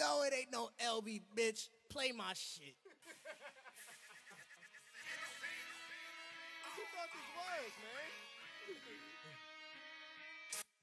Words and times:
No, 0.00 0.22
it 0.22 0.32
ain't 0.32 0.52
no 0.52 0.70
LB, 0.84 1.22
bitch. 1.36 1.68
Play 1.88 2.12
my 2.12 2.32
shit. 2.34 2.74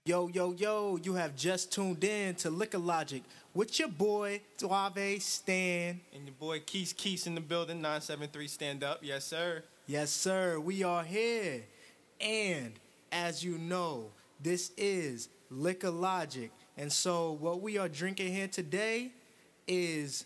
Yo, 0.07 0.27
yo, 0.27 0.51
yo, 0.51 0.99
you 1.01 1.15
have 1.15 1.35
just 1.35 1.71
tuned 1.71 2.03
in 2.03 2.35
to 2.35 2.51
Liquor 2.51 2.77
Logic 2.77 3.23
with 3.55 3.79
your 3.79 3.87
boy, 3.87 4.39
Suave 4.55 5.19
Stan. 5.19 5.99
And 6.13 6.25
your 6.25 6.35
boy 6.39 6.59
Keys 6.59 6.93
Keys 6.93 7.25
in 7.25 7.33
the 7.33 7.41
building, 7.41 7.77
973 7.77 8.47
stand 8.47 8.83
up. 8.83 8.99
Yes, 9.01 9.25
sir. 9.25 9.63
Yes, 9.87 10.11
sir, 10.11 10.59
we 10.59 10.83
are 10.83 11.03
here. 11.03 11.63
And 12.21 12.73
as 13.11 13.43
you 13.43 13.57
know, 13.57 14.11
this 14.39 14.71
is 14.77 15.29
Liquor 15.49 15.89
Logic. 15.89 16.51
And 16.77 16.91
so, 16.91 17.31
what 17.31 17.61
we 17.61 17.77
are 17.77 17.87
drinking 17.87 18.33
here 18.33 18.47
today 18.47 19.11
is 19.67 20.25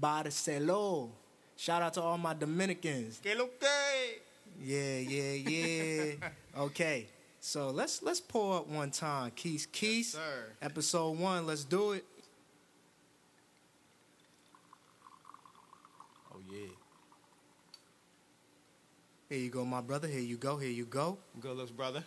Barcelo. 0.00 1.10
Shout 1.56 1.82
out 1.82 1.94
to 1.94 2.02
all 2.02 2.18
my 2.18 2.34
Dominicans. 2.34 3.18
Que 3.22 3.34
lo 3.34 3.48
que? 3.58 4.20
Yeah, 4.60 4.98
yeah, 4.98 5.32
yeah. 5.32 6.12
okay, 6.58 7.06
so 7.40 7.70
let's 7.70 8.02
let's 8.02 8.20
pour 8.20 8.58
up 8.58 8.68
one 8.68 8.90
time. 8.90 9.32
Keys, 9.34 9.66
Keys. 9.66 10.12
sir. 10.12 10.52
Episode 10.60 11.18
one. 11.18 11.46
Let's 11.46 11.64
do 11.64 11.92
it. 11.92 12.04
Oh, 16.32 16.38
yeah. 16.48 16.68
Here 19.28 19.38
you 19.38 19.50
go, 19.50 19.64
my 19.64 19.80
brother. 19.80 20.06
Here 20.06 20.20
you 20.20 20.36
go. 20.36 20.58
Here 20.58 20.70
you 20.70 20.84
go. 20.84 21.18
Good 21.40 21.56
looks, 21.56 21.70
brother. 21.70 22.04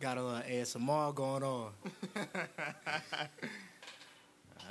Got 0.00 0.16
a 0.16 0.22
little 0.22 0.42
ASMR 0.42 1.12
going 1.14 1.42
on. 1.42 1.72
All 2.16 2.22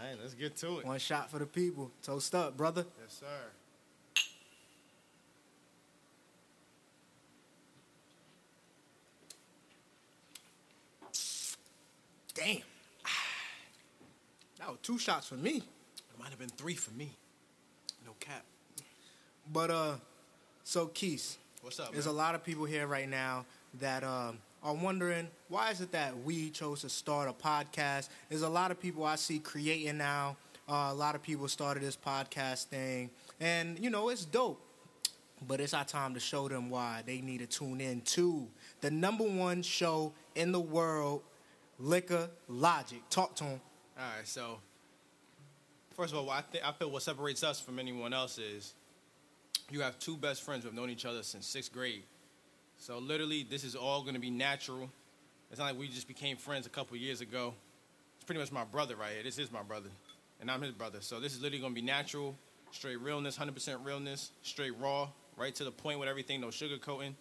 right, 0.02 0.18
let's 0.22 0.34
get 0.34 0.56
to 0.58 0.80
it. 0.80 0.86
One 0.86 1.00
shot 1.00 1.30
for 1.30 1.40
the 1.40 1.46
people. 1.46 1.92
Toast 2.02 2.34
up, 2.34 2.56
brother. 2.56 2.86
Yes, 3.02 3.20
sir. 3.20 3.26
Damn. 12.34 12.62
That 14.60 14.70
was 14.70 14.78
two 14.82 14.98
shots 14.98 15.28
for 15.28 15.36
me. 15.36 15.58
It 15.58 16.20
might 16.20 16.30
have 16.30 16.40
been 16.40 16.50
three 16.50 16.76
for 16.76 16.92
me. 16.92 17.12
No 18.06 18.12
cap. 18.20 18.44
But 19.52 19.72
uh, 19.72 19.96
so 20.64 20.88
Keys, 20.88 21.38
What's 21.62 21.80
up, 21.80 21.92
there's 21.92 22.06
a 22.06 22.12
lot 22.12 22.36
of 22.36 22.44
people 22.44 22.66
here 22.66 22.86
right 22.86 23.10
now 23.10 23.46
that 23.80 24.04
um, 24.04 24.38
are 24.64 24.74
wondering 24.74 25.28
why 25.50 25.72
is 25.72 25.82
it 25.82 25.92
that 25.92 26.18
we 26.24 26.50
chose 26.50 26.82
to 26.82 26.90
start 26.90 27.30
a 27.30 27.34
podcast. 27.34 28.10
There's 28.30 28.42
a 28.42 28.50
lot 28.50 28.72
of 28.72 28.80
people 28.80 29.04
I 29.06 29.16
see 29.16 29.40
creating 29.40 29.98
now. 29.98 30.38
Uh, 30.70 30.90
a 30.92 30.94
lot 30.94 31.16
of 31.16 31.24
people 31.24 31.48
started 31.48 31.82
this 31.82 31.96
podcast 31.96 32.66
thing, 32.66 33.10
and 33.40 33.80
you 33.80 33.90
know 33.90 34.10
it's 34.10 34.26
dope. 34.26 34.62
But 35.48 35.62
it's 35.62 35.74
our 35.74 35.86
time 35.86 36.16
to 36.16 36.20
show 36.20 36.48
them 36.48 36.70
why 36.70 37.04
they 37.06 37.22
need 37.22 37.40
to 37.40 37.46
tune 37.46 37.80
in 37.80 38.02
to 38.02 38.48
the 38.82 38.90
number 38.90 39.24
one 39.24 39.62
show 39.62 40.12
in 40.36 40.52
the 40.52 40.60
world, 40.60 41.22
Liquor 41.80 42.30
Logic. 42.50 43.02
Talk 43.10 43.36
to 43.36 43.44
them. 43.44 43.62
All 44.00 44.04
right, 44.18 44.28
so 44.28 44.58
first 45.96 46.14
of 46.14 46.20
all, 46.20 46.30
I 46.30 46.42
think 46.42 46.68
I 46.68 46.72
feel 46.72 46.90
what 46.90 47.04
separates 47.04 47.44
us 47.44 47.60
from 47.60 47.80
anyone 47.80 48.14
else 48.14 48.38
is 48.38 48.74
you 49.70 49.82
have 49.82 50.00
two 50.00 50.18
best 50.18 50.44
friends 50.44 50.64
who 50.64 50.70
have 50.70 50.76
known 50.76 50.90
each 50.90 51.06
other 51.06 51.24
since 51.24 51.46
sixth 51.46 51.72
grade. 51.72 52.04
So 52.78 53.00
literally, 53.00 53.46
this 53.50 53.64
is 53.64 53.76
all 53.76 54.02
going 54.02 54.14
to 54.14 54.20
be 54.20 54.30
natural. 54.30 54.90
It's 55.50 55.60
not 55.60 55.66
like 55.66 55.80
we 55.80 55.88
just 55.88 56.08
became 56.08 56.38
friends 56.38 56.66
a 56.66 56.70
couple 56.70 56.98
years 56.98 57.22
ago. 57.22 57.54
It's 58.18 58.26
pretty 58.26 58.40
much 58.40 58.52
my 58.52 58.64
brother 58.64 58.96
right 58.96 59.14
here. 59.14 59.24
This 59.24 59.40
is 59.40 59.52
my 59.52 59.64
brother, 59.64 59.90
and 60.40 60.52
I'm 60.52 60.62
his 60.62 60.72
brother. 60.72 61.00
So 61.02 61.20
this 61.20 61.34
is 61.34 61.42
literally 61.42 61.62
going 61.62 61.74
to 61.74 61.82
be 61.82 61.86
natural, 61.86 62.36
straight 62.72 63.00
realness, 63.02 63.38
100% 63.38 63.84
realness, 63.84 64.32
straight 64.42 64.78
raw, 64.80 65.10
right 65.36 65.54
to 65.56 65.64
the 65.64 65.72
point 65.72 66.00
with 66.00 66.10
everything, 66.10 66.42
no 66.42 66.48
sugarcoating. 66.48 67.14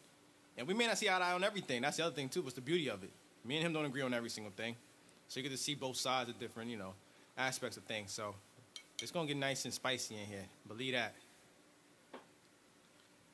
And 0.59 0.67
we 0.67 0.75
may 0.75 0.87
not 0.87 0.99
see 0.99 1.09
eye 1.09 1.19
to 1.19 1.25
eye 1.25 1.33
on 1.33 1.45
everything. 1.45 1.83
That's 1.83 1.99
the 1.99 2.05
other 2.05 2.15
thing 2.15 2.29
too. 2.29 2.43
What's 2.43 2.55
the 2.55 2.61
beauty 2.61 2.89
of 2.89 3.03
it? 3.03 3.11
Me 3.45 3.57
and 3.57 3.67
him 3.67 3.73
don't 3.73 3.85
agree 3.85 4.03
on 4.03 4.13
every 4.13 4.31
single 4.31 4.53
thing, 4.57 4.75
so 5.29 5.39
you 5.39 5.43
get 5.43 5.53
to 5.53 5.59
see 5.59 5.75
both 5.75 5.97
sides 5.97 6.29
of 6.29 6.39
different, 6.41 6.71
you 6.71 6.77
know, 6.77 6.95
aspects 7.39 7.77
of 7.77 7.85
things. 7.85 8.11
So 8.11 8.35
it's 9.01 9.11
gonna 9.13 9.29
get 9.29 9.37
nice 9.37 9.65
and 9.65 9.73
spicy 9.73 10.17
in 10.17 10.27
here. 10.27 10.45
Believe 10.67 10.95
that. 10.95 11.15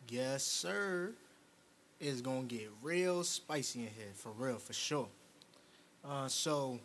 Yes, 0.09 0.45
sir. 0.45 1.13
It's 2.05 2.21
gonna 2.21 2.43
get 2.43 2.69
real 2.83 3.23
spicy 3.23 3.81
in 3.83 3.87
here, 3.97 4.11
for 4.15 4.33
real, 4.33 4.57
for 4.59 4.73
sure. 4.73 5.09
Uh, 6.05 6.27
so 6.27 6.81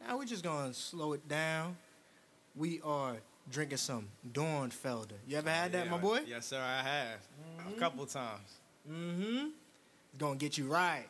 now 0.00 0.16
we're 0.16 0.24
just 0.24 0.42
gonna 0.42 0.72
slow 0.72 1.12
it 1.12 1.28
down. 1.28 1.76
We 2.56 2.80
are 2.82 3.16
drinking 3.50 3.76
some 3.76 4.08
Dornfelder. 4.32 5.12
You 5.26 5.36
ever 5.36 5.50
had 5.50 5.72
that, 5.72 5.84
Yeah, 5.84 5.90
my 5.90 5.98
boy? 5.98 6.20
Yes, 6.26 6.46
sir. 6.46 6.58
I 6.58 6.82
have 6.82 7.18
a 7.70 7.78
couple 7.78 8.06
times. 8.06 8.48
Mm-hmm. 8.90 9.48
It's 9.48 10.18
gonna 10.18 10.36
get 10.36 10.56
you 10.56 10.72
right. 10.72 11.04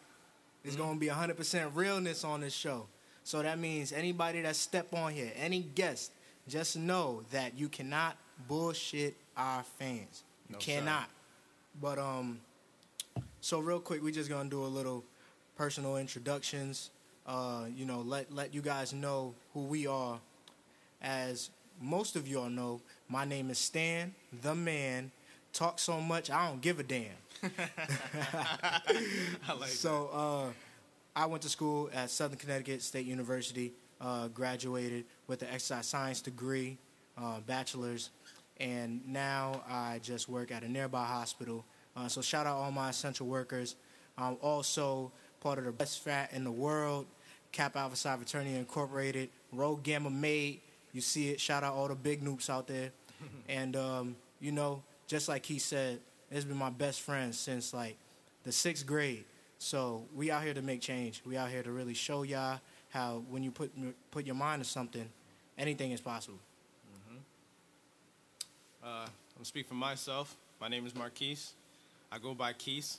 There's 0.65 0.75
gonna 0.75 0.99
be 0.99 1.07
100% 1.07 1.71
realness 1.77 2.25
on 2.25 2.41
this 2.41 2.53
show. 2.55 2.89
So 3.23 3.43
that 3.43 3.61
means 3.61 3.93
anybody 3.93 4.43
that 4.43 4.57
step 4.57 4.93
on 4.93 5.13
here, 5.13 5.31
any 5.37 5.61
guest, 5.61 6.11
just 6.49 6.77
know 6.77 7.23
that 7.31 7.57
you 7.57 7.69
cannot 7.69 8.17
bullshit 8.49 9.15
our 9.37 9.63
fans. 9.63 10.25
You 10.49 10.55
No, 10.55 10.59
sir. 10.59 10.65
cannot. 10.73 11.09
But 11.81 12.01
um, 12.01 12.41
so 13.43 13.61
real 13.61 13.81
quick, 13.81 14.03
we 14.03 14.13
just 14.13 14.31
gonna 14.31 14.51
do 14.51 14.65
a 14.65 14.69
little 14.69 15.05
personal 15.57 15.99
introductions. 15.99 16.91
Uh, 17.27 17.67
you 17.75 17.87
know, 17.87 18.01
let 18.03 18.33
let 18.35 18.55
you 18.55 18.63
guys 18.63 18.95
know 18.95 19.35
who 19.55 19.63
we 19.65 19.87
are. 19.87 20.21
As 21.03 21.51
most 21.81 22.17
of 22.17 22.29
y'all 22.29 22.51
know, 22.51 22.81
my 23.09 23.25
name 23.25 23.51
is 23.51 23.59
Stan, 23.59 24.15
the 24.43 24.55
man. 24.55 25.13
Talk 25.53 25.79
so 25.79 26.01
much, 26.01 26.31
I 26.31 26.49
don't 26.49 26.63
give 26.63 26.81
a 26.81 26.85
damn. 26.85 27.11
I 29.49 29.53
like 29.59 29.71
So 29.71 30.11
uh, 30.13 30.53
I 31.15 31.27
went 31.27 31.43
to 31.43 31.51
school 31.51 31.91
at 31.95 32.11
Southern 32.11 32.39
Connecticut 32.39 32.83
State 32.83 33.07
University. 33.07 33.73
Uh, 34.01 34.29
graduated 34.29 35.05
with 35.29 35.43
an 35.43 35.49
exercise 35.53 35.87
science 35.87 36.21
degree, 36.21 36.77
uh, 37.17 37.41
bachelor's, 37.47 38.11
and 38.59 39.01
now 39.07 39.63
I 39.69 40.01
just 40.03 40.29
work 40.29 40.51
at 40.51 40.65
a 40.65 40.69
nearby 40.69 41.05
hospital. 41.05 41.65
Uh, 41.97 42.09
so 42.09 42.23
shout 42.23 42.47
out 42.47 42.57
all 42.57 42.71
my 42.71 42.91
essential 42.91 43.27
workers. 43.27 43.77
I'm 44.17 44.37
also 44.43 45.13
part 45.41 45.59
of 45.59 45.65
the 45.65 45.73
best 45.73 46.03
frat 46.03 46.31
in 46.33 46.45
the 46.45 46.51
world, 46.51 47.07
Kappa 47.51 47.79
Alpha 47.79 47.97
Psi 47.97 48.17
Fraternity 48.17 48.55
Incorporated, 48.55 49.29
Rogue 49.53 49.83
Gamma 49.83 50.11
Mate. 50.11 50.63
You 50.93 51.01
see 51.01 51.31
it. 51.31 51.41
Shout 51.41 51.65
out 51.65 51.75
all 51.75 51.89
the 51.89 51.95
big 51.95 52.23
nupes 52.23 52.49
out 52.49 52.67
there. 52.67 52.91
and 53.49 53.77
um, 53.77 54.17
you 54.41 54.53
know, 54.53 54.83
just 55.07 55.29
like 55.29 55.45
he 55.45 55.59
said, 55.59 56.01
it's 56.31 56.45
been 56.45 56.57
my 56.57 56.71
best 56.71 57.01
friend 57.01 57.35
since 57.35 57.75
like 57.75 57.97
the 58.45 58.53
sixth 58.53 58.87
grade. 58.87 59.25
So 59.59 60.05
we 60.15 60.31
out 60.31 60.43
here 60.43 60.55
to 60.55 60.63
make 60.63 60.81
change. 60.81 61.23
We 61.25 61.37
out 61.37 61.51
here 61.51 61.63
to 61.63 61.71
really 61.71 61.95
show 61.95 62.23
y'all 62.23 62.61
how 62.91 63.23
when 63.31 63.43
you 63.43 63.51
put 63.51 63.71
put 64.11 64.27
your 64.27 64.35
mind 64.35 64.63
to 64.63 64.69
something, 64.69 65.09
anything 65.57 65.93
is 65.93 66.01
possible. 66.01 66.39
Uh, 68.83 69.07
I'm 69.39 69.45
speak 69.45 69.69
for 69.69 69.75
myself. 69.75 70.37
My 70.61 70.67
name 70.67 70.85
is 70.87 70.95
Marquise. 70.95 71.53
I 72.13 72.19
go 72.19 72.35
by 72.35 72.53
Keese. 72.53 72.99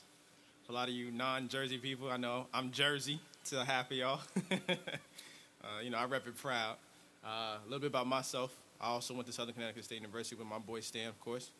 A 0.69 0.71
lot 0.71 0.89
of 0.89 0.95
you 0.95 1.11
non-Jersey 1.11 1.77
people, 1.77 2.09
I 2.09 2.17
know 2.17 2.47
I'm 2.51 2.71
Jersey 2.71 3.19
to 3.45 3.63
half 3.63 3.91
of 3.91 3.97
y'all. 3.97 4.21
uh, 4.51 5.67
you 5.83 5.91
know, 5.91 5.99
I 5.99 6.05
rep 6.05 6.25
it 6.25 6.35
proud. 6.35 6.77
Uh, 7.23 7.57
a 7.63 7.65
little 7.65 7.79
bit 7.79 7.91
about 7.91 8.07
myself. 8.07 8.51
I 8.81 8.87
also 8.87 9.13
went 9.13 9.27
to 9.27 9.33
Southern 9.33 9.53
Connecticut 9.53 9.83
State 9.83 9.97
University 9.97 10.35
with 10.35 10.47
my 10.47 10.57
boy 10.57 10.79
Stan, 10.79 11.09
of 11.09 11.19
course. 11.21 11.51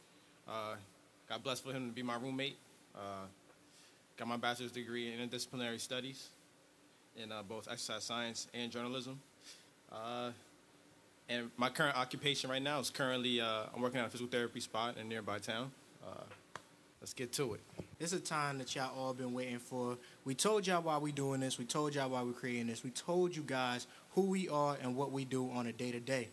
Uh, 0.47 0.77
got 1.29 1.43
blessed 1.43 1.63
for 1.63 1.71
him 1.71 1.87
to 1.87 1.93
be 1.93 2.01
my 2.01 2.15
roommate. 2.15 2.57
Uh, 2.95 3.27
got 4.17 4.27
my 4.27 4.37
bachelor's 4.37 4.71
degree 4.71 5.13
in 5.13 5.19
interdisciplinary 5.19 5.79
studies 5.79 6.29
in 7.21 7.31
uh, 7.31 7.43
both 7.47 7.67
exercise 7.69 8.03
science 8.03 8.47
and 8.55 8.71
journalism. 8.71 9.19
Uh, 9.91 10.31
and 11.29 11.51
my 11.57 11.69
current 11.69 11.95
occupation 11.95 12.49
right 12.49 12.63
now 12.63 12.79
is 12.79 12.89
currently 12.89 13.39
I'm 13.39 13.79
working 13.79 13.99
at 13.99 14.07
a 14.07 14.09
physical 14.09 14.31
therapy 14.31 14.59
spot 14.59 14.95
in 14.97 15.05
a 15.05 15.07
nearby 15.07 15.37
town. 15.37 15.71
Let's 17.03 17.13
get 17.13 17.33
to 17.33 17.55
it. 17.55 17.59
It's 17.99 18.13
a 18.13 18.19
time 18.19 18.59
that 18.59 18.73
y'all 18.77 18.97
all 18.97 19.13
been 19.13 19.33
waiting 19.33 19.59
for. 19.59 19.97
We 20.23 20.35
told 20.35 20.65
y'all 20.65 20.81
why 20.81 20.97
we 20.99 21.11
doing 21.11 21.41
this. 21.41 21.59
We 21.59 21.65
told 21.65 21.93
y'all 21.93 22.09
why 22.09 22.23
we 22.23 22.31
creating 22.31 22.67
this. 22.67 22.81
We 22.81 22.91
told 22.91 23.35
you 23.35 23.43
guys 23.43 23.87
who 24.11 24.21
we 24.21 24.47
are 24.47 24.77
and 24.81 24.95
what 24.95 25.11
we 25.11 25.25
do 25.25 25.51
on 25.51 25.67
a 25.67 25.73
day 25.73 25.91
to 25.91 25.99
day. 25.99 26.29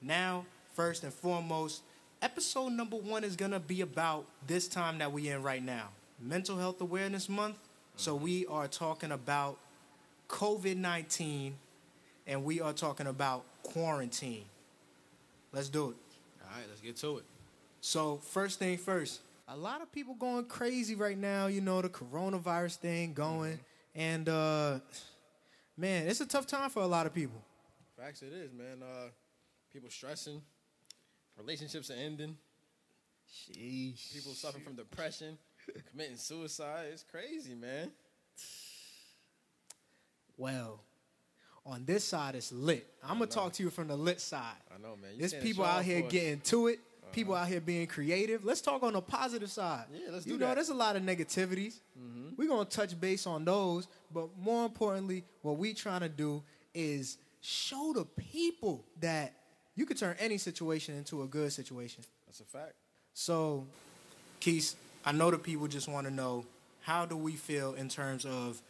Now, 0.00 0.46
first 0.72 1.04
and 1.04 1.12
foremost, 1.12 1.82
episode 2.22 2.70
number 2.70 2.96
one 2.96 3.22
is 3.22 3.36
gonna 3.36 3.60
be 3.60 3.82
about 3.82 4.24
this 4.46 4.66
time 4.66 4.96
that 4.96 5.12
we 5.12 5.28
in 5.28 5.42
right 5.42 5.62
now, 5.62 5.90
Mental 6.18 6.56
Health 6.56 6.80
Awareness 6.80 7.28
Month. 7.28 7.58
So 7.96 8.14
mm-hmm. 8.14 8.24
we 8.24 8.46
are 8.46 8.66
talking 8.66 9.12
about 9.12 9.58
COVID 10.30 10.78
nineteen, 10.78 11.56
and 12.26 12.44
we 12.44 12.62
are 12.62 12.72
talking 12.72 13.08
about 13.08 13.44
quarantine. 13.62 14.46
Let's 15.52 15.68
do 15.68 15.90
it. 15.90 15.96
All 16.42 16.56
right, 16.56 16.64
let's 16.66 16.80
get 16.80 16.96
to 16.96 17.18
it. 17.18 17.24
So 17.82 18.20
first 18.22 18.58
thing 18.58 18.78
first, 18.78 19.20
a 19.46 19.56
lot 19.56 19.82
of 19.82 19.92
people 19.92 20.14
going 20.14 20.46
crazy 20.46 20.94
right 20.94 21.18
now. 21.18 21.46
You 21.46 21.60
know, 21.60 21.82
the 21.82 21.88
coronavirus 21.88 22.76
thing 22.76 23.12
going, 23.12 23.58
and 23.94 24.28
uh, 24.28 24.80
man, 25.76 26.06
it's 26.08 26.20
a 26.20 26.26
tough 26.26 26.46
time 26.46 26.70
for 26.70 26.82
a 26.82 26.86
lot 26.86 27.06
of 27.06 27.14
people. 27.14 27.42
Facts, 27.98 28.22
it 28.22 28.32
is, 28.32 28.52
man. 28.52 28.82
Uh, 28.82 29.08
people 29.72 29.90
stressing, 29.90 30.40
relationships 31.38 31.90
are 31.90 31.94
ending, 31.94 32.36
Sheesh. 33.30 34.12
people 34.14 34.32
suffering 34.32 34.64
from 34.64 34.76
depression, 34.76 35.38
committing 35.90 36.16
suicide. 36.16 36.86
It's 36.92 37.04
crazy, 37.04 37.54
man. 37.54 37.90
Well, 40.36 40.80
on 41.66 41.84
this 41.84 42.04
side, 42.04 42.34
it's 42.34 42.52
lit. 42.52 42.86
I'm 43.02 43.18
gonna 43.18 43.26
talk 43.26 43.52
to 43.54 43.62
you 43.62 43.70
from 43.70 43.88
the 43.88 43.96
lit 43.96 44.20
side. 44.20 44.56
I 44.74 44.82
know, 44.82 44.96
man. 45.00 45.12
You 45.14 45.20
There's 45.20 45.34
people 45.34 45.64
out 45.64 45.84
here 45.84 46.02
for 46.02 46.08
getting 46.10 46.40
to 46.40 46.66
it. 46.68 46.80
People 47.14 47.34
out 47.34 47.46
here 47.46 47.60
being 47.60 47.86
creative. 47.86 48.44
Let's 48.44 48.60
talk 48.60 48.82
on 48.82 48.92
the 48.94 49.00
positive 49.00 49.50
side. 49.50 49.84
Yeah, 49.92 50.08
let's 50.10 50.26
You 50.26 50.32
do 50.32 50.38
know, 50.40 50.46
that. 50.46 50.50
Mm-hmm. 50.50 50.54
there's 50.56 50.68
a 50.70 50.74
lot 50.74 50.96
of 50.96 51.02
negativities. 51.02 51.76
We're 52.36 52.48
gonna 52.48 52.64
touch 52.64 53.00
base 53.00 53.26
on 53.26 53.44
those, 53.44 53.86
but 54.12 54.28
more 54.36 54.64
importantly, 54.64 55.22
what 55.42 55.56
we 55.56 55.72
trying 55.72 56.00
to 56.00 56.08
do 56.08 56.42
is 56.74 57.16
show 57.40 57.92
the 57.94 58.04
people 58.04 58.84
that 59.00 59.32
you 59.76 59.86
could 59.86 59.96
turn 59.96 60.16
any 60.18 60.38
situation 60.38 60.96
into 60.96 61.22
a 61.22 61.26
good 61.26 61.52
situation. 61.52 62.02
That's 62.26 62.40
a 62.40 62.44
fact. 62.44 62.72
So, 63.12 63.66
Keith, 64.40 64.74
I 65.04 65.12
know 65.12 65.30
the 65.30 65.38
people 65.38 65.68
just 65.68 65.86
want 65.88 66.08
to 66.08 66.12
know 66.12 66.44
how 66.80 67.06
do 67.06 67.16
we 67.16 67.32
feel 67.36 67.74
in 67.74 67.88
terms 67.88 68.24
of 68.24 68.60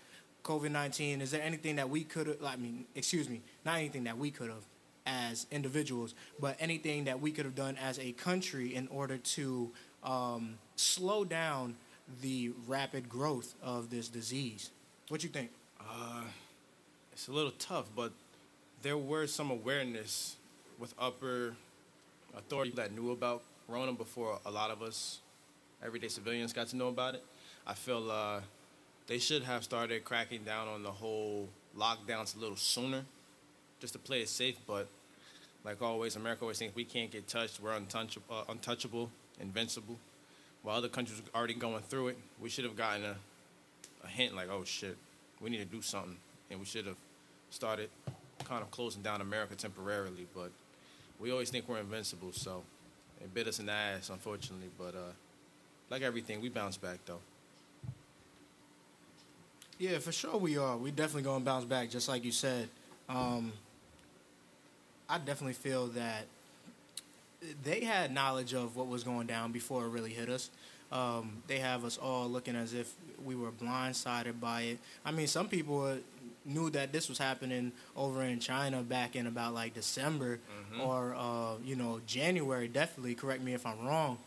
COVID 0.42 0.70
nineteen? 0.70 1.22
Is 1.22 1.30
there 1.30 1.42
anything 1.42 1.76
that 1.76 1.88
we 1.88 2.04
could 2.04 2.26
have? 2.26 2.42
I 2.44 2.56
mean, 2.56 2.84
excuse 2.94 3.30
me, 3.30 3.40
not 3.64 3.78
anything 3.78 4.04
that 4.04 4.18
we 4.18 4.30
could 4.30 4.50
have 4.50 4.64
as 5.06 5.46
individuals, 5.50 6.14
but 6.40 6.56
anything 6.58 7.04
that 7.04 7.20
we 7.20 7.30
could 7.30 7.44
have 7.44 7.54
done 7.54 7.76
as 7.76 7.98
a 7.98 8.12
country 8.12 8.74
in 8.74 8.88
order 8.88 9.18
to 9.18 9.70
um, 10.02 10.58
slow 10.76 11.24
down 11.24 11.76
the 12.22 12.52
rapid 12.66 13.08
growth 13.08 13.54
of 13.62 13.90
this 13.90 14.08
disease. 14.08 14.70
What 15.08 15.22
you 15.22 15.30
think? 15.30 15.50
Uh, 15.80 16.22
it's 17.12 17.28
a 17.28 17.32
little 17.32 17.52
tough, 17.52 17.86
but 17.94 18.12
there 18.82 18.98
were 18.98 19.26
some 19.26 19.50
awareness 19.50 20.36
with 20.78 20.94
upper 20.98 21.54
authority 22.36 22.72
that 22.76 22.92
knew 22.92 23.12
about 23.12 23.42
Rona 23.68 23.92
before 23.92 24.38
a 24.44 24.50
lot 24.50 24.70
of 24.70 24.82
us, 24.82 25.20
everyday 25.84 26.08
civilians, 26.08 26.52
got 26.52 26.68
to 26.68 26.76
know 26.76 26.88
about 26.88 27.14
it. 27.14 27.24
I 27.66 27.74
feel 27.74 28.10
uh, 28.10 28.40
they 29.06 29.18
should 29.18 29.42
have 29.42 29.64
started 29.64 30.04
cracking 30.04 30.42
down 30.42 30.68
on 30.68 30.82
the 30.82 30.90
whole 30.90 31.48
lockdowns 31.78 32.36
a 32.36 32.40
little 32.40 32.56
sooner, 32.56 33.04
just 33.84 33.92
to 33.92 33.98
play 33.98 34.22
it 34.22 34.28
safe. 34.30 34.56
But 34.66 34.88
like 35.62 35.82
always, 35.82 36.16
America 36.16 36.42
always 36.42 36.58
thinks 36.58 36.74
we 36.74 36.84
can't 36.84 37.10
get 37.10 37.28
touched. 37.28 37.60
We're 37.60 37.72
untouchable, 37.72 38.34
uh, 38.34 38.44
untouchable, 38.48 39.10
invincible. 39.40 39.98
While 40.62 40.76
other 40.76 40.88
countries 40.88 41.20
are 41.20 41.38
already 41.38 41.52
going 41.52 41.82
through 41.82 42.08
it, 42.08 42.18
we 42.40 42.48
should 42.48 42.64
have 42.64 42.76
gotten 42.76 43.04
a, 43.04 43.16
a 44.02 44.08
hint 44.08 44.34
like, 44.34 44.48
oh 44.50 44.64
shit, 44.64 44.96
we 45.38 45.50
need 45.50 45.58
to 45.58 45.66
do 45.66 45.82
something, 45.82 46.16
and 46.50 46.58
we 46.58 46.64
should 46.64 46.86
have 46.86 46.96
started 47.50 47.90
kind 48.44 48.62
of 48.62 48.70
closing 48.70 49.02
down 49.02 49.20
America 49.20 49.54
temporarily. 49.54 50.26
But 50.34 50.50
we 51.20 51.30
always 51.30 51.50
think 51.50 51.68
we're 51.68 51.78
invincible, 51.78 52.32
so 52.32 52.62
it 53.20 53.34
bit 53.34 53.46
us 53.46 53.58
in 53.58 53.66
the 53.66 53.72
ass, 53.72 54.08
unfortunately. 54.08 54.70
But 54.78 54.94
uh, 54.94 55.12
like 55.90 56.00
everything, 56.00 56.40
we 56.40 56.48
bounce 56.48 56.78
back 56.78 57.00
though. 57.04 57.20
Yeah, 59.78 59.98
for 59.98 60.12
sure 60.12 60.38
we 60.38 60.56
are. 60.56 60.78
We 60.78 60.90
definitely 60.90 61.22
going 61.24 61.40
to 61.40 61.44
bounce 61.44 61.66
back, 61.66 61.90
just 61.90 62.08
like 62.08 62.24
you 62.24 62.32
said. 62.32 62.70
Um, 63.08 63.52
I 65.08 65.18
definitely 65.18 65.54
feel 65.54 65.88
that 65.88 66.26
they 67.62 67.84
had 67.84 68.12
knowledge 68.12 68.54
of 68.54 68.76
what 68.76 68.86
was 68.86 69.04
going 69.04 69.26
down 69.26 69.52
before 69.52 69.84
it 69.84 69.88
really 69.88 70.12
hit 70.12 70.28
us. 70.28 70.50
Um, 70.92 71.42
they 71.46 71.58
have 71.58 71.84
us 71.84 71.98
all 71.98 72.28
looking 72.28 72.56
as 72.56 72.72
if 72.72 72.92
we 73.24 73.34
were 73.34 73.50
blindsided 73.50 74.40
by 74.40 74.62
it. 74.62 74.78
I 75.04 75.10
mean, 75.10 75.26
some 75.26 75.48
people 75.48 75.98
knew 76.44 76.70
that 76.70 76.92
this 76.92 77.08
was 77.08 77.18
happening 77.18 77.72
over 77.96 78.22
in 78.22 78.38
China 78.38 78.82
back 78.82 79.16
in 79.16 79.26
about 79.26 79.54
like 79.54 79.74
December 79.74 80.38
or 80.82 81.14
uh, 81.16 81.54
you 81.64 81.76
know 81.76 82.00
January. 82.06 82.68
Definitely, 82.68 83.14
correct 83.14 83.42
me 83.42 83.54
if 83.54 83.66
I'm 83.66 83.84
wrong, 83.84 84.18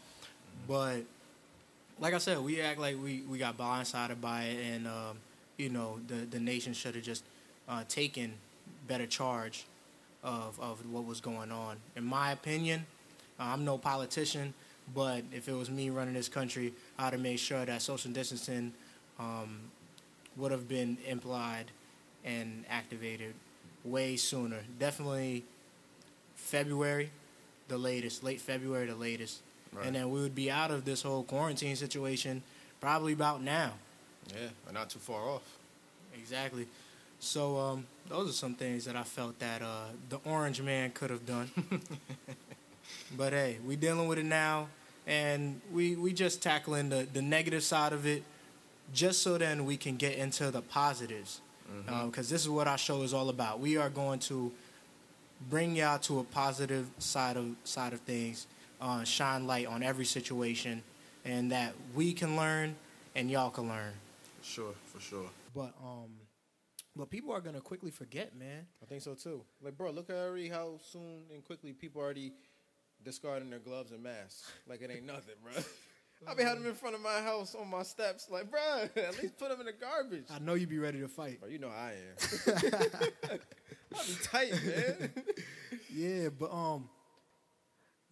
but 0.67 1.01
like 1.99 2.13
I 2.13 2.17
said, 2.19 2.39
we 2.39 2.61
act 2.61 2.79
like 2.79 2.95
we, 3.01 3.21
we 3.27 3.37
got 3.37 3.57
blindsided 3.57 4.19
by 4.21 4.43
it, 4.43 4.57
and 4.73 4.87
um, 4.87 5.17
you 5.57 5.69
know 5.69 5.99
the 6.07 6.25
the 6.25 6.39
nation 6.39 6.73
should 6.73 6.95
have 6.95 7.03
just 7.03 7.23
uh, 7.69 7.83
taken 7.87 8.33
better 8.87 9.05
charge 9.07 9.65
of 10.23 10.59
of 10.59 10.85
what 10.91 11.05
was 11.05 11.21
going 11.21 11.51
on. 11.51 11.77
In 11.95 12.03
my 12.03 12.31
opinion, 12.31 12.85
uh, 13.39 13.43
I'm 13.43 13.65
no 13.65 13.77
politician, 13.77 14.53
but 14.93 15.23
if 15.31 15.47
it 15.47 15.53
was 15.53 15.69
me 15.69 15.89
running 15.89 16.13
this 16.13 16.29
country, 16.29 16.73
I'd 16.97 17.13
have 17.13 17.21
made 17.21 17.39
sure 17.39 17.65
that 17.65 17.81
social 17.81 18.11
distancing 18.11 18.73
um, 19.19 19.59
would 20.35 20.51
have 20.51 20.67
been 20.67 20.97
implied 21.07 21.65
and 22.25 22.65
activated 22.69 23.33
way 23.83 24.15
sooner. 24.15 24.59
Definitely 24.79 25.43
February, 26.35 27.09
the 27.67 27.77
latest, 27.77 28.23
late 28.23 28.41
February, 28.41 28.87
the 28.87 28.95
latest. 28.95 29.41
Right. 29.73 29.85
And 29.85 29.95
then 29.95 30.09
we 30.09 30.21
would 30.21 30.35
be 30.35 30.49
out 30.49 30.71
of 30.71 30.85
this 30.85 31.01
whole 31.01 31.23
quarantine 31.23 31.75
situation 31.75 32.41
probably 32.79 33.13
about 33.13 33.41
now. 33.41 33.73
Yeah, 34.29 34.49
not 34.73 34.89
too 34.89 34.99
far 34.99 35.21
off. 35.21 35.57
Exactly. 36.17 36.67
So 37.19 37.57
um, 37.57 37.87
those 38.09 38.29
are 38.29 38.33
some 38.33 38.53
things 38.53 38.85
that 38.85 38.95
I 38.95 39.03
felt 39.03 39.39
that 39.39 39.61
uh, 39.61 39.85
the 40.09 40.19
Orange 40.25 40.61
Man 40.61 40.91
could 40.91 41.09
have 41.09 41.25
done. 41.25 41.49
but 43.17 43.33
hey, 43.33 43.57
we 43.65 43.75
dealing 43.75 44.07
with 44.07 44.19
it 44.19 44.25
now, 44.25 44.67
and 45.05 45.61
we 45.71 45.95
we 45.95 46.13
just 46.13 46.41
tackling 46.41 46.89
the 46.89 47.07
the 47.11 47.21
negative 47.21 47.63
side 47.63 47.93
of 47.93 48.05
it, 48.05 48.23
just 48.93 49.21
so 49.21 49.37
then 49.37 49.65
we 49.65 49.77
can 49.77 49.95
get 49.97 50.17
into 50.17 50.51
the 50.51 50.61
positives, 50.61 51.41
because 52.05 52.29
this 52.29 52.41
is 52.41 52.49
what 52.49 52.67
our 52.67 52.77
show 52.77 53.01
is 53.01 53.13
all 53.13 53.29
about. 53.29 53.59
We 53.59 53.77
are 53.77 53.89
going 53.89 54.19
to 54.19 54.51
bring 55.49 55.75
y'all 55.75 55.99
to 55.99 56.19
a 56.19 56.23
positive 56.23 56.87
side 56.99 57.37
of 57.37 57.55
side 57.63 57.93
of 57.93 57.99
things, 58.01 58.47
uh, 58.79 59.03
shine 59.03 59.47
light 59.47 59.67
on 59.67 59.83
every 59.83 60.05
situation, 60.05 60.83
and 61.25 61.51
that 61.51 61.73
we 61.95 62.13
can 62.13 62.35
learn 62.35 62.75
and 63.15 63.31
y'all 63.31 63.49
can 63.49 63.67
learn. 63.67 63.93
For 64.39 64.45
sure, 64.45 64.73
for 64.85 65.01
sure. 65.01 65.29
But 65.55 65.73
um, 65.83 66.09
but 66.97 67.09
people 67.09 67.31
are 67.31 67.41
gonna 67.41 67.61
quickly 67.61 67.91
forget, 67.91 68.35
man. 68.35 68.65
I 68.81 68.85
think 68.85 69.01
so 69.01 69.13
too. 69.13 69.43
Like, 69.61 69.77
bro, 69.77 69.91
look 69.91 70.09
at 70.09 70.15
already 70.15 70.49
how 70.49 70.79
soon 70.91 71.23
and 71.33 71.43
quickly 71.43 71.73
people 71.73 72.01
already 72.01 72.33
discarding 73.03 73.49
their 73.49 73.59
gloves 73.59 73.91
and 73.91 74.03
masks. 74.03 74.51
Like 74.67 74.81
it 74.81 74.91
ain't 74.91 75.05
nothing, 75.05 75.35
bro. 75.41 75.53
I 76.27 76.33
be 76.33 76.43
having 76.43 76.63
them 76.63 76.71
in 76.71 76.75
front 76.75 76.95
of 76.95 77.01
my 77.01 77.21
house 77.21 77.53
on 77.53 77.69
my 77.69 77.83
steps. 77.83 78.27
Like, 78.29 78.49
bro, 78.49 78.59
at 78.95 79.21
least 79.21 79.37
put 79.37 79.49
them 79.49 79.59
in 79.59 79.67
the 79.67 79.73
garbage. 79.73 80.25
I 80.33 80.39
know 80.39 80.55
you'd 80.55 80.69
be 80.69 80.79
ready 80.79 80.99
to 80.99 81.07
fight. 81.07 81.39
Bro, 81.39 81.49
you 81.49 81.59
know 81.59 81.69
I 81.69 81.91
am. 81.91 82.53
I 83.95 84.03
be 84.03 84.13
tight, 84.23 84.53
man. 84.65 85.13
Yeah, 85.93 86.29
but 86.29 86.51
um, 86.51 86.89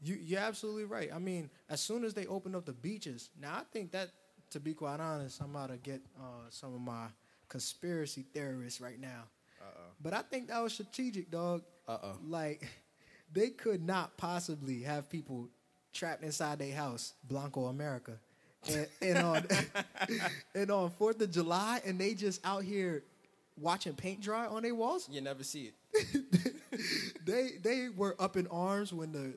you 0.01 0.18
you're 0.22 0.39
absolutely 0.39 0.86
right. 0.86 1.10
I 1.13 1.20
mean, 1.20 1.50
as 1.70 1.82
soon 1.82 2.04
as 2.04 2.13
they 2.13 2.27
open 2.27 2.56
up 2.56 2.65
the 2.65 2.74
beaches, 2.74 3.32
now 3.39 3.56
I 3.56 3.63
think 3.72 3.92
that, 3.92 4.12
to 4.51 4.60
be 4.60 4.74
quite 4.74 5.00
honest, 5.00 5.42
I'm 5.42 5.56
about 5.56 5.70
to 5.70 5.77
get 5.77 6.01
uh, 6.18 6.50
some 6.50 6.75
of 6.75 6.82
my 6.82 7.08
conspiracy 7.50 8.25
theorists 8.34 8.82
right 8.82 9.00
now. 9.00 9.24
Uh-oh. 9.62 9.92
But 10.02 10.14
I 10.14 10.22
think 10.22 10.50
that 10.50 10.62
was 10.62 10.74
strategic, 10.74 11.32
dog. 11.32 11.64
Uh-oh. 11.88 12.18
Like, 12.28 12.68
they 13.34 13.50
could 13.50 13.86
not 13.86 14.18
possibly 14.18 14.82
have 14.82 15.10
people 15.10 15.50
trapped 15.94 16.24
inside 16.24 16.60
their 16.60 16.75
house, 16.75 17.14
Blanco 17.28 17.66
America, 17.66 18.14
and, 18.68 18.88
and 19.02 19.18
on 19.20 19.48
and 20.56 20.72
on 20.72 20.90
Fourth 20.92 21.22
of 21.22 21.32
July, 21.32 21.82
and 21.86 22.00
they 22.00 22.14
just 22.14 22.46
out 22.46 22.64
here 22.64 23.04
watching 23.58 23.94
paint 23.94 24.22
dry 24.22 24.46
on 24.48 24.64
their 24.64 24.75
walls. 24.75 25.08
You 25.10 25.22
never 25.22 25.44
see 25.44 25.72
it. 25.94 26.52
They 27.25 27.54
they 27.62 27.90
were 27.90 28.16
up 28.20 28.38
in 28.38 28.48
arms 28.48 28.94
when 28.94 29.12
the 29.12 29.34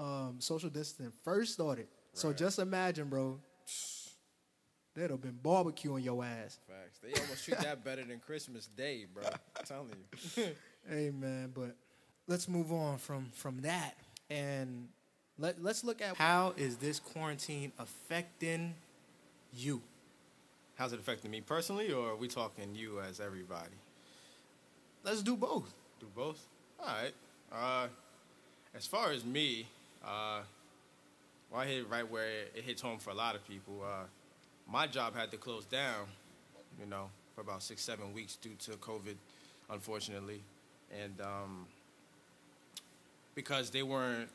um, 0.00 0.36
social 0.38 0.70
distancing 0.70 1.12
first 1.24 1.52
started. 1.54 1.88
So 2.12 2.32
just 2.32 2.58
imagine, 2.58 3.08
bro. 3.08 3.40
They'd 4.94 5.10
have 5.10 5.20
been 5.20 5.38
barbecuing 5.42 6.04
your 6.04 6.24
ass. 6.24 6.58
Facts. 6.68 6.98
They 7.02 7.20
almost 7.20 7.44
treat 7.44 7.58
that 7.58 7.84
better 7.84 8.04
than 8.04 8.20
Christmas 8.20 8.66
Day, 8.66 9.06
bro. 9.12 9.24
I'm 9.58 9.64
telling 9.66 9.90
you. 10.36 10.44
Hey 10.86 11.10
man, 11.10 11.50
but 11.54 11.76
let's 12.26 12.46
move 12.46 12.70
on 12.70 12.98
from 12.98 13.30
from 13.32 13.62
that 13.62 13.96
and 14.28 14.88
let 15.38 15.62
let's 15.62 15.82
look 15.82 16.02
at 16.02 16.14
how 16.18 16.52
is 16.58 16.76
this 16.76 17.00
quarantine 17.00 17.72
affecting 17.78 18.74
you? 19.54 19.80
How's 20.74 20.92
it 20.92 20.98
affecting 21.00 21.30
me 21.30 21.40
personally, 21.40 21.90
or 21.90 22.10
are 22.10 22.16
we 22.16 22.28
talking 22.28 22.74
you 22.74 23.00
as 23.00 23.18
everybody? 23.18 23.72
Let's 25.04 25.22
do 25.22 25.36
both. 25.36 25.72
Do 26.00 26.06
both? 26.14 26.44
All 26.78 26.86
right. 26.86 27.14
Uh, 27.50 27.88
as 28.74 28.86
far 28.86 29.12
as 29.12 29.24
me, 29.24 29.66
uh, 30.04 30.40
well, 31.50 31.60
I 31.60 31.66
hit 31.66 31.88
right 31.88 32.08
where 32.10 32.26
it 32.54 32.64
hits 32.64 32.82
home 32.82 32.98
for 32.98 33.10
a 33.10 33.14
lot 33.14 33.36
of 33.36 33.46
people. 33.48 33.82
Uh, 33.82 34.04
my 34.70 34.86
job 34.86 35.14
had 35.14 35.30
to 35.30 35.36
close 35.36 35.64
down, 35.64 36.06
you 36.80 36.86
know, 36.86 37.10
for 37.34 37.40
about 37.40 37.62
six, 37.62 37.82
seven 37.82 38.12
weeks 38.12 38.36
due 38.36 38.54
to 38.60 38.72
COVID, 38.72 39.16
unfortunately. 39.70 40.42
And 41.02 41.20
um, 41.20 41.66
because 43.34 43.70
they 43.70 43.82
weren't 43.82 44.28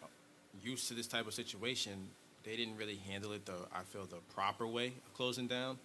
used 0.64 0.88
to 0.90 0.94
this 0.94 1.08
type 1.08 1.28
of 1.28 1.34
situation, 1.34 2.08
they 2.44 2.56
didn't 2.56 2.78
really 2.78 3.00
handle 3.10 3.32
it 3.34 3.46
the 3.46 3.54
I 3.74 3.84
feel 3.84 4.06
the 4.06 4.18
proper 4.34 4.68
way 4.68 4.88
of 4.88 5.14
closing 5.14 5.48
down. 5.48 5.78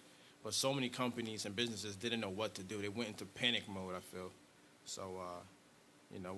But 0.43 0.53
so 0.53 0.73
many 0.73 0.89
companies 0.89 1.45
and 1.45 1.55
businesses 1.55 1.95
didn't 1.95 2.19
know 2.19 2.29
what 2.29 2.53
to 2.55 2.63
do. 2.63 2.81
They 2.81 2.89
went 2.89 3.09
into 3.09 3.25
panic 3.25 3.63
mode. 3.67 3.95
I 3.95 3.99
feel 3.99 4.31
so. 4.85 5.19
Uh, 5.19 5.41
you 6.13 6.19
know, 6.19 6.35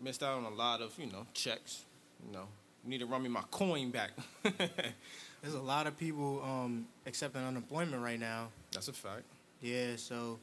missed 0.00 0.22
out 0.22 0.36
on 0.36 0.44
a 0.44 0.54
lot 0.54 0.80
of 0.80 0.92
you 0.98 1.06
know 1.06 1.26
checks. 1.32 1.84
You 2.26 2.32
know, 2.32 2.46
need 2.84 2.98
to 2.98 3.06
run 3.06 3.22
me 3.22 3.28
my 3.28 3.42
coin 3.50 3.90
back. 3.90 4.10
There's 5.42 5.54
a 5.54 5.60
lot 5.60 5.86
of 5.88 5.98
people 5.98 6.40
um, 6.44 6.86
accepting 7.04 7.42
unemployment 7.42 8.00
right 8.02 8.20
now. 8.20 8.48
That's 8.70 8.86
a 8.88 8.92
fact. 8.92 9.24
Yeah, 9.60 9.96
so 9.96 10.38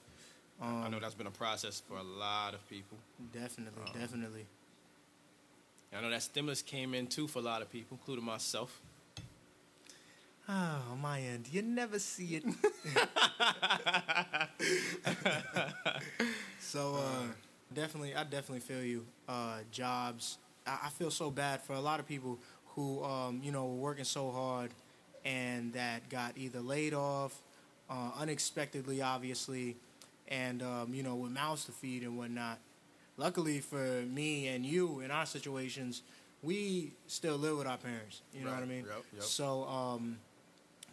um, 0.62 0.84
I 0.84 0.90
know 0.90 1.00
that's 1.00 1.16
been 1.16 1.28
a 1.28 1.32
process 1.32 1.82
for 1.88 1.98
a 1.98 2.04
lot 2.04 2.54
of 2.54 2.70
people. 2.70 2.98
definitely, 3.34 3.82
Um, 3.82 4.00
definitely. 4.00 4.46
I 5.96 6.02
know 6.02 6.10
that 6.10 6.22
stimulus 6.22 6.62
came 6.62 6.94
in 6.94 7.08
too 7.08 7.28
for 7.28 7.40
a 7.40 7.42
lot 7.42 7.62
of 7.62 7.72
people, 7.72 7.98
including 8.00 8.26
myself. 8.26 8.82
Oh, 10.50 10.98
my 11.02 11.22
end. 11.22 11.48
You 11.52 11.62
never 11.62 11.98
see 12.00 12.36
it. 12.36 12.44
so, 16.60 16.96
uh, 16.96 17.24
definitely, 17.74 18.16
I 18.16 18.24
definitely 18.24 18.60
feel 18.62 18.84
you. 18.84 19.06
Uh, 19.28 19.60
jobs. 19.72 20.38
I, 20.68 20.80
I 20.86 20.90
feel 20.90 21.12
so 21.12 21.32
bad 21.32 21.62
for 21.62 21.74
a 21.74 21.80
lot 21.80 22.00
of 22.00 22.08
people 22.08 22.40
who, 22.76 23.04
um, 23.04 23.42
you 23.44 23.52
know, 23.52 23.66
were 23.66 23.76
working 23.76 24.06
so 24.06 24.32
hard 24.32 24.72
and 25.26 25.74
that 25.74 26.10
got 26.10 26.38
either 26.38 26.60
laid 26.60 26.94
off 26.94 27.42
uh, 27.90 28.12
unexpectedly, 28.18 29.02
obviously, 29.02 29.76
and, 30.28 30.62
um, 30.62 30.94
you 30.94 31.04
know, 31.04 31.16
with 31.16 31.32
mouths 31.32 31.66
to 31.66 31.72
feed 31.72 32.04
and 32.04 32.18
whatnot. 32.18 32.60
Luckily 33.18 33.60
for 33.60 34.04
me 34.04 34.48
and 34.48 34.66
you 34.66 35.02
in 35.02 35.12
our 35.12 35.26
situations, 35.26 36.04
we 36.42 36.94
still 37.08 37.36
live 37.38 37.58
with 37.58 37.68
our 37.68 37.78
parents. 37.78 38.22
You 38.34 38.46
know 38.46 38.52
what 38.52 38.64
I 38.64 38.66
mean? 38.66 38.86
Yep, 38.86 39.04
yep. 39.14 39.24
So, 39.24 39.66
um, 39.66 40.18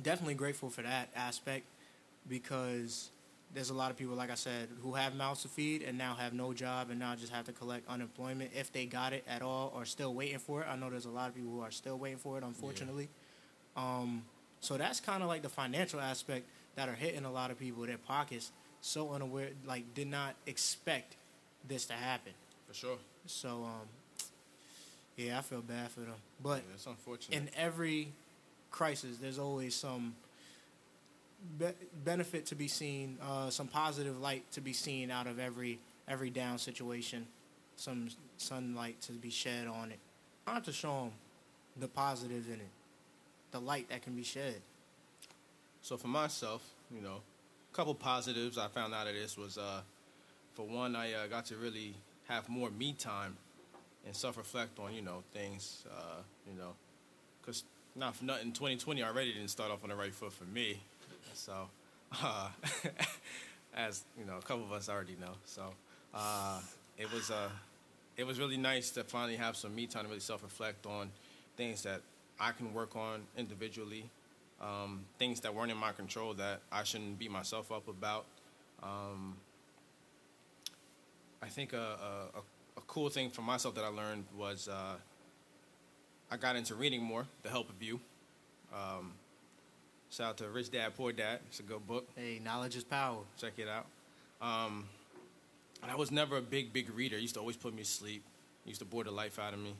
definitely 0.02 0.34
grateful 0.34 0.70
for 0.70 0.82
that 0.82 1.08
aspect 1.14 1.66
because 2.28 3.10
there's 3.54 3.70
a 3.70 3.74
lot 3.74 3.90
of 3.90 3.96
people, 3.96 4.16
like 4.16 4.30
I 4.30 4.34
said, 4.34 4.68
who 4.82 4.94
have 4.94 5.14
mouths 5.14 5.42
to 5.42 5.48
feed 5.48 5.82
and 5.82 5.96
now 5.96 6.14
have 6.14 6.32
no 6.32 6.52
job 6.52 6.90
and 6.90 6.98
now 6.98 7.14
just 7.14 7.32
have 7.32 7.44
to 7.46 7.52
collect 7.52 7.88
unemployment 7.88 8.50
if 8.54 8.72
they 8.72 8.86
got 8.86 9.12
it 9.12 9.24
at 9.28 9.40
all 9.42 9.72
or 9.74 9.84
still 9.84 10.12
waiting 10.12 10.38
for 10.38 10.62
it. 10.62 10.66
I 10.68 10.76
know 10.76 10.90
there's 10.90 11.06
a 11.06 11.10
lot 11.10 11.28
of 11.28 11.36
people 11.36 11.52
who 11.52 11.60
are 11.60 11.70
still 11.70 11.96
waiting 11.96 12.18
for 12.18 12.36
it, 12.38 12.44
unfortunately. 12.44 13.08
Um, 13.76 14.22
so 14.60 14.76
that's 14.76 15.00
kind 15.00 15.22
of 15.22 15.28
like 15.28 15.42
the 15.42 15.48
financial 15.48 16.00
aspect 16.00 16.46
that 16.76 16.88
are 16.88 16.94
hitting 16.94 17.24
a 17.24 17.30
lot 17.30 17.50
of 17.50 17.58
people 17.58 17.82
in 17.84 17.88
their 17.90 17.98
pockets, 17.98 18.50
so 18.80 19.12
unaware, 19.12 19.48
like 19.66 19.94
did 19.94 20.08
not 20.08 20.34
expect 20.46 21.16
this 21.68 21.86
to 21.86 21.92
happen. 21.94 22.32
For 22.68 22.74
sure. 22.74 22.98
So, 23.26 23.64
um, 23.64 23.88
yeah, 25.16 25.38
I 25.38 25.42
feel 25.42 25.62
bad 25.62 25.90
for 25.90 26.00
them. 26.00 26.14
But 26.42 26.62
Yeah, 26.66 26.74
it's 26.74 26.86
unfortunate. 26.86 27.36
in 27.36 27.50
every 27.56 28.12
crisis, 28.70 29.16
there's 29.18 29.38
always 29.38 29.74
some 29.74 30.14
be- 31.58 31.66
benefit 32.04 32.46
to 32.46 32.54
be 32.54 32.68
seen, 32.68 33.18
uh, 33.22 33.50
some 33.50 33.68
positive 33.68 34.20
light 34.20 34.50
to 34.52 34.60
be 34.60 34.72
seen 34.72 35.10
out 35.10 35.26
of 35.26 35.38
every 35.38 35.78
every 36.08 36.30
down 36.30 36.56
situation, 36.58 37.26
some 37.76 38.08
sunlight 38.36 39.00
to 39.00 39.12
be 39.12 39.28
shed 39.30 39.66
on 39.66 39.90
it. 39.90 39.98
I 40.46 40.54
have 40.54 40.64
to 40.66 40.72
show 40.72 41.00
them 41.04 41.12
the 41.76 41.88
positives 41.88 42.46
in 42.46 42.54
it, 42.54 42.68
the 43.56 43.64
light 43.64 43.88
that 43.88 44.02
can 44.02 44.14
be 44.14 44.22
shed. 44.22 44.56
So 45.80 45.96
for 45.96 46.08
myself, 46.08 46.62
you 46.94 47.00
know, 47.00 47.20
a 47.72 47.76
couple 47.76 47.94
positives 47.94 48.58
I 48.58 48.68
found 48.68 48.92
out 48.92 49.06
of 49.06 49.14
this 49.14 49.38
was, 49.38 49.56
uh, 49.56 49.80
for 50.54 50.66
one, 50.66 50.94
I 50.94 51.14
uh, 51.14 51.26
got 51.26 51.46
to 51.46 51.56
really 51.56 51.94
have 52.28 52.50
more 52.50 52.70
me 52.70 52.92
time 52.92 53.36
and 54.04 54.14
self-reflect 54.14 54.78
on, 54.78 54.92
you 54.92 55.00
know, 55.00 55.22
things, 55.32 55.84
uh, 55.90 56.20
you 56.46 56.58
know, 56.58 56.72
because 57.40 57.64
not 57.94 58.14
for 58.14 58.26
nothing, 58.26 58.52
2020 58.52 59.02
already 59.02 59.32
didn't 59.32 59.48
start 59.48 59.70
off 59.70 59.82
on 59.82 59.88
the 59.88 59.96
right 59.96 60.14
foot 60.14 60.34
for 60.34 60.44
me. 60.44 60.78
So, 61.32 61.68
uh, 62.22 62.48
as 63.74 64.04
you 64.18 64.26
know, 64.26 64.36
a 64.36 64.42
couple 64.42 64.64
of 64.64 64.72
us 64.72 64.90
already 64.90 65.16
know. 65.18 65.32
So, 65.46 65.62
uh, 66.14 66.60
it 66.98 67.10
was 67.10 67.30
uh, 67.30 67.48
it 68.18 68.26
was 68.26 68.38
really 68.38 68.56
nice 68.56 68.90
to 68.92 69.04
finally 69.04 69.36
have 69.36 69.56
some 69.56 69.74
me 69.74 69.86
time 69.86 70.02
to 70.02 70.08
really 70.08 70.20
self-reflect 70.20 70.84
on 70.86 71.10
things 71.56 71.82
that 71.82 72.02
I 72.38 72.52
can 72.52 72.72
work 72.74 72.96
on 72.96 73.22
individually 73.36 74.10
um, 74.60 75.04
things 75.18 75.40
that 75.40 75.54
weren't 75.54 75.70
in 75.70 75.76
my 75.76 75.92
control 75.92 76.34
that 76.34 76.60
I 76.72 76.82
shouldn't 76.84 77.18
beat 77.18 77.30
myself 77.30 77.70
up 77.70 77.88
about. 77.88 78.24
Um, 78.82 79.36
I 81.42 81.46
think 81.46 81.72
a, 81.72 81.76
a, 81.76 82.38
a, 82.78 82.80
cool 82.86 83.08
thing 83.08 83.30
for 83.30 83.42
myself 83.42 83.74
that 83.74 83.84
I 83.84 83.88
learned 83.88 84.24
was 84.36 84.68
uh, 84.68 84.94
I 86.30 86.36
got 86.36 86.56
into 86.56 86.74
reading 86.74 87.02
more, 87.02 87.26
The 87.42 87.48
Help 87.48 87.68
of 87.68 87.82
You. 87.82 88.00
Um, 88.72 89.12
shout 90.10 90.30
out 90.30 90.36
to 90.38 90.48
Rich 90.48 90.70
Dad 90.70 90.94
Poor 90.96 91.12
Dad. 91.12 91.40
It's 91.48 91.60
a 91.60 91.62
good 91.62 91.86
book. 91.86 92.06
Hey, 92.16 92.40
knowledge 92.42 92.76
is 92.76 92.84
power. 92.84 93.18
Check 93.38 93.54
it 93.58 93.68
out. 93.68 93.86
Um, 94.40 94.84
and 95.82 95.90
I 95.90 95.96
was 95.96 96.10
never 96.10 96.36
a 96.36 96.42
big, 96.42 96.72
big 96.72 96.90
reader. 96.94 97.16
It 97.16 97.22
used 97.22 97.34
to 97.34 97.40
always 97.40 97.56
put 97.56 97.74
me 97.74 97.82
to 97.82 97.88
sleep. 97.88 98.22
It 98.64 98.68
used 98.68 98.80
to 98.80 98.86
bore 98.86 99.04
the 99.04 99.10
life 99.10 99.38
out 99.38 99.52
of 99.52 99.58
me. 99.58 99.74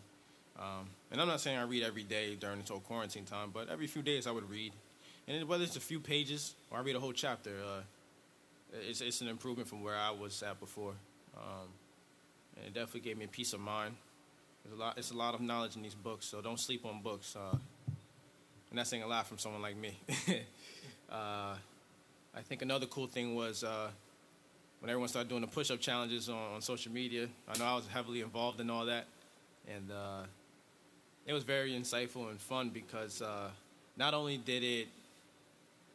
Um, 0.58 0.88
and 1.10 1.20
I'm 1.20 1.28
not 1.28 1.40
saying 1.40 1.58
I 1.58 1.62
read 1.62 1.82
every 1.82 2.02
day 2.02 2.34
during 2.34 2.60
this 2.60 2.68
whole 2.68 2.80
quarantine 2.80 3.24
time, 3.24 3.50
but 3.52 3.68
every 3.68 3.86
few 3.86 4.02
days 4.02 4.26
I 4.26 4.30
would 4.30 4.48
read. 4.48 4.72
And 5.28 5.46
whether 5.48 5.64
it's 5.64 5.76
a 5.76 5.80
few 5.80 6.00
pages 6.00 6.54
or 6.70 6.78
I 6.78 6.82
read 6.82 6.96
a 6.96 7.00
whole 7.00 7.12
chapter, 7.12 7.50
uh, 7.50 7.80
it's, 8.88 9.00
it's 9.00 9.20
an 9.20 9.28
improvement 9.28 9.68
from 9.68 9.82
where 9.82 9.96
I 9.96 10.10
was 10.10 10.42
at 10.42 10.58
before. 10.60 10.92
Um, 11.36 11.68
and 12.56 12.66
it 12.66 12.74
definitely 12.74 13.00
gave 13.00 13.18
me 13.18 13.24
a 13.24 13.28
peace 13.28 13.52
of 13.52 13.60
mind. 13.60 13.94
There's 14.64 14.78
a 14.78 14.80
lot, 14.80 14.98
it's 14.98 15.10
a 15.10 15.16
lot 15.16 15.34
of 15.34 15.40
knowledge 15.40 15.76
in 15.76 15.82
these 15.82 15.94
books, 15.94 16.26
so 16.26 16.40
don't 16.40 16.58
sleep 16.58 16.84
on 16.84 17.02
books. 17.02 17.36
Uh, 17.36 17.56
and 18.70 18.78
that's 18.78 18.90
saying 18.90 19.02
a 19.02 19.06
lot 19.06 19.26
from 19.26 19.38
someone 19.38 19.62
like 19.62 19.76
me. 19.76 19.96
uh, 21.10 21.54
I 22.34 22.42
think 22.42 22.62
another 22.62 22.86
cool 22.86 23.06
thing 23.06 23.34
was 23.34 23.62
uh, 23.62 23.88
when 24.80 24.90
everyone 24.90 25.08
started 25.08 25.28
doing 25.28 25.40
the 25.40 25.46
push-up 25.46 25.80
challenges 25.80 26.28
on, 26.28 26.54
on 26.54 26.60
social 26.60 26.92
media. 26.92 27.28
I 27.48 27.58
know 27.58 27.64
I 27.64 27.74
was 27.74 27.86
heavily 27.86 28.20
involved 28.20 28.60
in 28.60 28.70
all 28.70 28.86
that, 28.86 29.06
and 29.68 29.90
uh, 29.90 30.22
it 31.26 31.32
was 31.32 31.44
very 31.44 31.72
insightful 31.72 32.30
and 32.30 32.40
fun 32.40 32.70
because 32.70 33.20
uh, 33.20 33.50
not 33.96 34.14
only 34.14 34.36
did 34.38 34.62
it 34.62 34.88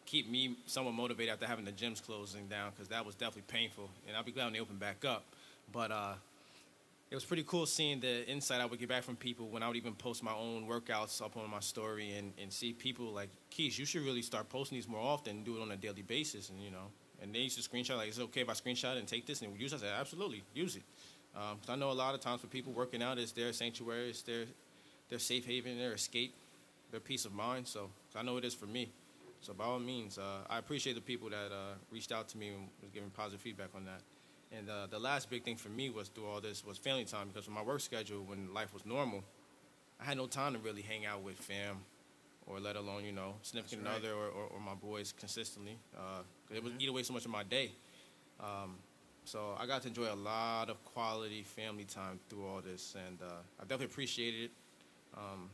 keep 0.05 0.29
me 0.29 0.55
somewhat 0.65 0.93
motivated 0.93 1.31
after 1.33 1.47
having 1.47 1.63
the 1.63 1.71
gyms 1.71 2.03
closing 2.03 2.47
down, 2.47 2.71
because 2.71 2.89
that 2.89 3.05
was 3.05 3.15
definitely 3.15 3.43
painful, 3.47 3.89
and 4.07 4.17
I'll 4.17 4.23
be 4.23 4.31
glad 4.33 4.45
when 4.45 4.53
they 4.53 4.59
open 4.59 4.75
back 4.77 5.05
up. 5.05 5.23
But 5.71 5.91
uh, 5.91 6.13
it 7.09 7.15
was 7.15 7.23
pretty 7.23 7.43
cool 7.43 7.65
seeing 7.65 8.01
the 8.01 8.27
insight 8.29 8.59
I 8.59 8.65
would 8.65 8.79
get 8.79 8.89
back 8.89 9.03
from 9.03 9.15
people 9.15 9.47
when 9.47 9.63
I 9.63 9.67
would 9.67 9.77
even 9.77 9.93
post 9.93 10.21
my 10.21 10.33
own 10.33 10.67
workouts 10.67 11.21
up 11.21 11.38
on 11.38 11.50
my 11.50 11.61
story 11.61 12.13
and, 12.13 12.33
and 12.41 12.51
see 12.51 12.73
people 12.73 13.11
like, 13.11 13.29
Keys, 13.50 13.79
you 13.79 13.85
should 13.85 14.01
really 14.03 14.21
start 14.21 14.50
posting 14.50 14.77
these 14.77 14.88
more 14.88 15.00
often 15.00 15.38
and 15.38 15.45
do 15.45 15.57
it 15.57 15.61
on 15.61 15.71
a 15.71 15.77
daily 15.77 16.01
basis. 16.01 16.50
And, 16.50 16.61
you 16.61 16.71
know, 16.71 16.88
and 17.21 17.33
they 17.33 17.39
used 17.39 17.61
to 17.61 17.69
screenshot, 17.69 17.97
like, 17.97 18.09
is 18.09 18.17
it 18.19 18.23
okay 18.23 18.41
if 18.41 18.50
I 18.50 18.53
screenshot 18.53 18.97
and 18.97 19.07
take 19.07 19.25
this 19.25 19.41
and 19.41 19.57
use 19.57 19.71
it? 19.71 19.77
I 19.77 19.79
said, 19.79 19.93
absolutely, 19.97 20.43
use 20.53 20.75
it. 20.75 20.83
Um 21.35 21.57
'cause 21.59 21.69
I 21.69 21.75
know 21.75 21.91
a 21.91 21.93
lot 21.93 22.13
of 22.15 22.19
times 22.19 22.41
for 22.41 22.47
people 22.47 22.73
working 22.73 23.01
out, 23.01 23.17
it's 23.17 23.31
their 23.31 23.53
sanctuary, 23.53 24.09
it's 24.09 24.21
their, 24.23 24.43
their 25.12 25.20
safe 25.20 25.46
haven, 25.46 25.77
their 25.77 25.94
escape, 25.94 26.34
their 26.89 27.01
peace 27.01 27.25
of 27.25 27.34
mind. 27.34 27.68
So 27.68 27.91
I 28.15 28.24
know 28.24 28.38
it 28.38 28.46
is 28.46 28.56
for 28.56 28.65
me. 28.65 28.89
So 29.41 29.53
by 29.53 29.65
all 29.65 29.80
means, 29.80 30.18
uh, 30.18 30.39
I 30.50 30.58
appreciate 30.58 30.94
the 30.94 31.01
people 31.01 31.30
that 31.30 31.51
uh, 31.51 31.75
reached 31.91 32.12
out 32.12 32.30
to 32.30 32.38
me 32.38 32.50
and 32.50 32.68
was 32.82 32.91
giving 32.91 33.10
positive 33.10 33.41
feedback 33.41 33.70
on 33.75 33.86
that. 33.86 34.01
And 34.58 34.70
uh, 34.70 34.88
the 34.89 35.00
last 35.00 35.30
big 35.30 35.44
thing 35.44 35.58
for 35.58 35.70
me 35.70 35.89
was 35.89 36.08
through 36.08 36.27
all 36.27 36.41
this 36.41 36.65
was 36.65 36.77
family 36.77 37.06
time 37.06 37.27
because 37.27 37.48
with 37.48 37.56
my 37.56 37.62
work 37.62 37.82
schedule, 37.82 38.24
when 38.24 38.53
life 38.53 38.74
was 38.74 38.86
normal, 38.86 39.24
I 40.00 40.06
had 40.06 40.18
no 40.18 40.27
time 40.27 40.53
to 40.53 40.60
really 40.60 40.82
hang 40.82 41.06
out 41.06 41.22
with 41.22 41.36
fam, 41.36 41.77
or 42.48 42.60
let 42.60 42.75
alone 42.75 43.06
you 43.06 43.12
know 43.12 43.36
significant 43.44 43.86
right. 43.86 43.96
other 43.96 44.13
or, 44.13 44.27
or, 44.27 44.46
or 44.53 44.60
my 44.60 44.74
boys 44.74 45.13
consistently. 45.18 45.77
Uh, 45.96 46.24
it 46.53 46.63
would 46.63 46.74
eat 46.80 46.89
away 46.89 47.03
so 47.03 47.13
much 47.13 47.25
of 47.25 47.32
my 47.32 47.44
day. 47.44 47.72
Um, 48.39 48.75
so 49.24 49.56
I 49.58 49.65
got 49.68 49.84
to 49.84 49.88
enjoy 49.88 50.12
a 50.12 50.15
lot 50.15 50.70
of 50.70 50.84
quality 50.84 51.44
family 51.44 51.86
time 51.86 52.20
through 52.30 52.46
all 52.46 52.62
this, 52.62 52.96
and 53.08 53.20
uh, 53.22 53.34
I 53.60 53.63
definitely 53.63 53.86
appreciated 53.86 54.44
it. 54.46 54.51
Um, 55.15 55.50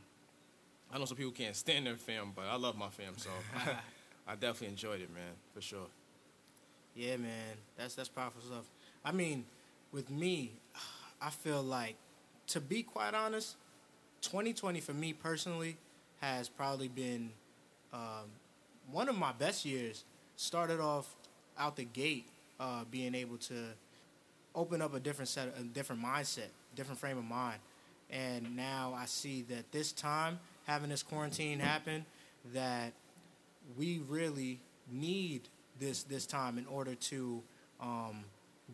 I 0.92 0.98
know 0.98 1.04
some 1.04 1.16
people 1.16 1.32
can't 1.32 1.54
stand 1.56 1.86
their 1.86 1.96
fam, 1.96 2.32
but 2.34 2.46
I 2.46 2.56
love 2.56 2.76
my 2.76 2.88
fam, 2.88 3.16
so 3.16 3.30
I 4.26 4.34
definitely 4.34 4.68
enjoyed 4.68 5.00
it, 5.00 5.12
man, 5.12 5.32
for 5.54 5.60
sure. 5.60 5.86
Yeah, 6.94 7.16
man, 7.16 7.56
that's 7.76 7.94
that's 7.94 8.08
powerful 8.08 8.40
stuff. 8.40 8.64
I 9.04 9.12
mean, 9.12 9.44
with 9.92 10.10
me, 10.10 10.52
I 11.20 11.30
feel 11.30 11.62
like, 11.62 11.96
to 12.48 12.60
be 12.60 12.82
quite 12.82 13.14
honest, 13.14 13.56
2020 14.22 14.80
for 14.80 14.92
me 14.92 15.12
personally 15.12 15.76
has 16.20 16.48
probably 16.48 16.88
been 16.88 17.30
um, 17.92 18.26
one 18.90 19.08
of 19.08 19.16
my 19.16 19.32
best 19.32 19.64
years. 19.64 20.04
Started 20.36 20.80
off 20.80 21.14
out 21.58 21.76
the 21.76 21.84
gate, 21.84 22.26
uh, 22.60 22.84
being 22.90 23.14
able 23.14 23.36
to 23.38 23.54
open 24.54 24.80
up 24.80 24.94
a 24.94 25.00
different 25.00 25.28
set, 25.28 25.54
a 25.58 25.62
different 25.62 26.02
mindset, 26.02 26.48
different 26.74 26.98
frame 26.98 27.18
of 27.18 27.24
mind, 27.24 27.58
and 28.10 28.56
now 28.56 28.94
I 28.96 29.06
see 29.06 29.42
that 29.50 29.70
this 29.72 29.92
time 29.92 30.38
having 30.66 30.90
this 30.90 31.02
quarantine 31.02 31.58
happen, 31.60 32.04
that 32.54 32.92
we 33.76 34.00
really 34.08 34.60
need 34.90 35.42
this 35.78 36.02
this 36.04 36.26
time 36.26 36.58
in 36.58 36.66
order 36.66 36.94
to 36.94 37.42
um, 37.80 38.24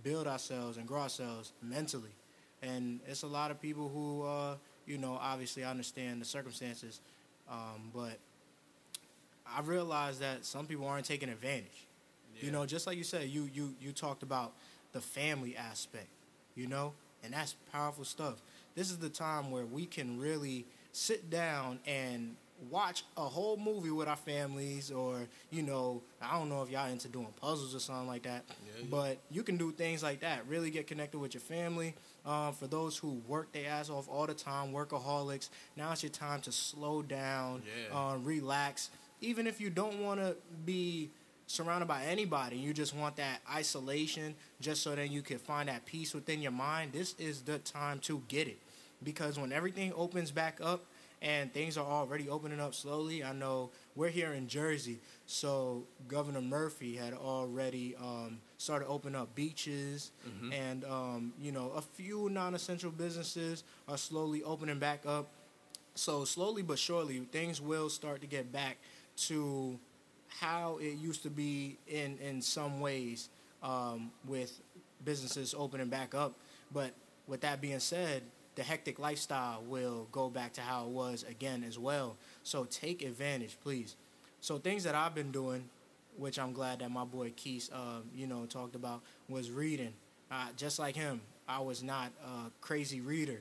build 0.02 0.26
ourselves 0.26 0.76
and 0.76 0.86
grow 0.86 1.02
ourselves 1.02 1.52
mentally. 1.62 2.14
And 2.62 3.00
it's 3.06 3.22
a 3.22 3.26
lot 3.26 3.50
of 3.50 3.60
people 3.60 3.88
who, 3.88 4.22
uh, 4.22 4.56
you 4.86 4.98
know, 4.98 5.18
obviously 5.20 5.64
I 5.64 5.70
understand 5.70 6.20
the 6.20 6.24
circumstances 6.26 7.00
Um, 7.50 7.90
but 7.94 8.18
I 9.46 9.60
realize 9.60 10.18
that 10.20 10.44
some 10.44 10.66
people 10.66 10.86
aren't 10.86 11.06
taking 11.06 11.28
advantage. 11.28 11.86
You 12.40 12.50
know, 12.50 12.66
just 12.66 12.86
like 12.86 12.96
you 12.98 13.04
said, 13.04 13.28
you 13.28 13.48
you 13.52 13.74
you 13.80 13.92
talked 13.92 14.22
about 14.22 14.52
the 14.92 15.00
family 15.00 15.56
aspect, 15.56 16.08
you 16.56 16.66
know, 16.66 16.92
and 17.22 17.32
that's 17.32 17.54
powerful 17.72 18.04
stuff. 18.04 18.42
This 18.74 18.90
is 18.90 18.98
the 18.98 19.08
time 19.08 19.50
where 19.50 19.64
we 19.66 19.86
can 19.86 20.18
really 20.18 20.66
sit 20.92 21.30
down 21.30 21.78
and 21.86 22.36
watch 22.70 23.04
a 23.16 23.20
whole 23.22 23.56
movie 23.56 23.90
with 23.90 24.08
our 24.08 24.16
families 24.16 24.90
or 24.90 25.18
you 25.50 25.60
know 25.60 26.00
i 26.22 26.38
don't 26.38 26.48
know 26.48 26.62
if 26.62 26.70
y'all 26.70 26.88
into 26.88 27.08
doing 27.08 27.26
puzzles 27.38 27.74
or 27.74 27.80
something 27.80 28.06
like 28.06 28.22
that 28.22 28.44
Yeah. 28.78 28.84
but 28.90 29.18
you 29.30 29.42
can 29.42 29.56
do 29.58 29.70
things 29.72 30.02
like 30.04 30.20
that 30.20 30.46
really 30.48 30.70
get 30.70 30.86
connected 30.86 31.18
with 31.18 31.34
your 31.34 31.40
family 31.42 31.94
um, 32.24 32.54
for 32.54 32.66
those 32.68 32.96
who 32.96 33.20
work 33.26 33.52
their 33.52 33.68
ass 33.68 33.90
off 33.90 34.08
all 34.08 34.26
the 34.26 34.34
time 34.34 34.72
workaholics 34.72 35.50
now 35.76 35.90
it's 35.92 36.04
your 36.04 36.10
time 36.10 36.40
to 36.42 36.52
slow 36.52 37.02
down 37.02 37.62
Yeah. 37.90 37.98
uh, 38.12 38.16
relax 38.18 38.90
even 39.20 39.46
if 39.48 39.60
you 39.60 39.68
don't 39.68 39.98
want 40.00 40.20
to 40.20 40.36
be 40.64 41.10
surrounded 41.46 41.86
by 41.86 42.02
anybody 42.04 42.56
you 42.56 42.72
just 42.72 42.94
want 42.94 43.16
that 43.16 43.40
isolation 43.52 44.34
just 44.60 44.82
so 44.82 44.94
that 44.94 45.10
you 45.10 45.22
can 45.22 45.38
find 45.38 45.68
that 45.68 45.84
peace 45.84 46.14
within 46.14 46.40
your 46.40 46.52
mind 46.52 46.92
this 46.92 47.14
is 47.18 47.42
the 47.42 47.58
time 47.58 47.98
to 48.00 48.22
get 48.28 48.48
it. 48.48 48.58
Because 49.02 49.38
when 49.38 49.52
everything 49.52 49.92
opens 49.94 50.30
back 50.30 50.58
up 50.62 50.84
and 51.20 51.52
things 51.52 51.76
are 51.76 51.86
already 51.86 52.28
opening 52.28 52.60
up 52.60 52.74
slowly 52.74 53.22
i 53.22 53.32
know 53.32 53.70
we're 53.94 54.08
here 54.08 54.32
in 54.32 54.46
jersey 54.48 54.98
so 55.26 55.84
governor 56.08 56.40
murphy 56.40 56.96
had 56.96 57.12
already 57.14 57.94
um, 57.96 58.38
started 58.58 58.86
opening 58.86 59.20
up 59.20 59.34
beaches 59.34 60.10
and 60.52 60.84
um, 60.84 61.32
you 61.40 61.52
know 61.52 61.70
a 61.76 61.80
few 61.82 62.28
non-essential 62.30 62.90
businesses 62.90 63.64
are 63.88 63.98
slowly 63.98 64.42
opening 64.42 64.78
back 64.78 65.04
up. 65.06 65.28
So 65.94 66.24
slowly 66.24 66.62
but 66.62 66.78
surely 66.78 67.18
things 67.30 67.60
will 67.60 67.88
start 67.88 68.20
to 68.22 68.26
get 68.26 68.50
back 68.52 68.78
to 69.28 69.78
how 70.40 70.78
it 70.80 70.94
used 70.94 71.22
to 71.22 71.30
be 71.30 71.76
in 71.86 72.18
in 72.18 72.42
some 72.42 72.80
ways 72.80 73.28
um, 73.62 74.10
with 74.26 74.60
businesses 75.04 75.54
opening 75.56 75.88
back 75.88 76.14
up. 76.14 76.34
But 76.72 76.92
with 77.26 77.40
that 77.42 77.60
being 77.60 77.80
said 77.80 78.22
the 78.56 78.62
hectic 78.62 79.00
lifestyle 79.00 79.64
will 79.66 80.06
go 80.12 80.28
back 80.30 80.52
to 80.52 80.60
how 80.60 80.84
it 80.84 80.90
was 80.90 81.24
again 81.28 81.64
as 81.66 81.78
well. 81.78 82.16
So 82.42 82.64
take 82.64 83.02
advantage 83.02 83.56
please. 83.62 83.96
So 84.40 84.58
things 84.58 84.84
that 84.84 84.94
i've 84.94 85.14
been 85.14 85.30
doing 85.32 85.64
which 86.16 86.38
i'm 86.38 86.52
glad 86.52 86.78
that 86.78 86.90
my 86.90 87.04
boy 87.04 87.32
keith 87.34 87.70
um, 87.72 88.02
you 88.14 88.26
know 88.26 88.44
talked 88.46 88.74
about 88.76 89.00
was 89.28 89.50
reading. 89.50 89.92
Uh, 90.30 90.48
just 90.56 90.78
like 90.78 90.94
him 90.96 91.20
i 91.48 91.58
was 91.58 91.82
not 91.82 92.10
a 92.24 92.50
crazy 92.60 93.00
reader 93.00 93.40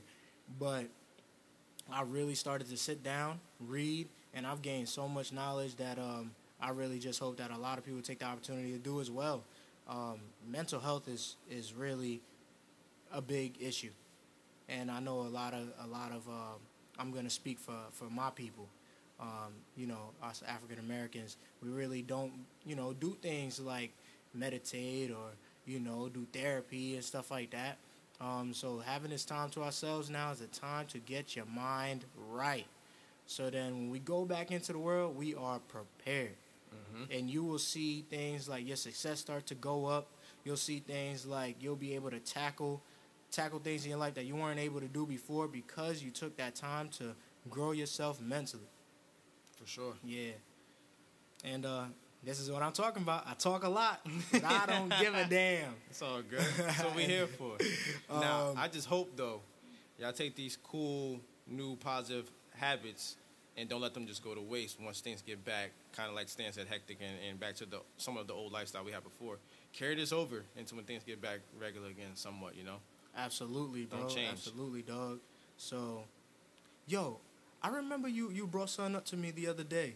but 0.59 0.85
I 1.91 2.03
really 2.03 2.35
started 2.35 2.69
to 2.69 2.77
sit 2.77 3.03
down, 3.03 3.39
read, 3.59 4.07
and 4.33 4.47
I've 4.47 4.61
gained 4.61 4.89
so 4.89 5.07
much 5.07 5.31
knowledge 5.33 5.75
that 5.75 5.99
um, 5.99 6.31
I 6.63 6.69
really 6.69 6.97
just 6.97 7.19
hope 7.19 7.37
that 7.37 7.51
a 7.51 7.57
lot 7.57 7.77
of 7.77 7.85
people 7.85 8.01
take 8.01 8.19
the 8.19 8.25
opportunity 8.25 8.71
to 8.71 8.77
do 8.77 9.01
as 9.01 9.11
well. 9.11 9.43
Um, 9.89 10.19
mental 10.49 10.79
health 10.79 11.09
is 11.09 11.35
is 11.49 11.73
really 11.73 12.21
a 13.11 13.21
big 13.21 13.61
issue, 13.61 13.91
and 14.69 14.89
I 14.89 15.01
know 15.01 15.21
a 15.21 15.31
lot 15.39 15.53
of 15.53 15.67
a 15.83 15.87
lot 15.87 16.11
of 16.11 16.27
um 16.29 16.59
I'm 16.97 17.11
going 17.11 17.25
to 17.25 17.29
speak 17.29 17.59
for 17.59 17.75
for 17.91 18.05
my 18.05 18.29
people. 18.29 18.67
Um, 19.19 19.53
you 19.75 19.87
know, 19.87 20.11
us 20.23 20.41
African 20.47 20.79
Americans, 20.79 21.37
we 21.61 21.69
really 21.69 22.01
don't 22.01 22.31
you 22.65 22.75
know 22.75 22.93
do 22.93 23.17
things 23.21 23.59
like 23.59 23.91
meditate 24.33 25.11
or 25.11 25.31
you 25.65 25.81
know 25.81 26.09
do 26.09 26.25
therapy 26.31 26.95
and 26.95 27.03
stuff 27.03 27.29
like 27.29 27.51
that. 27.51 27.77
Um, 28.21 28.53
so 28.53 28.79
having 28.79 29.11
this 29.11 29.25
time 29.25 29.49
to 29.49 29.63
ourselves 29.63 30.09
now 30.09 30.31
is 30.31 30.39
a 30.39 30.47
time 30.47 30.85
to 30.87 30.99
get 30.99 31.35
your 31.35 31.45
mind 31.45 32.05
right. 32.31 32.67
So 33.25 33.49
then 33.49 33.73
when 33.73 33.89
we 33.89 33.99
go 33.99 34.23
back 34.23 34.51
into 34.51 34.71
the 34.71 34.79
world, 34.79 35.17
we 35.17 35.35
are 35.35 35.59
prepared. 35.59 36.35
And 37.11 37.29
you 37.29 37.43
will 37.43 37.59
see 37.59 38.05
things 38.09 38.47
like 38.47 38.67
your 38.67 38.75
success 38.77 39.19
start 39.19 39.45
to 39.47 39.55
go 39.55 39.85
up. 39.85 40.09
You'll 40.43 40.57
see 40.57 40.79
things 40.79 41.25
like 41.25 41.55
you'll 41.59 41.75
be 41.75 41.95
able 41.95 42.11
to 42.11 42.19
tackle 42.19 42.81
tackle 43.31 43.59
things 43.59 43.83
in 43.83 43.89
your 43.89 43.99
life 43.99 44.13
that 44.13 44.25
you 44.25 44.35
weren't 44.35 44.59
able 44.59 44.79
to 44.79 44.87
do 44.87 45.05
before 45.05 45.47
because 45.47 46.03
you 46.03 46.11
took 46.11 46.37
that 46.37 46.55
time 46.55 46.87
to 46.87 47.15
grow 47.49 47.71
yourself 47.71 48.21
mentally. 48.21 48.69
For 49.59 49.67
sure. 49.67 49.93
Yeah. 50.03 50.33
And 51.43 51.65
uh, 51.65 51.85
this 52.23 52.39
is 52.39 52.51
what 52.51 52.61
I'm 52.61 52.71
talking 52.71 53.01
about. 53.01 53.25
I 53.27 53.33
talk 53.33 53.63
a 53.63 53.69
lot, 53.69 54.05
but 54.31 54.43
I 54.43 54.65
don't 54.67 54.93
give 54.99 55.15
a 55.15 55.25
damn. 55.25 55.73
It's 55.89 56.01
all 56.01 56.21
good. 56.21 56.45
That's 56.57 56.83
what 56.83 56.95
we're 56.95 57.07
here 57.07 57.27
for. 57.27 57.57
now, 58.09 58.47
Um, 58.51 58.57
I 58.57 58.67
just 58.67 58.87
hope 58.87 59.17
though, 59.17 59.41
y'all 59.97 60.13
take 60.13 60.35
these 60.35 60.57
cool, 60.61 61.19
new, 61.47 61.75
positive 61.77 62.29
habits 62.55 63.17
and 63.57 63.69
don't 63.69 63.81
let 63.81 63.93
them 63.93 64.07
just 64.07 64.23
go 64.23 64.33
to 64.33 64.41
waste 64.41 64.79
once 64.79 65.01
things 65.01 65.21
get 65.21 65.43
back, 65.45 65.71
kind 65.95 66.09
of 66.09 66.15
like 66.15 66.27
Stan 66.29 66.51
said, 66.51 66.67
hectic 66.67 66.97
and, 67.01 67.17
and 67.29 67.39
back 67.39 67.55
to 67.55 67.65
the 67.65 67.81
some 67.97 68.17
of 68.17 68.27
the 68.27 68.33
old 68.33 68.51
lifestyle 68.51 68.83
we 68.83 68.91
had 68.91 69.03
before. 69.03 69.37
Carry 69.73 69.95
this 69.95 70.11
over 70.11 70.43
into 70.55 70.75
when 70.75 70.85
things 70.85 71.03
get 71.03 71.21
back 71.21 71.39
regular 71.59 71.89
again, 71.89 72.15
somewhat. 72.15 72.55
You 72.55 72.63
know. 72.63 72.77
Absolutely, 73.15 73.85
Don't 73.85 74.01
dog. 74.01 74.09
change. 74.09 74.31
Absolutely, 74.31 74.81
dog. 74.81 75.19
So, 75.57 76.03
yo, 76.87 77.19
I 77.61 77.69
remember 77.69 78.07
you 78.07 78.31
you 78.31 78.47
brought 78.47 78.69
something 78.69 78.95
up 78.95 79.05
to 79.05 79.17
me 79.17 79.31
the 79.31 79.47
other 79.47 79.63
day, 79.63 79.93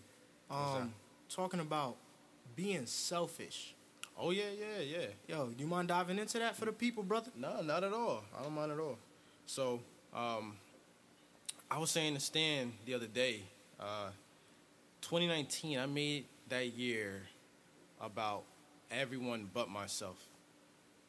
um, 0.52 0.94
talking 1.30 1.60
about 1.60 1.96
being 2.56 2.86
selfish. 2.86 3.74
Oh 4.20 4.32
yeah, 4.32 4.50
yeah, 4.58 4.84
yeah. 4.84 5.08
Yo, 5.28 5.50
you 5.58 5.68
mind 5.68 5.90
diving 5.90 6.18
into 6.18 6.40
that 6.40 6.56
for 6.56 6.66
the 6.66 6.72
people, 6.72 7.04
brother? 7.04 7.32
No, 7.36 7.62
not 7.62 7.84
at 7.84 7.94
all. 7.94 8.24
I 8.38 8.44
don't 8.44 8.54
mind 8.54 8.72
at 8.72 8.80
all. 8.80 8.98
So, 9.46 9.80
um, 10.14 10.56
I 11.70 11.80
was 11.80 11.92
saying 11.92 12.14
to 12.14 12.20
Stan 12.22 12.72
the 12.86 12.94
other 12.94 13.08
day, 13.08 13.42
uh, 13.80 14.10
2019, 15.02 15.78
I 15.78 15.86
made 15.86 16.26
that 16.48 16.68
year 16.68 17.24
about 18.00 18.44
everyone 18.90 19.50
but 19.54 19.70
myself. 19.70 20.18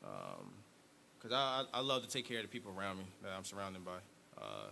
Because 0.00 1.32
I, 1.32 1.64
I, 1.72 1.78
I 1.78 1.80
love 1.80 2.02
to 2.02 2.08
take 2.08 2.26
care 2.26 2.38
of 2.38 2.42
the 2.42 2.48
people 2.48 2.72
around 2.76 2.98
me 2.98 3.04
that 3.22 3.30
I'm 3.36 3.44
surrounded 3.44 3.84
by. 3.84 3.98
Uh, 4.36 4.70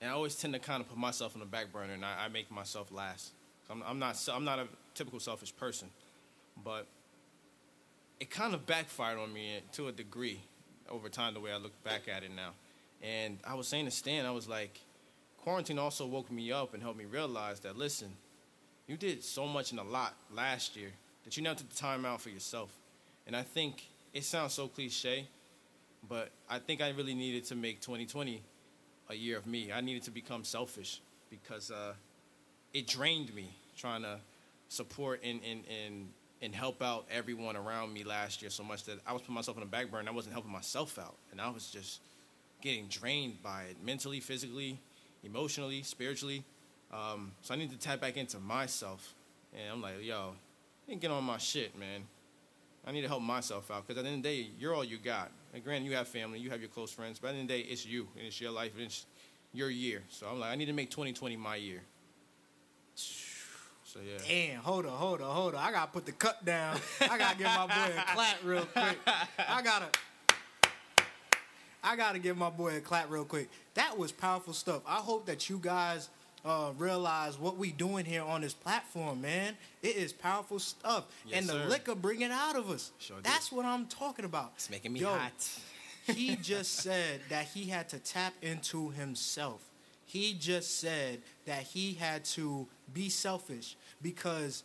and 0.00 0.10
I 0.10 0.14
always 0.14 0.36
tend 0.36 0.54
to 0.54 0.60
kind 0.60 0.80
of 0.80 0.88
put 0.88 0.98
myself 0.98 1.34
on 1.34 1.40
the 1.40 1.46
back 1.46 1.72
burner 1.72 1.94
and 1.94 2.04
I, 2.04 2.24
I 2.24 2.28
make 2.28 2.50
myself 2.50 2.92
last. 2.92 3.32
I'm, 3.70 3.82
I'm, 3.84 3.98
not, 3.98 4.16
I'm 4.32 4.44
not 4.44 4.60
a 4.60 4.68
typical 4.94 5.18
selfish 5.18 5.54
person, 5.56 5.88
but 6.64 6.86
it 8.20 8.30
kind 8.30 8.54
of 8.54 8.66
backfired 8.66 9.18
on 9.18 9.32
me 9.32 9.60
to 9.72 9.88
a 9.88 9.92
degree 9.92 10.40
over 10.88 11.08
time 11.08 11.34
the 11.34 11.40
way 11.40 11.50
I 11.50 11.56
look 11.56 11.82
back 11.82 12.02
at 12.08 12.22
it 12.22 12.30
now. 12.34 12.50
And 13.02 13.38
I 13.44 13.54
was 13.54 13.66
saying 13.66 13.86
to 13.86 13.90
Stan, 13.90 14.26
I 14.26 14.30
was 14.30 14.48
like, 14.48 14.78
quarantine 15.42 15.78
also 15.78 16.06
woke 16.06 16.30
me 16.30 16.52
up 16.52 16.72
and 16.72 16.82
helped 16.82 16.98
me 16.98 17.04
realize 17.04 17.60
that 17.60 17.76
listen, 17.76 18.12
you 18.86 18.96
did 18.96 19.22
so 19.22 19.46
much 19.46 19.72
and 19.72 19.80
a 19.80 19.84
lot 19.84 20.14
last 20.32 20.76
year 20.76 20.90
that 21.24 21.36
you 21.36 21.42
never 21.42 21.56
took 21.56 21.68
the 21.68 21.76
time 21.76 22.04
out 22.04 22.20
for 22.20 22.30
yourself. 22.30 22.70
And 23.26 23.36
I 23.36 23.42
think 23.42 23.88
it 24.12 24.24
sounds 24.24 24.52
so 24.52 24.68
cliche, 24.68 25.26
but 26.08 26.30
I 26.48 26.58
think 26.58 26.80
I 26.80 26.90
really 26.90 27.14
needed 27.14 27.44
to 27.46 27.56
make 27.56 27.80
2020 27.80 28.42
a 29.10 29.14
year 29.14 29.36
of 29.36 29.46
me. 29.46 29.72
I 29.72 29.80
needed 29.80 30.04
to 30.04 30.10
become 30.10 30.44
selfish 30.44 31.00
because 31.30 31.70
uh, 31.70 31.94
it 32.72 32.86
drained 32.86 33.34
me 33.34 33.50
trying 33.76 34.02
to 34.02 34.18
support 34.68 35.20
and, 35.24 35.40
and, 35.48 35.62
and, 35.84 36.08
and 36.40 36.54
help 36.54 36.82
out 36.82 37.06
everyone 37.10 37.56
around 37.56 37.92
me 37.92 38.04
last 38.04 38.42
year 38.42 38.50
so 38.50 38.62
much 38.62 38.84
that 38.84 38.98
I 39.06 39.12
was 39.12 39.22
putting 39.22 39.34
myself 39.34 39.56
on 39.56 39.62
the 39.62 39.68
back 39.68 39.90
burner. 39.90 40.10
I 40.10 40.14
wasn't 40.14 40.34
helping 40.34 40.52
myself 40.52 40.98
out. 40.98 41.16
And 41.30 41.40
I 41.40 41.50
was 41.50 41.70
just 41.70 42.00
getting 42.60 42.86
drained 42.86 43.42
by 43.42 43.64
it 43.64 43.76
mentally, 43.84 44.20
physically, 44.20 44.78
emotionally, 45.24 45.82
spiritually. 45.82 46.44
Um, 46.92 47.32
so 47.42 47.54
I 47.54 47.56
need 47.56 47.70
to 47.70 47.78
tap 47.78 48.00
back 48.00 48.16
into 48.16 48.38
myself. 48.38 49.14
And 49.52 49.70
I'm 49.70 49.82
like, 49.82 50.02
yo, 50.02 50.34
I 50.90 50.94
get 50.94 51.10
on 51.10 51.24
my 51.24 51.38
shit, 51.38 51.78
man. 51.78 52.02
I 52.86 52.92
need 52.92 53.02
to 53.02 53.08
help 53.08 53.22
myself 53.22 53.70
out 53.70 53.86
because 53.86 53.98
at 53.98 54.04
the 54.04 54.10
end 54.10 54.18
of 54.18 54.22
the 54.24 54.42
day, 54.42 54.50
you're 54.58 54.74
all 54.74 54.84
you 54.84 54.98
got. 54.98 55.30
And 55.54 55.62
granted, 55.62 55.86
you 55.86 55.96
have 55.96 56.08
family, 56.08 56.38
you 56.38 56.50
have 56.50 56.60
your 56.60 56.68
close 56.68 56.90
friends, 56.90 57.18
but 57.18 57.28
at 57.28 57.32
the 57.32 57.38
end 57.38 57.50
of 57.50 57.56
the 57.56 57.62
day, 57.62 57.68
it's 57.68 57.86
you 57.86 58.08
and 58.16 58.26
it's 58.26 58.40
your 58.40 58.50
life 58.50 58.72
and 58.74 58.84
it's 58.84 59.06
your 59.52 59.70
year. 59.70 60.02
So 60.08 60.26
I'm 60.26 60.40
like, 60.40 60.50
I 60.50 60.56
need 60.56 60.66
to 60.66 60.72
make 60.72 60.90
2020 60.90 61.36
my 61.36 61.56
year. 61.56 61.82
So 62.94 64.00
yeah. 64.00 64.18
Damn, 64.26 64.62
hold 64.62 64.86
on, 64.86 64.92
hold 64.92 65.20
on, 65.20 65.34
hold 65.34 65.54
on. 65.54 65.62
I 65.62 65.70
gotta 65.70 65.90
put 65.92 66.06
the 66.06 66.12
cup 66.12 66.44
down. 66.44 66.78
I 67.02 67.18
gotta 67.18 67.36
give 67.36 67.46
my 67.46 67.66
boy 67.66 67.94
a 67.96 68.14
clap 68.14 68.36
real 68.42 68.64
quick. 68.64 68.98
I 69.38 69.62
gotta 69.62 69.86
I 71.82 71.96
gotta 71.96 72.18
give 72.18 72.36
my 72.36 72.50
boy 72.50 72.76
a 72.76 72.80
clap 72.80 73.10
real 73.10 73.24
quick. 73.24 73.48
That 73.74 73.98
was 73.98 74.12
powerful 74.12 74.52
stuff. 74.52 74.82
I 74.86 74.96
hope 74.96 75.26
that 75.26 75.50
you 75.50 75.58
guys 75.60 76.08
uh, 76.44 76.70
realize 76.78 77.38
what 77.38 77.56
we 77.56 77.70
doing 77.72 78.04
here 78.04 78.22
on 78.22 78.40
this 78.40 78.54
platform, 78.54 79.20
man. 79.20 79.54
It 79.82 79.96
is 79.96 80.12
powerful 80.12 80.58
stuff. 80.58 81.04
Yes, 81.26 81.40
and 81.40 81.48
the 81.48 81.64
sir. 81.64 81.68
liquor 81.68 81.94
bring 81.94 82.20
it 82.22 82.30
out 82.30 82.56
of 82.56 82.70
us. 82.70 82.92
Sure 82.98 83.16
do. 83.16 83.22
That's 83.22 83.50
what 83.52 83.64
I'm 83.64 83.86
talking 83.86 84.24
about. 84.24 84.52
It's 84.56 84.70
making 84.70 84.92
me 84.92 85.00
Yo, 85.00 85.08
hot. 85.12 85.32
he 86.06 86.36
just 86.42 86.74
said 86.76 87.20
that 87.28 87.46
he 87.46 87.64
had 87.66 87.88
to 87.90 87.98
tap 87.98 88.34
into 88.42 88.90
himself. 88.90 89.62
He 90.04 90.34
just 90.34 90.78
said 90.78 91.22
that 91.46 91.62
he 91.62 91.94
had 91.94 92.24
to 92.26 92.66
be 92.92 93.08
selfish 93.08 93.76
because 94.02 94.62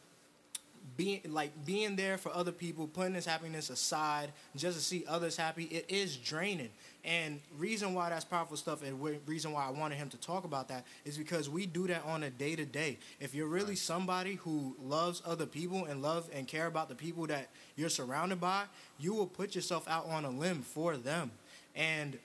being 0.95 1.21
like 1.27 1.65
being 1.65 1.95
there 1.95 2.17
for 2.17 2.33
other 2.33 2.51
people, 2.51 2.87
putting 2.87 3.13
his 3.13 3.25
happiness 3.25 3.69
aside, 3.69 4.31
just 4.55 4.77
to 4.77 4.83
see 4.83 5.03
others 5.07 5.35
happy, 5.35 5.65
it 5.65 5.85
is 5.89 6.15
draining. 6.15 6.69
And 7.03 7.39
reason 7.57 7.93
why 7.93 8.09
that's 8.09 8.25
powerful 8.25 8.57
stuff, 8.57 8.83
and 8.83 9.01
reason 9.25 9.51
why 9.51 9.65
I 9.65 9.69
wanted 9.71 9.95
him 9.95 10.09
to 10.09 10.17
talk 10.17 10.43
about 10.43 10.67
that 10.69 10.85
is 11.05 11.17
because 11.17 11.49
we 11.49 11.65
do 11.65 11.87
that 11.87 12.03
on 12.05 12.23
a 12.23 12.29
day 12.29 12.55
to 12.55 12.65
day. 12.65 12.97
If 13.19 13.33
you're 13.33 13.47
really 13.47 13.67
Right. 13.67 13.77
somebody 13.77 14.35
who 14.35 14.75
loves 14.81 15.21
other 15.25 15.45
people 15.45 15.85
and 15.85 16.01
love 16.01 16.29
and 16.33 16.47
care 16.47 16.67
about 16.67 16.89
the 16.89 16.95
people 16.95 17.27
that 17.27 17.49
you're 17.75 17.89
surrounded 17.89 18.39
by, 18.41 18.65
you 18.99 19.13
will 19.13 19.27
put 19.27 19.55
yourself 19.55 19.87
out 19.87 20.05
on 20.07 20.25
a 20.25 20.29
limb 20.29 20.61
for 20.63 20.97
them. 20.97 21.31
And 21.75 22.17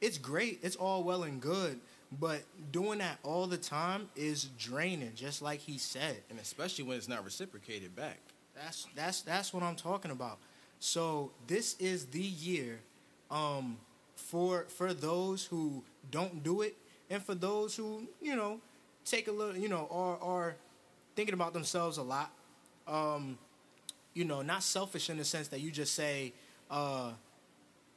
it's 0.00 0.16
great. 0.18 0.60
It's 0.62 0.76
all 0.76 1.02
well 1.04 1.24
and 1.24 1.40
good, 1.40 1.78
but 2.18 2.42
doing 2.72 2.98
that 2.98 3.18
all 3.22 3.46
the 3.46 3.56
time 3.56 4.08
is 4.16 4.44
draining, 4.58 5.12
just 5.14 5.42
like 5.42 5.60
he 5.60 5.78
said. 5.78 6.16
and 6.30 6.38
especially 6.38 6.84
when 6.84 6.96
it's 6.96 7.08
not 7.08 7.24
reciprocated 7.24 7.94
back. 7.94 8.18
That's 8.54 8.86
that's 8.96 9.22
that's 9.22 9.54
what 9.54 9.62
I'm 9.62 9.76
talking 9.76 10.10
about. 10.10 10.38
So 10.80 11.30
this 11.46 11.76
is 11.78 12.06
the 12.06 12.20
year 12.22 12.80
um, 13.30 13.76
for 14.16 14.64
for 14.68 14.92
those 14.92 15.44
who 15.44 15.84
don't 16.10 16.42
do 16.42 16.62
it, 16.62 16.76
and 17.08 17.22
for 17.22 17.34
those 17.34 17.76
who 17.76 18.08
you 18.20 18.34
know 18.36 18.60
take 19.04 19.28
a 19.28 19.32
little, 19.32 19.56
you 19.56 19.68
know, 19.68 19.86
are 19.90 20.18
are 20.20 20.56
thinking 21.16 21.34
about 21.34 21.52
themselves 21.52 21.96
a 21.96 22.02
lot. 22.02 22.32
Um, 22.88 23.38
you 24.14 24.24
know, 24.24 24.42
not 24.42 24.62
selfish 24.64 25.08
in 25.10 25.16
the 25.16 25.24
sense 25.24 25.48
that 25.48 25.60
you 25.60 25.70
just 25.70 25.94
say, 25.94 26.32
uh, 26.70 27.12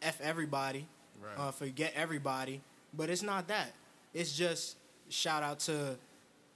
"f 0.02 0.22
everybody," 0.22 0.86
Right. 1.22 1.48
uh, 1.48 1.52
forget 1.52 1.94
everybody, 1.96 2.62
but 2.94 3.10
it's 3.10 3.24
not 3.24 3.48
that. 3.48 3.74
It's 4.14 4.36
just 4.36 4.78
shout 5.10 5.44
out 5.44 5.60
to 5.62 5.98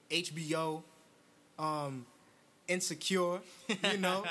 HBO, 0.10 0.84
um, 1.60 2.06
Insecure, 2.68 3.40
you 3.70 3.98
know, 3.98 4.26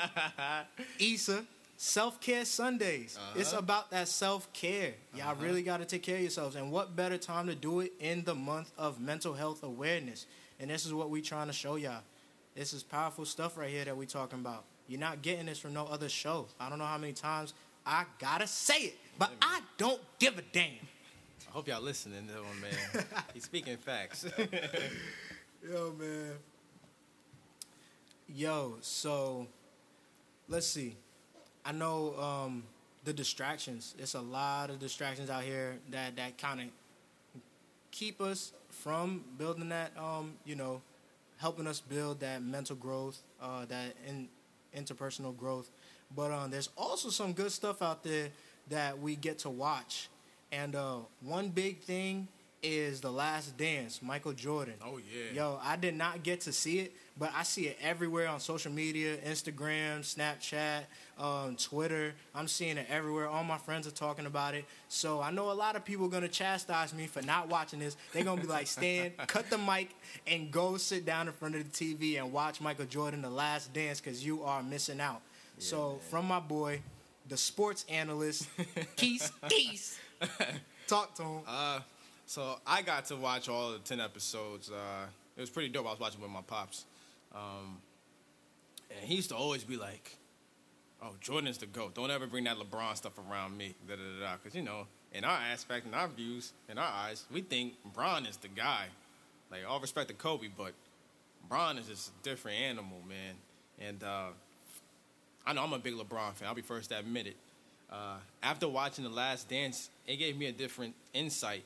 Issa, 0.99 1.43
Self 1.75 2.19
Care 2.21 2.45
Sundays. 2.45 3.17
It's 3.35 3.49
Uh-huh. 3.51 3.59
about 3.59 3.91
that 3.91 4.07
self 4.07 4.51
care. 4.53 4.93
Y'all 5.13 5.31
Uh-huh. 5.31 5.43
really 5.43 5.61
got 5.63 5.77
to 5.77 5.85
take 5.85 6.03
care 6.03 6.15
of 6.15 6.21
yourselves. 6.21 6.55
And 6.55 6.71
what 6.71 6.95
better 6.95 7.17
time 7.17 7.47
to 7.47 7.55
do 7.55 7.79
it 7.81 7.93
in 7.99 8.23
the 8.23 8.35
month 8.35 8.71
of 8.77 8.99
mental 8.99 9.33
health 9.33 9.63
awareness? 9.63 10.25
And 10.59 10.69
this 10.69 10.85
is 10.85 10.93
what 10.93 11.09
we 11.09 11.21
trying 11.21 11.47
to 11.47 11.53
show 11.53 11.75
y'all. 11.75 12.01
This 12.55 12.73
is 12.73 12.81
powerful 12.83 13.25
stuff 13.25 13.57
right 13.57 13.69
here 13.69 13.85
that 13.85 13.95
we 13.97 14.05
talking 14.07 14.39
about. 14.39 14.63
You're 14.87 14.99
not 14.99 15.21
getting 15.21 15.45
this 15.47 15.59
from 15.59 15.73
no 15.73 15.85
other 15.85 16.09
show. 16.09 16.47
I 16.59 16.69
don't 16.69 16.79
know 16.79 16.85
how 16.85 16.97
many 16.97 17.13
times 17.13 17.53
I 17.85 18.05
gotta 18.19 18.47
say 18.47 18.77
it, 18.81 18.95
but 19.19 19.31
I 19.41 19.61
don't 19.77 20.01
give 20.19 20.37
a 20.39 20.41
damn. 20.53 20.73
Hope 21.57 21.67
y'all 21.69 21.81
listening 21.81 22.27
to 22.27 22.33
him, 22.33 22.61
man. 22.61 23.03
He's 23.33 23.45
speaking 23.45 23.77
facts. 23.77 24.27
Yo, 25.67 25.91
man. 25.97 26.33
Yo, 28.29 28.75
so 28.81 29.47
let's 30.47 30.67
see. 30.67 30.95
I 31.65 31.71
know 31.71 32.13
um, 32.19 32.63
the 33.05 33.11
distractions. 33.11 33.95
It's 33.97 34.13
a 34.13 34.21
lot 34.21 34.69
of 34.69 34.77
distractions 34.77 35.31
out 35.31 35.41
here 35.41 35.79
that 35.89 36.15
that 36.17 36.37
kind 36.37 36.61
of 36.61 36.67
keep 37.89 38.21
us 38.21 38.53
from 38.69 39.23
building 39.39 39.69
that. 39.69 39.93
Um, 39.97 40.33
you 40.45 40.55
know, 40.55 40.83
helping 41.37 41.65
us 41.65 41.79
build 41.79 42.19
that 42.19 42.43
mental 42.43 42.75
growth, 42.75 43.19
uh, 43.41 43.65
that 43.65 43.95
in, 44.07 44.27
interpersonal 44.77 45.35
growth. 45.35 45.71
But 46.15 46.29
um, 46.29 46.51
there's 46.51 46.69
also 46.77 47.09
some 47.09 47.33
good 47.33 47.51
stuff 47.51 47.81
out 47.81 48.03
there 48.03 48.29
that 48.69 48.99
we 48.99 49.15
get 49.15 49.39
to 49.39 49.49
watch. 49.49 50.09
And 50.51 50.75
uh, 50.75 50.97
one 51.21 51.49
big 51.49 51.81
thing 51.81 52.27
is 52.63 53.01
The 53.01 53.11
Last 53.11 53.57
Dance, 53.57 54.01
Michael 54.01 54.33
Jordan. 54.33 54.75
Oh, 54.83 54.97
yeah. 54.97 55.33
Yo, 55.33 55.59
I 55.61 55.75
did 55.75 55.95
not 55.95 56.23
get 56.23 56.41
to 56.41 56.53
see 56.53 56.79
it, 56.79 56.93
but 57.17 57.31
I 57.35 57.43
see 57.43 57.67
it 57.67 57.77
everywhere 57.81 58.27
on 58.27 58.39
social 58.39 58.71
media 58.71 59.17
Instagram, 59.17 59.99
Snapchat, 59.99 60.81
um, 61.19 61.55
Twitter. 61.55 62.13
I'm 62.33 62.47
seeing 62.47 62.77
it 62.77 62.87
everywhere. 62.89 63.27
All 63.27 63.43
my 63.43 63.57
friends 63.57 63.87
are 63.87 63.91
talking 63.91 64.25
about 64.25 64.55
it. 64.55 64.65
So 64.87 65.21
I 65.21 65.31
know 65.31 65.51
a 65.51 65.53
lot 65.53 65.75
of 65.75 65.85
people 65.85 66.07
are 66.07 66.09
going 66.09 66.23
to 66.23 66.29
chastise 66.29 66.93
me 66.93 67.07
for 67.07 67.21
not 67.21 67.47
watching 67.49 67.79
this. 67.79 67.95
They're 68.13 68.23
going 68.23 68.39
to 68.39 68.45
be 68.45 68.51
like, 68.51 68.67
Stan, 68.67 69.11
cut 69.27 69.49
the 69.49 69.57
mic 69.57 69.95
and 70.25 70.51
go 70.51 70.77
sit 70.77 71.05
down 71.05 71.27
in 71.27 71.33
front 71.33 71.55
of 71.55 71.63
the 71.63 71.69
TV 71.69 72.17
and 72.17 72.31
watch 72.33 72.59
Michael 72.59 72.85
Jordan, 72.85 73.21
The 73.21 73.29
Last 73.29 73.73
Dance, 73.73 74.01
because 74.01 74.25
you 74.25 74.43
are 74.43 74.63
missing 74.63 74.99
out. 74.99 75.21
so, 75.59 75.99
from 76.09 76.27
my 76.27 76.39
boy, 76.39 76.81
the 77.29 77.37
sports 77.37 77.85
analyst, 77.89 78.47
Keith 78.95 79.31
Keith, 79.49 79.99
talk 80.87 81.15
to 81.15 81.23
him. 81.23 81.41
Uh, 81.47 81.79
so 82.25 82.59
I 82.65 82.81
got 82.81 83.05
to 83.05 83.15
watch 83.15 83.49
all 83.49 83.71
the 83.71 83.79
ten 83.79 83.99
episodes. 83.99 84.69
Uh, 84.69 85.05
it 85.35 85.41
was 85.41 85.49
pretty 85.49 85.69
dope. 85.69 85.87
I 85.87 85.91
was 85.91 85.99
watching 85.99 86.21
with 86.21 86.31
my 86.31 86.41
pops, 86.41 86.85
um, 87.33 87.77
and 88.95 89.05
he 89.05 89.15
used 89.15 89.29
to 89.29 89.35
always 89.35 89.63
be 89.63 89.77
like, 89.77 90.17
"Oh, 91.01 91.13
Jordan's 91.21 91.57
the 91.57 91.67
goat. 91.67 91.95
Don't 91.95 92.11
ever 92.11 92.27
bring 92.27 92.45
that 92.45 92.57
LeBron 92.57 92.95
stuff 92.97 93.13
around 93.29 93.57
me." 93.57 93.75
Da 93.87 93.95
da 93.95 94.01
da. 94.19 94.35
Because 94.37 94.55
you 94.55 94.63
know, 94.63 94.87
in 95.13 95.23
our 95.23 95.39
aspect, 95.51 95.85
in 95.85 95.93
our 95.93 96.07
views, 96.07 96.53
in 96.69 96.77
our 96.77 96.91
eyes, 96.91 97.25
we 97.31 97.41
think 97.41 97.73
Bron 97.93 98.25
is 98.25 98.37
the 98.37 98.49
guy. 98.49 98.85
Like 99.51 99.61
all 99.67 99.79
respect 99.79 100.09
to 100.09 100.13
Kobe, 100.13 100.47
but 100.55 100.73
Bron 101.47 101.77
is 101.77 101.87
just 101.87 102.09
a 102.09 102.23
different 102.23 102.57
animal, 102.57 102.97
man. 103.07 103.35
And 103.79 104.03
uh, 104.03 104.27
I 105.45 105.53
know 105.53 105.63
I'm 105.63 105.73
a 105.73 105.79
big 105.79 105.93
LeBron 105.93 106.33
fan. 106.33 106.47
I'll 106.47 106.55
be 106.55 106.61
first 106.61 106.89
to 106.89 106.99
admit 106.99 107.27
it. 107.27 107.37
Uh, 107.89 108.17
after 108.43 108.67
watching 108.67 109.03
The 109.03 109.09
Last 109.09 109.49
Dance, 109.49 109.89
it 110.05 110.17
gave 110.17 110.37
me 110.37 110.47
a 110.47 110.51
different 110.51 110.93
insight 111.13 111.63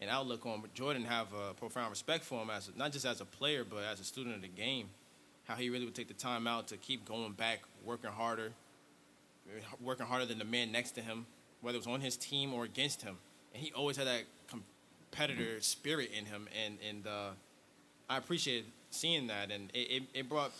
and 0.00 0.10
outlook 0.10 0.44
on 0.44 0.62
Jordan. 0.74 1.04
Have 1.04 1.28
a 1.32 1.54
profound 1.54 1.90
respect 1.90 2.24
for 2.24 2.42
him 2.42 2.50
as 2.50 2.68
a, 2.68 2.78
not 2.78 2.92
just 2.92 3.06
as 3.06 3.20
a 3.20 3.24
player, 3.24 3.64
but 3.64 3.82
as 3.84 4.00
a 4.00 4.04
student 4.04 4.34
of 4.36 4.42
the 4.42 4.48
game. 4.48 4.88
How 5.44 5.54
he 5.56 5.70
really 5.70 5.84
would 5.84 5.94
take 5.94 6.08
the 6.08 6.14
time 6.14 6.46
out 6.46 6.68
to 6.68 6.76
keep 6.76 7.04
going 7.06 7.32
back, 7.32 7.60
working 7.84 8.10
harder, 8.10 8.52
working 9.80 10.06
harder 10.06 10.24
than 10.24 10.38
the 10.38 10.44
man 10.44 10.72
next 10.72 10.92
to 10.92 11.02
him, 11.02 11.26
whether 11.60 11.76
it 11.76 11.80
was 11.80 11.86
on 11.86 12.00
his 12.00 12.16
team 12.16 12.54
or 12.54 12.64
against 12.64 13.02
him. 13.02 13.16
And 13.52 13.62
he 13.62 13.72
always 13.72 13.96
had 13.96 14.06
that 14.06 14.22
competitor 14.48 15.60
spirit 15.60 16.10
in 16.16 16.26
him, 16.26 16.48
and 16.64 16.78
and 16.88 17.06
uh, 17.06 17.30
I 18.08 18.16
appreciated 18.18 18.64
seeing 18.90 19.26
that, 19.26 19.50
and 19.50 19.70
it, 19.74 19.78
it, 19.78 20.02
it 20.14 20.28
brought 20.28 20.52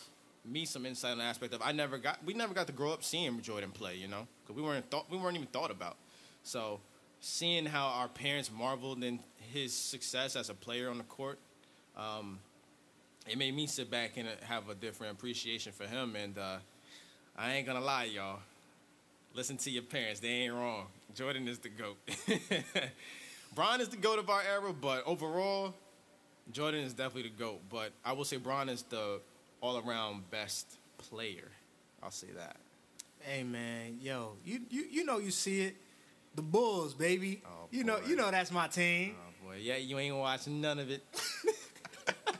me 0.44 0.64
some 0.64 0.84
insight 0.84 1.12
on 1.12 1.18
the 1.18 1.24
aspect 1.24 1.54
of 1.54 1.62
I 1.62 1.72
never 1.72 1.98
got 1.98 2.22
we 2.24 2.34
never 2.34 2.54
got 2.54 2.66
to 2.66 2.72
grow 2.72 2.92
up 2.92 3.02
seeing 3.02 3.40
Jordan 3.40 3.70
play, 3.70 3.96
you 3.96 4.08
know, 4.08 4.26
because 4.44 4.61
we 4.61 4.66
weren't 4.66 4.88
thought 4.90 5.11
we 5.11 5.16
weren't 5.16 5.37
even 5.37 5.48
thought 5.48 5.70
about. 5.70 5.96
So 6.42 6.80
seeing 7.20 7.66
how 7.66 7.87
our 7.87 8.09
parents 8.09 8.50
marveled 8.52 9.02
in 9.02 9.20
his 9.52 9.72
success 9.72 10.37
as 10.37 10.50
a 10.50 10.54
player 10.54 10.90
on 10.90 10.98
the 10.98 11.04
court, 11.04 11.38
um, 11.96 12.38
it 13.26 13.38
made 13.38 13.54
me 13.54 13.66
sit 13.66 13.90
back 13.90 14.16
and 14.16 14.28
have 14.42 14.68
a 14.68 14.74
different 14.74 15.14
appreciation 15.14 15.72
for 15.72 15.85
him. 15.85 16.16
And 16.16 16.37
uh, 16.38 16.57
I 17.37 17.54
ain't 17.54 17.66
gonna 17.66 17.80
lie, 17.80 18.04
y'all. 18.04 18.40
Listen 19.35 19.57
to 19.59 19.70
your 19.70 19.83
parents; 19.83 20.20
they 20.20 20.28
ain't 20.28 20.54
wrong. 20.54 20.87
Jordan 21.14 21.48
is 21.48 21.59
the 21.59 21.68
goat. 21.68 21.96
Bron 23.54 23.80
is 23.80 23.88
the 23.88 23.96
goat 23.96 24.18
of 24.18 24.28
our 24.28 24.42
era, 24.42 24.72
but 24.72 25.04
overall, 25.07 25.74
Jordan 26.52 26.80
is 26.80 26.92
definitely 26.92 27.30
the 27.30 27.37
GOAT, 27.37 27.61
but 27.70 27.92
I 28.04 28.12
will 28.12 28.24
say 28.24 28.37
Bron 28.37 28.68
is 28.68 28.83
the 28.83 29.20
all 29.61 29.78
around 29.78 30.28
best 30.30 30.76
player. 30.98 31.50
I'll 32.02 32.11
say 32.11 32.28
that. 32.37 32.57
Hey 33.26 33.42
man, 33.42 33.96
yo, 34.02 34.32
you 34.44 34.60
you 34.68 34.84
you 34.90 35.04
know 35.04 35.18
you 35.18 35.30
see 35.30 35.62
it, 35.62 35.76
the 36.34 36.42
Bulls, 36.42 36.92
baby. 36.92 37.40
Oh, 37.46 37.68
you 37.70 37.82
know 37.82 37.98
boy. 37.98 38.06
you 38.06 38.16
know 38.16 38.30
that's 38.30 38.52
my 38.52 38.68
team. 38.68 39.14
Oh 39.16 39.46
boy, 39.48 39.56
yeah, 39.62 39.76
you 39.76 39.98
ain't 39.98 40.14
watching 40.14 40.60
none 40.60 40.78
of 40.78 40.90
it. 40.90 41.02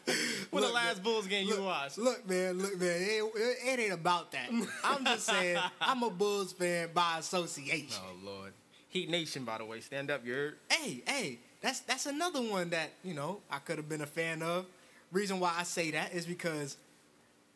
when 0.51 0.63
the 0.63 0.69
last 0.69 0.97
man, 0.97 1.05
Bulls 1.05 1.27
game 1.27 1.49
you 1.49 1.55
look, 1.55 1.65
watched? 1.65 1.97
Look, 1.97 2.29
man, 2.29 2.59
look, 2.59 2.79
man. 2.79 3.01
It, 3.01 3.11
ain't- 3.11 3.35
it, 3.35 3.57
it 3.67 3.81
ain't 3.81 3.93
about 3.95 4.31
that. 4.33 4.51
I'm 4.85 5.07
just 5.07 5.25
saying, 5.25 5.59
I'm 5.81 6.03
a 6.03 6.11
Bulls 6.11 6.53
fan 6.53 6.91
by 6.93 7.15
oh, 7.17 7.21
association. 7.21 8.03
Oh 8.07 8.17
lord, 8.23 8.53
Heat 8.91 9.09
Nation, 9.09 9.45
by 9.45 9.57
the 9.57 9.65
way, 9.65 9.81
stand 9.81 10.11
up, 10.11 10.27
you 10.27 10.35
heard? 10.35 10.57
Hey, 10.71 11.03
hey, 11.09 11.39
that's 11.63 11.81
that's 11.81 12.05
another 12.05 12.43
one 12.43 12.69
that 12.71 12.91
you 13.03 13.15
know 13.15 13.41
I 13.51 13.59
could 13.59 13.79
have 13.79 13.89
been 13.89 14.03
a 14.03 14.07
fan 14.07 14.43
of. 14.43 14.67
Reason 15.13 15.41
why 15.41 15.55
I 15.57 15.63
say 15.63 15.93
that 15.93 16.13
is 16.13 16.27
because, 16.27 16.77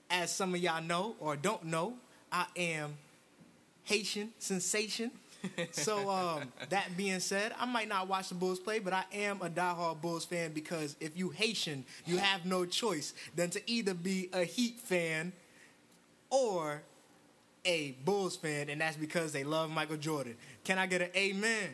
as 0.09 0.35
some 0.35 0.55
of 0.55 0.61
y'all 0.61 0.83
know 0.83 1.14
or 1.21 1.37
don't 1.37 1.64
know, 1.64 1.93
I 2.33 2.47
am 2.57 2.97
Haitian 3.88 4.31
sensation. 4.38 5.11
so 5.70 6.11
um, 6.11 6.53
that 6.68 6.96
being 6.96 7.20
said, 7.20 7.53
I 7.59 7.64
might 7.64 7.88
not 7.88 8.07
watch 8.09 8.29
the 8.29 8.35
Bulls 8.35 8.59
play, 8.59 8.81
but 8.81 8.92
I 8.92 9.05
am 9.12 9.40
a 9.40 9.48
diehard 9.48 10.01
Bulls 10.03 10.24
fan 10.24 10.53
because 10.53 10.94
if 11.01 11.16
you 11.16 11.31
Haitian, 11.31 11.85
you 12.07 12.18
have 12.18 12.44
no 12.44 12.66
choice 12.66 13.14
than 13.35 13.48
to 13.51 13.70
either 13.70 13.94
be 13.94 14.29
a 14.33 14.44
Heat 14.44 14.79
fan 14.81 15.33
or 16.29 16.83
a 17.64 17.92
Bulls 18.05 18.37
fan, 18.37 18.68
and 18.68 18.81
that's 18.81 18.96
because 18.96 19.33
they 19.33 19.44
love 19.44 19.70
Michael 19.70 19.96
Jordan. 19.96 20.35
Can 20.64 20.79
I 20.79 20.87
get 20.87 21.01
an 21.03 21.11
amen? 21.16 21.70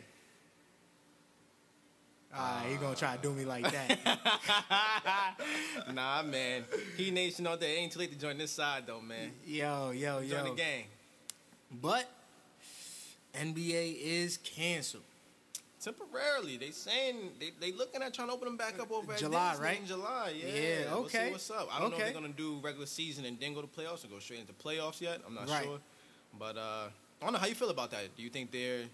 Ah, 2.37 2.63
he 2.69 2.75
gonna 2.75 2.95
try 2.95 3.15
to 3.15 3.21
do 3.21 3.31
me 3.31 3.45
like 3.45 3.63
that. 3.71 4.19
Nah, 5.93 6.21
man. 6.23 6.65
Heat 6.97 7.13
Nation 7.13 7.47
out 7.47 7.59
there. 7.61 7.69
It 7.69 7.77
ain't 7.77 7.91
too 7.93 7.99
late 7.99 8.11
to 8.11 8.17
join 8.17 8.37
this 8.37 8.51
side 8.51 8.83
though, 8.87 8.99
man. 9.01 9.31
yo, 9.45 9.91
yo, 9.91 10.19
Join 10.19 10.29
yo. 10.29 10.43
the 10.49 10.55
gang. 10.55 10.83
But 11.81 12.09
NBA 13.33 13.97
is 14.01 14.37
canceled. 14.37 15.03
Temporarily, 15.81 16.57
they 16.57 16.71
saying 16.71 17.31
they 17.39 17.51
they 17.59 17.71
looking 17.71 18.01
at 18.01 18.11
trying 18.13 18.29
to 18.29 18.33
open 18.33 18.45
them 18.47 18.57
back 18.57 18.79
up 18.79 18.91
over 18.91 19.13
at 19.13 19.19
July, 19.19 19.51
Disney 19.51 19.65
right? 19.67 19.79
In 19.81 19.85
July, 19.85 20.33
yeah. 20.35 20.47
Yeah, 20.47 20.93
We'll 20.95 21.07
see 21.09 21.17
okay. 21.17 21.31
what's 21.31 21.51
up? 21.51 21.67
I 21.71 21.79
don't 21.79 21.91
know 21.91 21.97
if 21.97 22.03
they're 22.03 22.13
gonna 22.13 22.29
do 22.29 22.59
regular 22.63 22.87
season 22.87 23.25
and 23.25 23.39
then 23.39 23.53
go 23.53 23.61
to 23.61 23.67
playoffs 23.67 24.03
or 24.03 24.07
go 24.07 24.17
straight 24.19 24.39
into 24.39 24.53
playoffs 24.53 24.99
yet. 24.99 25.21
I'm 25.27 25.35
not 25.35 25.47
Right. 25.47 25.63
sure, 25.63 25.79
but 26.39 26.57
uh, 26.57 26.87
I 27.21 27.23
don't 27.23 27.33
know 27.33 27.39
how 27.39 27.45
you 27.45 27.53
feel 27.53 27.69
about 27.69 27.91
that. 27.91 28.15
Do 28.17 28.23
you 28.23 28.29
think 28.31 28.51
they're 28.51 28.85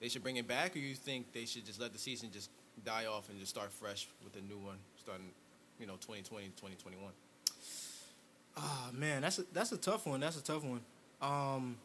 they 0.00 0.08
should 0.08 0.22
bring 0.22 0.36
it 0.36 0.46
back, 0.46 0.76
or 0.76 0.80
you 0.80 0.94
think 0.94 1.32
they 1.32 1.46
should 1.46 1.64
just 1.64 1.80
let 1.80 1.94
the 1.94 1.98
season 1.98 2.28
just 2.30 2.50
die 2.84 3.06
off 3.06 3.30
and 3.30 3.38
just 3.38 3.50
start 3.50 3.72
fresh 3.72 4.06
with 4.22 4.36
a 4.36 4.42
new 4.46 4.58
one, 4.58 4.76
starting 4.98 5.30
you 5.80 5.86
know 5.86 5.94
2020, 5.94 6.48
2021? 6.56 7.10
Ah 8.56 8.90
man, 8.92 9.22
that's 9.22 9.38
a, 9.38 9.44
that's 9.52 9.72
a 9.72 9.78
tough 9.78 10.06
one. 10.06 10.20
That's 10.20 10.36
a 10.38 10.42
tough 10.44 10.62
one. 10.62 10.80
Um, 11.22 11.76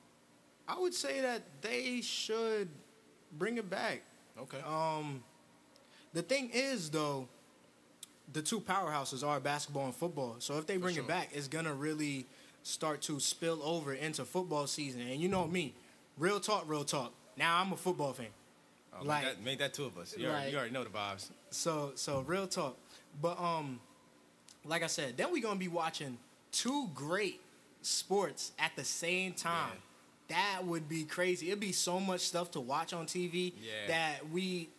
I 0.70 0.80
would 0.80 0.94
say 0.94 1.22
that 1.22 1.42
they 1.62 2.02
should 2.02 2.70
bring 3.38 3.58
it 3.58 3.70
back. 3.70 4.04
Okay. 4.40 4.60
Um, 4.66 5.24
the 6.14 6.22
thing 6.22 6.52
is, 6.54 6.92
though, 6.92 7.28
the 8.32 8.42
two 8.44 8.62
powerhouses 8.62 9.28
are 9.28 9.40
basketball 9.40 9.86
and 9.86 9.96
football. 9.96 10.36
So 10.40 10.60
if 10.60 10.68
they 10.68 10.78
bring 10.78 10.96
sure. 10.96 11.04
it 11.04 11.08
back, 11.08 11.30
it's 11.34 11.48
gonna 11.48 11.74
really 11.74 12.28
start 12.62 13.02
to 13.02 13.20
spill 13.20 13.62
over 13.64 13.94
into 13.94 14.24
football 14.26 14.68
season. 14.68 15.02
And 15.02 15.20
you 15.20 15.28
know 15.28 15.48
me, 15.48 15.74
real 16.18 16.40
talk, 16.40 16.66
real 16.68 16.84
talk. 16.84 17.14
Now 17.36 17.60
I'm 17.60 17.74
a 17.74 17.78
football 17.78 18.14
fan. 18.14 18.28
Oh, 18.94 19.04
like- 19.04 19.24
make, 19.24 19.34
that, 19.34 19.44
make 19.44 19.60
that 19.60 19.74
two 19.74 19.86
of 19.86 19.98
us. 19.98 20.16
You, 20.16 20.28
already, 20.28 20.52
you 20.52 20.58
already 20.58 20.74
know 20.74 20.84
the 20.84 20.92
vibes. 20.92 21.30
So 21.50 21.94
so 21.96 22.22
real 22.22 22.46
talk. 22.46 22.78
But 23.20 23.40
um, 23.40 23.80
like 24.66 24.84
I 24.84 24.88
said, 24.88 25.18
then 25.18 25.32
we 25.32 25.42
gonna 25.42 25.60
be 25.60 25.68
watching 25.68 26.20
two 26.52 26.90
great 26.94 27.42
sports 27.82 28.52
at 28.60 28.76
the 28.76 28.84
same 28.84 29.34
time. 29.34 29.78
That 30.30 30.62
would 30.66 30.88
be 30.88 31.04
crazy. 31.06 31.48
It'd 31.48 31.60
be 31.60 31.72
so 31.72 32.00
much 32.00 32.22
stuff 32.22 32.52
to 32.52 32.60
watch 32.60 32.94
on 32.94 33.06
TV 33.08 33.54
Yeah. 33.62 33.88
that 33.88 34.30
we 34.30 34.70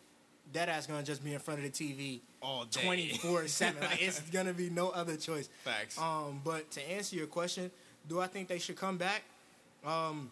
that 0.52 0.68
ass 0.68 0.86
gonna 0.86 1.02
just 1.02 1.22
be 1.24 1.32
in 1.32 1.38
front 1.40 1.62
of 1.64 1.64
the 1.64 1.70
TV 1.70 2.20
All 2.42 2.64
twenty 2.66 3.08
four 3.18 3.46
seven. 3.48 3.82
Like 3.82 4.00
it's 4.02 4.20
gonna 4.32 4.52
be 4.52 4.70
no 4.70 4.90
other 4.90 5.16
choice. 5.16 5.48
Facts. 5.64 5.98
Um, 5.98 6.40
but 6.44 6.70
to 6.72 6.90
answer 6.90 7.16
your 7.16 7.26
question, 7.26 7.70
do 8.08 8.20
I 8.20 8.26
think 8.26 8.48
they 8.48 8.58
should 8.58 8.76
come 8.76 8.96
back? 8.96 9.22
Um, 9.84 10.30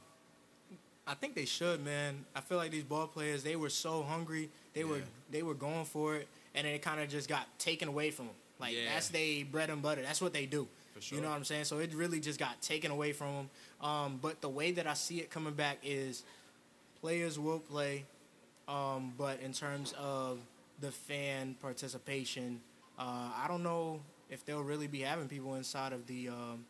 I 1.06 1.14
think 1.14 1.34
they 1.34 1.44
should, 1.46 1.84
man. 1.84 2.24
I 2.36 2.40
feel 2.40 2.58
like 2.58 2.70
these 2.70 2.84
ball 2.84 3.06
players, 3.06 3.42
they 3.42 3.56
were 3.56 3.70
so 3.70 4.02
hungry. 4.02 4.50
They 4.74 4.84
were 4.84 5.00
they 5.30 5.42
were 5.42 5.54
going 5.54 5.84
for 5.84 6.16
it, 6.16 6.28
and 6.54 6.66
then 6.66 6.74
it 6.74 6.82
kind 6.82 7.00
of 7.00 7.08
just 7.08 7.28
got 7.28 7.46
taken 7.58 7.88
away 7.88 8.10
from 8.10 8.26
them. 8.26 8.34
Like 8.60 8.74
Yeah. 8.74 8.92
that's 8.94 9.08
they 9.08 9.42
bread 9.42 9.70
and 9.70 9.80
butter. 9.82 10.02
That's 10.02 10.20
what 10.20 10.32
they 10.32 10.46
do. 10.46 10.68
Sure. 11.00 11.16
You 11.18 11.22
know 11.22 11.30
what 11.30 11.36
I'm 11.36 11.44
saying? 11.44 11.64
So 11.64 11.78
it 11.78 11.94
really 11.94 12.20
just 12.20 12.38
got 12.38 12.60
taken 12.60 12.90
away 12.90 13.12
from 13.12 13.34
them. 13.34 13.50
Um, 13.80 14.18
but 14.20 14.40
the 14.40 14.48
way 14.48 14.72
that 14.72 14.86
I 14.86 14.94
see 14.94 15.18
it 15.18 15.30
coming 15.30 15.54
back 15.54 15.78
is 15.82 16.24
players 17.00 17.38
will 17.38 17.60
play, 17.60 18.04
um, 18.66 19.12
but 19.16 19.40
in 19.40 19.52
terms 19.52 19.94
of 19.98 20.38
the 20.80 20.90
fan 20.90 21.56
participation, 21.60 22.60
uh, 22.98 23.30
I 23.36 23.46
don't 23.48 23.62
know 23.62 24.00
if 24.30 24.44
they'll 24.44 24.62
really 24.62 24.86
be 24.86 25.00
having 25.00 25.28
people 25.28 25.54
inside 25.54 25.92
of 25.92 26.06
the, 26.06 26.28
um, 26.28 26.64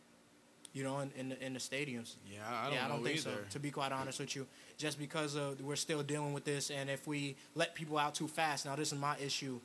you 0.73 0.83
know, 0.83 0.99
in, 0.99 1.11
in 1.17 1.29
the 1.29 1.45
in 1.45 1.53
the 1.53 1.59
stadiums. 1.59 2.15
yeah, 2.31 2.39
I 2.47 2.65
don't 2.65 2.73
yeah, 2.73 2.85
I 2.85 2.87
don't 2.87 3.03
think 3.03 3.17
either. 3.17 3.31
so. 3.31 3.49
To 3.51 3.59
be 3.59 3.71
quite 3.71 3.91
honest 3.91 4.19
with 4.19 4.35
you, 4.35 4.45
just 4.77 4.99
because 4.99 5.35
of, 5.35 5.59
we're 5.61 5.75
still 5.75 6.03
dealing 6.03 6.33
with 6.33 6.45
this, 6.45 6.69
and 6.69 6.89
if 6.89 7.07
we 7.07 7.35
let 7.55 7.73
people 7.75 7.97
out 7.97 8.15
too 8.15 8.27
fast, 8.27 8.65
now 8.65 8.75
this 8.75 8.93
is 8.93 8.99
my 8.99 9.17
issue, 9.17 9.59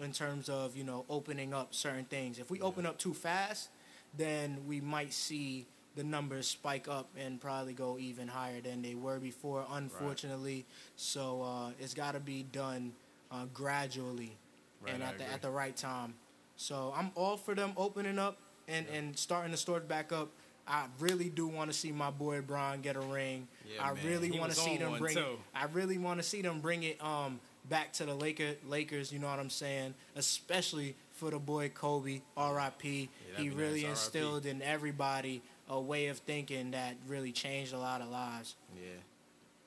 in 0.00 0.12
terms 0.12 0.48
of 0.48 0.76
you 0.76 0.84
know 0.84 1.04
opening 1.08 1.54
up 1.54 1.74
certain 1.74 2.04
things. 2.04 2.38
If 2.38 2.50
we 2.50 2.60
open 2.60 2.86
up 2.86 2.98
too 2.98 3.14
fast, 3.14 3.68
then 4.16 4.58
we 4.66 4.80
might 4.80 5.12
see 5.12 5.66
the 5.96 6.04
numbers 6.04 6.46
spike 6.46 6.86
up 6.88 7.08
and 7.18 7.40
probably 7.40 7.72
go 7.72 7.98
even 7.98 8.28
higher 8.28 8.60
than 8.60 8.82
they 8.82 8.94
were 8.94 9.18
before. 9.18 9.64
Unfortunately, 9.72 10.64
so 10.96 11.42
uh, 11.42 11.70
it's 11.80 11.94
got 11.94 12.12
to 12.14 12.20
be 12.20 12.44
done 12.52 12.92
uh, 13.30 13.44
gradually 13.52 14.36
Right, 14.80 14.94
and 14.94 15.02
I 15.02 15.08
at 15.08 15.18
the 15.18 15.24
agree. 15.24 15.34
at 15.34 15.42
the 15.42 15.50
right 15.50 15.76
time. 15.76 16.14
So 16.56 16.92
I'm 16.96 17.10
all 17.16 17.36
for 17.36 17.54
them 17.54 17.72
opening 17.76 18.18
up 18.18 18.38
and, 18.68 18.86
and 18.94 19.16
starting 19.18 19.50
the 19.50 19.56
stores 19.56 19.82
back 19.84 20.12
up. 20.12 20.28
I 20.68 20.84
really 21.00 21.30
do 21.30 21.48
want 21.48 21.70
to 21.72 21.76
see 21.76 21.90
my 21.92 22.10
boy 22.10 22.42
Brian 22.42 22.80
get 22.80 22.94
a 22.94 23.00
ring. 23.00 23.48
Yeah, 23.74 23.82
I 23.84 23.94
man. 23.94 24.06
really 24.06 24.38
want 24.38 24.52
to 24.52 24.58
see 24.58 24.76
them 24.76 24.98
bring. 24.98 25.16
too. 25.16 25.38
I 25.54 25.64
really 25.72 25.98
want 25.98 26.20
to 26.20 26.22
see 26.22 26.42
them 26.42 26.60
bring 26.60 26.82
it 26.84 27.02
um 27.02 27.40
back 27.68 27.92
to 27.94 28.04
the 28.06 28.14
Laker 28.14 28.54
Lakers. 28.68 29.10
You 29.12 29.18
know 29.18 29.28
what 29.28 29.38
I'm 29.40 29.50
saying? 29.50 29.94
Especially 30.14 30.94
for 31.18 31.30
the 31.30 31.38
boy 31.38 31.68
Kobe, 31.68 32.20
R.I.P. 32.36 33.08
that'd 33.32 33.44
he 33.44 33.50
really 33.50 33.82
nice, 33.82 33.90
instilled 33.90 34.46
in 34.46 34.62
everybody 34.62 35.42
a 35.68 35.78
way 35.80 36.06
of 36.06 36.18
thinking 36.18 36.70
that 36.70 36.94
really 37.08 37.32
changed 37.32 37.72
a 37.74 37.78
lot 37.78 38.00
of 38.00 38.08
lives. 38.08 38.54
Yeah, 38.76 38.90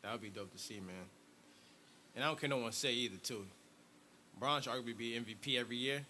that 0.02 0.14
would 0.14 0.22
be 0.22 0.30
dope 0.30 0.52
to 0.54 0.58
see, 0.58 0.76
man. 0.80 0.96
And 2.16 2.24
I 2.24 2.28
don't 2.28 2.40
care 2.40 2.50
no 2.50 2.58
one 2.58 2.72
say 2.72 2.94
either, 2.94 3.18
too. 3.18 3.46
Bron 4.40 4.62
should 4.62 4.72
arguably 4.72 4.98
be 4.98 5.12
MVP 5.20 5.60
every 5.60 5.76
year. 5.78 6.06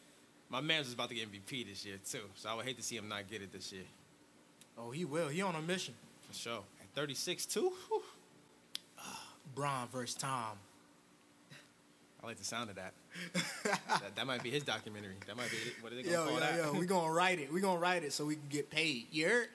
My 0.49 0.61
man's 0.61 0.87
is 0.87 0.93
about 0.93 1.09
to 1.09 1.15
get 1.15 1.31
MVP 1.31 1.67
this 1.67 1.85
year, 1.85 1.97
too. 2.09 2.19
So 2.35 2.49
I 2.49 2.53
would 2.53 2.65
hate 2.65 2.77
to 2.77 2.83
see 2.83 2.95
him 2.97 3.07
not 3.09 3.29
get 3.29 3.41
it 3.41 3.51
this 3.51 3.71
year, 3.73 3.83
Oh, 4.77 4.91
he 4.91 5.05
will. 5.05 5.27
He 5.27 5.41
on 5.41 5.55
a 5.55 5.61
mission. 5.61 5.93
for 6.27 6.33
sure. 6.33 6.63
At 6.79 6.87
36, 6.95 7.45
too? 7.47 7.71
Whew. 7.89 8.01
Ah, 8.99 9.33
Bron 9.55 9.87
versus 9.89 10.15
Tom. 10.15 10.57
I 12.23 12.27
like 12.27 12.37
the 12.37 12.43
sound 12.43 12.69
of 12.69 12.75
that. 12.75 12.93
that. 13.63 14.15
That 14.15 14.27
might 14.27 14.43
be 14.43 14.51
his 14.51 14.63
documentary. 14.63 15.15
That 15.27 15.35
might 15.35 15.49
be, 15.49 15.57
what 15.81 15.91
are 15.91 15.95
they 15.95 16.03
going 16.03 16.15
to 16.15 16.19
Yo, 16.21 16.25
call 16.25 16.33
yo, 16.35 16.39
that? 16.39 16.73
yo, 16.73 16.79
we 16.79 16.85
gonna 16.85 17.11
write 17.11 17.39
it. 17.39 17.51
We 17.51 17.61
gonna 17.61 17.79
write 17.79 18.03
it 18.03 18.13
so 18.13 18.25
we 18.25 18.35
can 18.35 18.47
get 18.49 18.69
paid. 18.69 19.07
You 19.11 19.27
heard? 19.27 19.47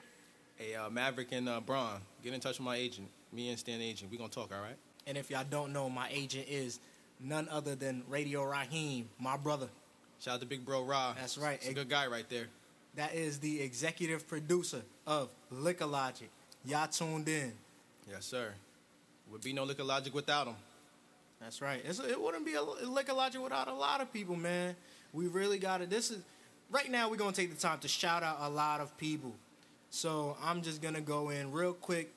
Hey, 0.57 0.75
uh, 0.75 0.89
Maverick 0.89 1.31
and 1.31 1.47
uh, 1.47 1.61
Bron, 1.61 2.01
get 2.23 2.33
in 2.33 2.39
touch 2.39 2.57
with 2.59 2.65
my 2.65 2.75
agent. 2.75 3.07
Me 3.31 3.49
and 3.49 3.59
Stan 3.59 3.79
agent. 3.81 4.11
we 4.11 4.17
going 4.17 4.29
to 4.29 4.35
talk, 4.35 4.51
all 4.53 4.61
right? 4.61 4.75
And 5.05 5.17
if 5.17 5.29
y'all 5.29 5.45
don't 5.49 5.71
know, 5.71 5.89
my 5.89 6.07
agent 6.11 6.47
is 6.49 6.79
none 7.19 7.47
other 7.49 7.75
than 7.75 8.03
Radio 8.09 8.43
Raheem, 8.43 9.07
my 9.19 9.37
brother. 9.37 9.67
Shout 10.19 10.35
out 10.35 10.39
to 10.41 10.45
Big 10.45 10.65
Bro 10.65 10.83
Ra. 10.85 11.13
That's 11.13 11.37
right. 11.37 11.59
He's 11.61 11.71
a 11.71 11.75
good 11.75 11.89
guy 11.89 12.07
right 12.07 12.27
there. 12.29 12.47
That 12.95 13.13
is 13.13 13.39
the 13.39 13.61
executive 13.61 14.27
producer 14.27 14.81
of 15.05 15.29
Liquor 15.51 15.85
Logic. 15.85 16.29
Y'all 16.65 16.87
tuned 16.87 17.29
in. 17.29 17.53
Yes, 18.09 18.25
sir. 18.25 18.53
Would 19.31 19.41
be 19.41 19.53
no 19.53 19.63
liquor 19.63 19.83
logic 19.83 20.13
without 20.15 20.47
him. 20.47 20.55
That's 21.39 21.61
right. 21.61 21.81
It's, 21.85 21.99
it 21.99 22.19
wouldn't 22.19 22.45
be 22.45 22.55
a 22.55 22.61
Liquor 22.61 23.13
Logic 23.13 23.41
without 23.41 23.67
a 23.67 23.73
lot 23.73 24.01
of 24.01 24.11
people, 24.11 24.35
man. 24.35 24.75
We 25.13 25.27
really 25.27 25.59
got 25.59 25.81
it. 25.81 25.89
This 25.89 26.11
is 26.11 26.23
right 26.71 26.89
now. 26.89 27.09
We're 27.09 27.17
gonna 27.17 27.31
take 27.31 27.53
the 27.53 27.59
time 27.59 27.79
to 27.79 27.87
shout 27.87 28.23
out 28.23 28.37
a 28.41 28.49
lot 28.49 28.81
of 28.81 28.97
people. 28.97 29.33
So 29.89 30.35
I'm 30.43 30.61
just 30.61 30.81
gonna 30.81 31.01
go 31.01 31.29
in 31.29 31.51
real 31.51 31.73
quick. 31.73 32.13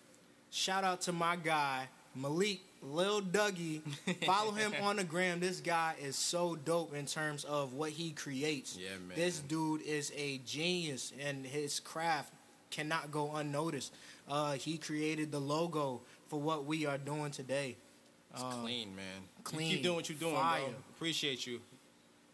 Shout 0.51 0.85
out 0.85 1.03
to 1.03 1.13
my 1.13 1.37
guy 1.37 1.89
Malik 2.15 2.61
Lil 2.83 3.23
Dougie. 3.23 3.81
Follow 4.25 4.53
him 4.53 4.73
on 4.83 4.97
the 4.97 5.05
gram. 5.05 5.41
This 5.41 5.61
guy 5.61 5.95
is 6.03 6.17
so 6.17 6.57
dope 6.57 6.95
in 6.95 7.07
terms 7.07 7.45
of 7.45 7.75
what 7.75 7.91
he 7.91 8.11
creates. 8.11 8.77
Yeah, 8.77 8.91
man. 9.07 9.17
This 9.17 9.41
dude 9.41 9.83
is 9.83 10.13
a 10.17 10.39
genius, 10.39 11.13
and 11.21 11.47
his 11.47 11.79
craft 11.81 12.33
cannot 12.71 13.11
go 13.11 13.35
unnoticed. 13.37 13.93
Uh, 14.29 14.53
he 14.53 14.79
created 14.79 15.31
the 15.31 15.41
logo 15.41 16.01
for 16.29 16.41
what 16.41 16.65
we 16.65 16.87
are 16.87 16.99
doing 16.99 17.31
today. 17.31 17.77
It's 18.33 18.43
Uh, 18.43 18.51
clean, 18.63 18.95
man. 18.95 19.05
You 19.39 19.43
clean, 19.45 19.71
keep 19.73 19.83
doing 19.83 19.97
what 19.97 20.09
you're 20.09 20.19
doing, 20.19 20.35
fire. 20.35 20.61
bro. 20.63 20.75
Appreciate 20.95 21.47
you. 21.47 21.61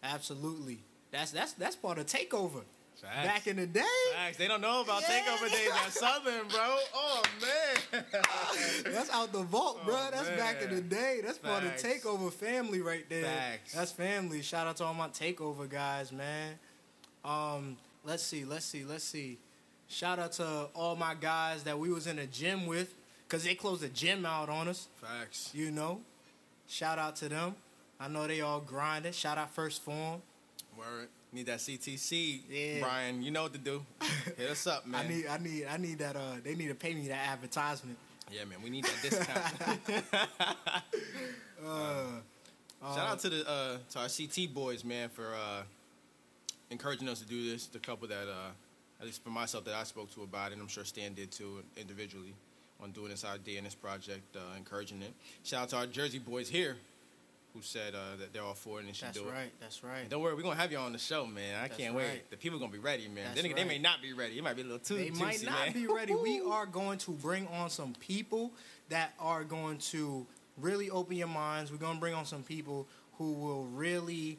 Absolutely. 0.03 0.79
That's 1.11 1.31
that's 1.31 1.53
that's 1.53 1.75
part 1.75 1.97
of 1.97 2.05
takeover. 2.05 2.63
Facts. 3.01 3.27
Back 3.27 3.45
in 3.47 3.57
the 3.57 3.67
day, 3.67 3.83
Facts. 4.15 4.37
They 4.37 4.47
don't 4.47 4.59
know 4.61 4.81
about 4.81 5.03
Yeah. 5.03 5.19
takeover 5.21 5.51
days 5.51 5.69
at 5.71 5.91
Southern, 6.03 6.47
bro. 6.47 6.77
Oh 6.95 7.21
man. 7.41 8.03
that's 8.85 9.09
out 9.11 9.31
the 9.31 9.43
vault, 9.43 9.85
bro. 9.85 9.95
Oh, 9.95 10.09
That's 10.11 10.29
back 10.29 10.61
in 10.63 10.73
the 10.73 10.81
day. 10.81 11.19
That's 11.23 11.37
part 11.37 11.63
of 11.63 11.73
takeover 11.75 12.31
family 12.33 12.81
right 12.81 13.07
there. 13.09 13.23
Facts. 13.23 13.73
That's 13.73 13.91
family. 13.91 14.41
Shout 14.41 14.65
out 14.67 14.77
to 14.77 14.85
all 14.85 14.95
my 14.95 15.09
takeover 15.09 15.69
guys, 15.69 16.11
man. 16.11 16.55
Um, 17.23 17.77
let's 18.03 18.23
see, 18.23 18.45
let's 18.45 18.65
see, 18.65 18.83
let's 18.83 19.03
see. 19.03 19.37
Shout 19.87 20.17
out 20.17 20.31
to 20.33 20.67
all 20.73 20.95
my 20.95 21.13
guys 21.13 21.63
that 21.63 21.77
we 21.77 21.89
was 21.91 22.07
in 22.07 22.17
a 22.19 22.25
gym 22.25 22.65
with, 22.65 22.93
cause 23.29 23.43
they 23.43 23.55
closed 23.55 23.81
the 23.81 23.89
gym 23.89 24.25
out 24.25 24.49
on 24.49 24.67
us. 24.67 24.87
Facts. 25.01 25.51
You 25.53 25.71
know. 25.71 26.01
Shout 26.67 26.99
out 26.99 27.15
to 27.17 27.29
them. 27.29 27.55
I 27.99 28.07
know 28.07 28.27
they 28.27 28.41
all 28.41 28.59
grinding. 28.59 29.11
Shout 29.13 29.37
out 29.37 29.53
First 29.53 29.81
Form. 29.83 30.21
Word. 30.77 31.07
Need 31.33 31.47
that 31.47 31.59
CTC, 31.59 32.41
Yeah. 32.49 32.79
Brian. 32.81 33.21
You 33.21 33.31
know 33.31 33.43
what 33.43 33.53
to 33.53 33.59
do. 33.59 33.85
Hit 34.37 34.49
us 34.49 34.65
up, 34.67 34.85
man. 34.87 35.05
I 35.05 35.07
need, 35.09 35.27
I 35.27 35.37
need, 35.37 35.65
I 35.65 35.77
need 35.77 35.99
that. 35.99 36.15
Uh, 36.15 36.35
they 36.43 36.55
need 36.55 36.67
to 36.69 36.75
pay 36.75 36.93
me 36.93 37.07
that 37.09 37.27
advertisement. 37.29 37.97
yeah, 38.31 38.45
man. 38.45 38.61
We 38.63 38.69
need 38.69 38.85
that 38.85 39.01
discount. 39.01 40.03
Uh, 41.65 42.93
Shout 42.95 43.09
out 43.09 43.19
to 43.21 43.29
the 43.29 43.49
uh, 43.49 43.77
to 43.89 43.99
our 43.99 44.07
CT 44.07 44.53
boys, 44.53 44.83
man, 44.85 45.09
for 45.09 45.33
uh, 45.33 45.63
encouraging 46.69 47.09
us 47.09 47.19
to 47.19 47.25
do 47.25 47.49
this. 47.49 47.65
The 47.65 47.79
couple 47.79 48.07
that, 48.07 48.27
uh, 48.27 48.51
at 48.99 49.05
least 49.07 49.23
for 49.23 49.31
myself, 49.31 49.65
that 49.65 49.73
I 49.73 49.83
spoke 49.83 50.13
to 50.13 50.21
about 50.21 50.51
it, 50.51 50.53
and 50.53 50.61
I'm 50.61 50.67
sure 50.67 50.85
Stan 50.85 51.15
did 51.15 51.31
too, 51.31 51.63
individually, 51.75 52.35
on 52.81 52.91
doing 52.91 53.09
this 53.09 53.25
idea 53.25 53.57
and 53.57 53.65
this 53.65 53.75
project, 53.75 54.35
uh, 54.35 54.39
encouraging 54.57 55.01
it. 55.01 55.13
Shout 55.43 55.63
out 55.63 55.69
to 55.69 55.75
our 55.77 55.87
Jersey 55.87 56.19
boys 56.19 56.47
here, 56.49 56.77
who 57.53 57.61
said 57.61 57.95
uh, 57.95 58.15
that 58.19 58.33
they're 58.33 58.43
all 58.43 58.53
for 58.53 58.79
it 58.79 58.85
and 58.85 58.95
should 58.95 59.07
That's 59.07 59.19
do 59.19 59.25
right. 59.25 59.45
it. 59.47 59.53
That's 59.59 59.83
right. 59.83 60.01
And 60.01 60.09
don't 60.09 60.21
worry, 60.21 60.35
we're 60.35 60.43
gonna 60.43 60.55
have 60.55 60.71
you 60.71 60.77
on 60.77 60.91
the 60.93 60.99
show, 60.99 61.25
man. 61.25 61.55
I 61.55 61.67
That's 61.67 61.77
can't 61.77 61.95
right. 61.95 62.05
wait. 62.05 62.29
The 62.29 62.37
people 62.37 62.57
are 62.57 62.59
gonna 62.59 62.71
be 62.71 62.77
ready, 62.77 63.07
man. 63.07 63.25
That's 63.25 63.35
Then 63.41 63.45
again, 63.51 63.67
they 63.67 63.73
may 63.75 63.79
not 63.79 64.01
be 64.01 64.13
ready. 64.13 64.37
It 64.37 64.43
might 64.43 64.55
be 64.55 64.61
a 64.61 64.65
little 64.65 64.79
too 64.79 64.95
They 64.95 65.09
juicy, 65.09 65.23
might 65.23 65.43
not 65.43 65.65
man. 65.65 65.73
be 65.73 65.87
ready. 65.87 66.13
We 66.13 66.39
are 66.41 66.65
going 66.65 66.99
to 66.99 67.11
bring 67.11 67.47
on 67.47 67.69
some 67.69 67.93
people 67.99 68.51
that 68.89 69.13
are 69.19 69.43
going 69.43 69.79
to 69.91 70.25
really 70.57 70.89
open 70.89 71.15
your 71.15 71.27
minds. 71.27 71.71
We're 71.71 71.77
gonna 71.77 71.99
bring 71.99 72.13
on 72.13 72.25
some 72.25 72.43
people 72.43 72.87
who 73.17 73.31
will 73.33 73.65
really 73.65 74.37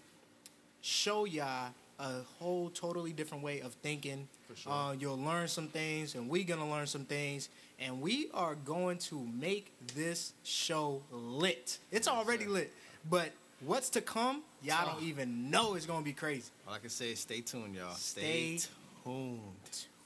show 0.80 1.24
y'all 1.24 1.70
a 1.98 2.22
whole 2.38 2.70
totally 2.70 3.12
different 3.12 3.42
way 3.42 3.60
of 3.60 3.72
thinking. 3.74 4.28
For 4.48 4.56
sure. 4.56 4.72
Uh, 4.72 4.92
you'll 4.92 5.18
learn 5.18 5.48
some 5.48 5.68
things, 5.68 6.14
and 6.14 6.28
we're 6.28 6.44
gonna 6.44 6.68
learn 6.68 6.86
some 6.86 7.04
things, 7.04 7.48
and 7.78 8.00
we 8.00 8.28
are 8.32 8.54
going 8.54 8.98
to 8.98 9.26
make 9.38 9.72
this 9.94 10.32
show 10.42 11.02
lit. 11.10 11.78
It's 11.90 12.08
already 12.08 12.46
lit, 12.46 12.72
but 13.08 13.30
what's 13.60 13.90
to 13.90 14.00
come, 14.00 14.42
y'all 14.62 14.92
don't 14.92 15.02
even 15.02 15.50
know. 15.50 15.74
It's 15.74 15.86
gonna 15.86 16.04
be 16.04 16.12
crazy. 16.12 16.50
All 16.66 16.74
I 16.74 16.78
can 16.78 16.90
say 16.90 17.12
is 17.12 17.20
stay 17.20 17.40
tuned, 17.40 17.74
y'all. 17.74 17.94
Stay 17.94 18.58
tuned. 19.04 19.40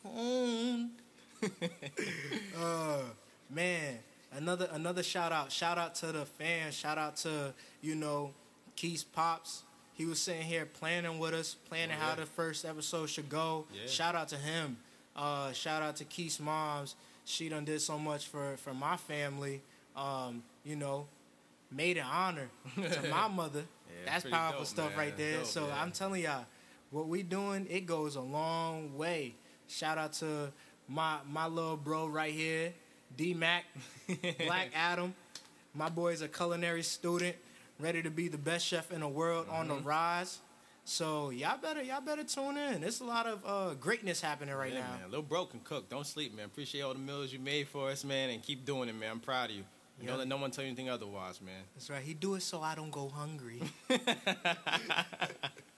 tuned. 0.03 0.91
uh, 2.61 2.99
man, 3.51 3.99
another 4.33 4.69
another 4.73 5.03
shout 5.03 5.33
out. 5.33 5.53
Shout 5.53 5.79
out 5.79 5.95
to 5.97 6.13
the 6.13 6.25
fans. 6.25 6.75
Shout 6.75 6.99
out 6.99 7.17
to 7.19 7.53
you 7.81 7.95
know 7.95 8.33
Keith's 8.77 9.05
pops. 9.05 9.63
He 9.95 10.07
was 10.07 10.21
sitting 10.21 10.43
here 10.43 10.67
planning 10.67 11.19
with 11.19 11.35
us, 11.35 11.55
planning 11.69 11.97
Oh, 12.01 12.05
how 12.05 12.15
the 12.15 12.27
first 12.27 12.65
episode 12.65 13.09
should 13.11 13.29
go. 13.29 13.67
Yeah. 13.73 13.87
Shout 13.89 14.15
out 14.15 14.29
to 14.29 14.37
him. 14.37 14.77
Uh, 15.15 15.53
shout 15.53 15.83
out 15.83 15.97
to 15.97 16.05
Keith's 16.05 16.41
moms. 16.41 16.95
She 17.25 17.49
done 17.49 17.65
did 17.65 17.81
so 17.81 17.99
much 17.99 18.27
for 18.27 18.57
for 18.57 18.73
my 18.75 18.97
family. 18.97 19.61
Um, 19.95 20.43
you 20.65 20.75
know, 20.77 21.07
made 21.71 21.99
an 21.99 22.07
honor 22.11 22.49
to 22.77 23.03
my 23.11 23.29
mother. 23.29 23.61
Yeah, 23.89 24.13
That's 24.13 24.25
powerful 24.25 24.61
dope, 24.61 24.67
stuff 24.69 24.89
man. 24.91 24.99
right 24.99 25.17
there. 25.17 25.39
Dope, 25.39 25.47
so 25.47 25.67
yeah. 25.67 25.83
I'm 25.83 25.93
telling 25.93 26.23
y'all, 26.23 26.47
what 26.91 27.07
we 27.09 27.23
doing, 27.23 27.67
it 27.71 27.87
goes 27.87 28.17
a 28.17 28.21
long 28.23 28.97
way. 28.97 29.35
Shout 29.69 29.99
out 29.99 30.15
to 30.15 30.51
my 30.89 31.19
my 31.31 31.47
little 31.47 31.77
bro 31.77 32.07
right 32.07 32.33
here, 32.33 32.73
D 33.17 33.35
Mac, 33.35 33.65
Black 34.47 34.71
Adam. 34.75 35.15
My 35.75 35.89
boy's 35.91 36.23
a 36.23 36.29
culinary 36.29 36.83
student, 36.83 37.37
ready 37.83 38.03
to 38.03 38.11
be 38.11 38.29
the 38.29 38.39
best 38.39 38.65
chef 38.67 38.91
in 38.93 39.01
the 39.01 39.09
world 39.09 39.47
on 39.51 39.67
Mm-hmm. 39.69 39.77
the 39.79 39.83
rise. 39.83 40.39
So 40.85 41.31
y'all 41.31 41.59
better 41.59 41.83
y'all 41.83 42.01
better 42.01 42.25
tune 42.25 42.57
in. 42.57 42.81
There's 42.81 43.01
a 43.01 43.05
lot 43.05 43.27
of 43.27 43.43
uh, 43.47 43.75
greatness 43.75 44.21
happening 44.21 44.55
right 44.55 44.73
yeah, 44.73 44.81
now. 44.81 44.87
man. 45.01 45.11
Little 45.11 45.23
bro 45.23 45.45
can 45.45 45.61
cook. 45.61 45.89
Don't 45.89 46.07
sleep, 46.07 46.35
man. 46.35 46.47
Appreciate 46.47 46.81
all 46.83 46.93
the 46.93 46.99
meals 46.99 47.33
you 47.33 47.39
made 47.39 47.69
for 47.69 47.91
us, 47.91 48.03
man, 48.05 48.31
and 48.31 48.43
keep 48.43 48.65
doing 48.65 48.89
it, 48.89 48.95
man. 48.95 49.11
I'm 49.13 49.21
proud 49.21 49.51
of 49.51 49.57
you. 49.57 49.65
Yeah. 50.01 50.09
Don't 50.09 50.19
let 50.19 50.27
no 50.29 50.39
one 50.39 50.51
tell 50.51 50.65
you 50.65 50.69
anything 50.71 50.91
otherwise, 50.91 51.41
man. 51.41 51.63
That's 51.77 51.89
right. 51.89 52.03
He 52.03 52.15
do 52.15 52.35
it 52.35 52.43
so 52.43 52.61
I 52.63 52.75
don't 52.75 52.91
go 52.91 53.09
hungry. 53.09 53.61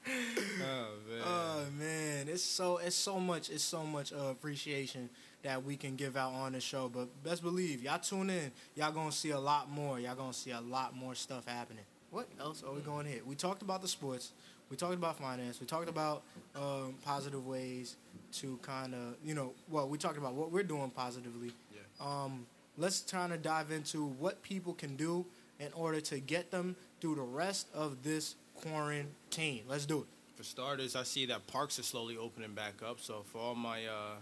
Oh 0.06 0.88
man. 1.08 1.22
Oh 1.24 1.64
man, 1.78 2.28
it's 2.28 2.42
so 2.42 2.76
it's 2.76 2.94
so 2.94 3.18
much 3.18 3.48
it's 3.48 3.64
so 3.64 3.84
much 3.84 4.12
uh, 4.12 4.26
appreciation 4.30 5.08
that 5.42 5.64
we 5.64 5.76
can 5.76 5.96
give 5.96 6.14
out 6.16 6.32
on 6.34 6.52
the 6.52 6.60
show. 6.60 6.90
But 6.90 7.08
best 7.24 7.42
believe 7.42 7.82
y'all 7.82 7.98
tune 7.98 8.28
in, 8.28 8.52
y'all 8.74 8.92
gonna 8.92 9.10
see 9.12 9.30
a 9.30 9.40
lot 9.40 9.70
more. 9.70 9.98
Y'all 9.98 10.14
gonna 10.14 10.34
see 10.34 10.50
a 10.50 10.60
lot 10.60 10.94
more 10.94 11.14
stuff 11.14 11.46
happening. 11.46 11.84
What 12.14 12.28
else 12.38 12.62
are 12.62 12.72
we 12.72 12.80
going 12.80 13.06
to 13.06 13.10
hit? 13.10 13.26
We 13.26 13.34
talked 13.34 13.62
about 13.62 13.82
the 13.82 13.88
sports. 13.88 14.30
We 14.70 14.76
talked 14.76 14.94
about 14.94 15.18
finance. 15.18 15.60
We 15.60 15.66
talked 15.66 15.88
about 15.88 16.22
um, 16.54 16.94
positive 17.04 17.44
ways 17.44 17.96
to 18.34 18.56
kind 18.62 18.94
of 18.94 19.16
you 19.24 19.34
know 19.34 19.52
well 19.68 19.88
we 19.88 19.98
talked 19.98 20.16
about 20.16 20.34
what 20.34 20.52
we're 20.52 20.62
doing 20.62 20.90
positively. 20.90 21.50
Yeah. 21.72 21.80
Um, 22.00 22.46
let's 22.78 23.00
try 23.00 23.26
to 23.26 23.36
dive 23.36 23.72
into 23.72 24.06
what 24.06 24.44
people 24.44 24.74
can 24.74 24.94
do 24.94 25.26
in 25.58 25.72
order 25.72 26.00
to 26.02 26.20
get 26.20 26.52
them 26.52 26.76
through 27.00 27.16
the 27.16 27.22
rest 27.22 27.66
of 27.74 28.04
this 28.04 28.36
quarantine. 28.62 29.64
Let's 29.68 29.84
do 29.84 29.98
it. 29.98 30.06
For 30.36 30.44
starters, 30.44 30.94
I 30.94 31.02
see 31.02 31.26
that 31.26 31.48
parks 31.48 31.80
are 31.80 31.82
slowly 31.82 32.16
opening 32.16 32.54
back 32.54 32.74
up. 32.88 33.00
So 33.00 33.24
for 33.32 33.38
all 33.38 33.56
my 33.56 33.86
uh, 33.86 34.18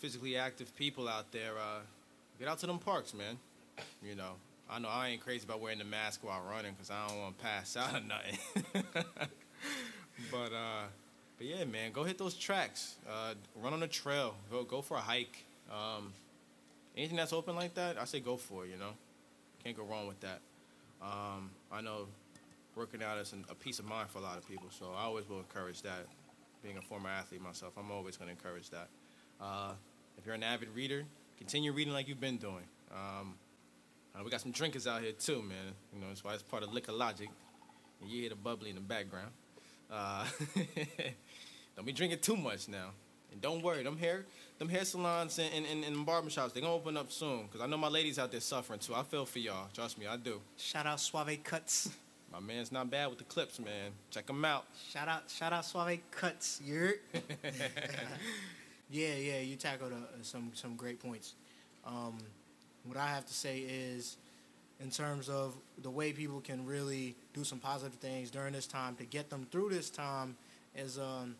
physically 0.00 0.36
active 0.36 0.76
people 0.76 1.08
out 1.08 1.32
there, 1.32 1.52
uh, 1.58 1.80
get 2.38 2.46
out 2.46 2.58
to 2.58 2.66
them 2.66 2.78
parks, 2.78 3.14
man. 3.14 3.38
You 4.06 4.16
know, 4.16 4.32
I 4.70 4.78
know 4.78 4.88
I 4.88 5.08
ain't 5.08 5.20
crazy 5.20 5.44
about 5.44 5.60
wearing 5.60 5.78
the 5.78 5.84
mask 5.84 6.22
while 6.22 6.40
running 6.48 6.72
because 6.72 6.90
I 6.90 7.08
don't 7.08 7.18
want 7.18 7.38
to 7.38 7.44
pass 7.44 7.76
out 7.76 7.94
or 7.94 8.00
nothing. 8.00 8.38
but 10.30 10.52
uh, 10.52 10.84
but 11.38 11.46
yeah, 11.46 11.64
man, 11.64 11.92
go 11.92 12.04
hit 12.04 12.18
those 12.18 12.34
tracks. 12.34 12.96
Uh, 13.08 13.34
run 13.56 13.72
on 13.72 13.82
a 13.82 13.88
trail. 13.88 14.34
Go 14.50 14.62
go 14.62 14.80
for 14.80 14.96
a 14.96 15.00
hike. 15.00 15.44
Um, 15.70 16.12
anything 16.96 17.16
that's 17.16 17.32
open 17.32 17.56
like 17.56 17.74
that, 17.74 17.98
I 17.98 18.04
say 18.04 18.20
go 18.20 18.36
for 18.36 18.64
it. 18.64 18.70
You 18.70 18.76
know, 18.76 18.92
can't 19.64 19.76
go 19.76 19.84
wrong 19.84 20.06
with 20.06 20.20
that. 20.20 20.40
Um, 21.02 21.50
I 21.72 21.80
know 21.80 22.06
working 22.76 23.02
out 23.02 23.18
is 23.18 23.32
an, 23.32 23.44
a 23.50 23.54
peace 23.54 23.78
of 23.78 23.86
mind 23.86 24.10
for 24.10 24.18
a 24.18 24.22
lot 24.22 24.38
of 24.38 24.46
people, 24.46 24.68
so 24.70 24.92
I 24.96 25.02
always 25.02 25.28
will 25.28 25.38
encourage 25.38 25.82
that. 25.82 26.06
Being 26.62 26.76
a 26.76 26.82
former 26.82 27.08
athlete 27.08 27.40
myself, 27.40 27.72
I'm 27.78 27.90
always 27.90 28.18
going 28.18 28.28
to 28.28 28.32
encourage 28.32 28.68
that. 28.68 28.88
Uh, 29.40 29.72
if 30.18 30.26
you're 30.26 30.34
an 30.34 30.42
avid 30.42 30.68
reader, 30.74 31.04
continue 31.38 31.72
reading 31.72 31.94
like 31.94 32.06
you've 32.06 32.20
been 32.20 32.36
doing. 32.36 32.64
Um, 32.94 33.34
uh, 34.14 34.22
we 34.24 34.30
got 34.30 34.40
some 34.40 34.52
drinkers 34.52 34.86
out 34.86 35.02
here 35.02 35.12
too, 35.12 35.42
man. 35.42 35.74
You 35.94 36.00
know, 36.00 36.08
that's 36.08 36.24
why 36.24 36.34
it's 36.34 36.42
part 36.42 36.62
of 36.62 36.72
Liquor 36.72 36.92
Logic. 36.92 37.28
And 38.00 38.10
you 38.10 38.20
hear 38.20 38.30
the 38.30 38.36
bubbly 38.36 38.70
in 38.70 38.76
the 38.76 38.80
background. 38.80 39.30
Uh, 39.90 40.24
don't 41.76 41.86
be 41.86 41.92
drinking 41.92 42.20
too 42.20 42.36
much 42.36 42.68
now. 42.68 42.90
And 43.32 43.40
don't 43.40 43.62
worry, 43.62 43.82
them 43.84 43.96
hair, 43.96 44.24
them 44.58 44.68
hair 44.68 44.84
salons 44.84 45.38
and, 45.38 45.64
and, 45.64 45.84
and, 45.84 46.06
barbershops—they're 46.06 46.62
gonna 46.62 46.74
open 46.74 46.96
up 46.96 47.12
soon. 47.12 47.46
Cause 47.48 47.60
I 47.60 47.66
know 47.66 47.76
my 47.76 47.88
ladies 47.88 48.18
out 48.18 48.32
there 48.32 48.40
suffering 48.40 48.80
too. 48.80 48.94
I 48.94 49.04
feel 49.04 49.24
for 49.24 49.38
y'all. 49.38 49.68
Trust 49.72 49.98
me, 49.98 50.06
I 50.08 50.16
do. 50.16 50.40
Shout 50.56 50.86
out 50.86 50.98
Suave 50.98 51.38
Cuts. 51.44 51.90
My 52.32 52.40
man's 52.40 52.72
not 52.72 52.90
bad 52.90 53.08
with 53.08 53.18
the 53.18 53.24
clips, 53.24 53.60
man. 53.60 53.92
Check 54.10 54.28
him 54.28 54.44
out. 54.44 54.64
Shout 54.92 55.06
out, 55.06 55.30
shout 55.30 55.52
out 55.52 55.64
Suave 55.64 55.98
Cuts. 56.10 56.60
You 56.64 56.94
Yeah, 58.90 59.14
yeah, 59.14 59.38
you 59.38 59.54
tackled 59.54 59.92
uh, 59.92 60.22
some 60.22 60.50
some 60.54 60.74
great 60.74 60.98
points. 60.98 61.34
Um, 61.86 62.18
what 62.84 62.96
I 62.96 63.08
have 63.08 63.26
to 63.26 63.34
say 63.34 63.58
is, 63.58 64.16
in 64.80 64.90
terms 64.90 65.28
of 65.28 65.54
the 65.82 65.90
way 65.90 66.12
people 66.12 66.40
can 66.40 66.64
really 66.64 67.14
do 67.34 67.44
some 67.44 67.58
positive 67.58 67.98
things 67.98 68.30
during 68.30 68.52
this 68.52 68.66
time 68.66 68.96
to 68.96 69.04
get 69.04 69.28
them 69.30 69.46
through 69.50 69.70
this 69.70 69.90
time, 69.90 70.36
is 70.74 70.98
um, 70.98 71.36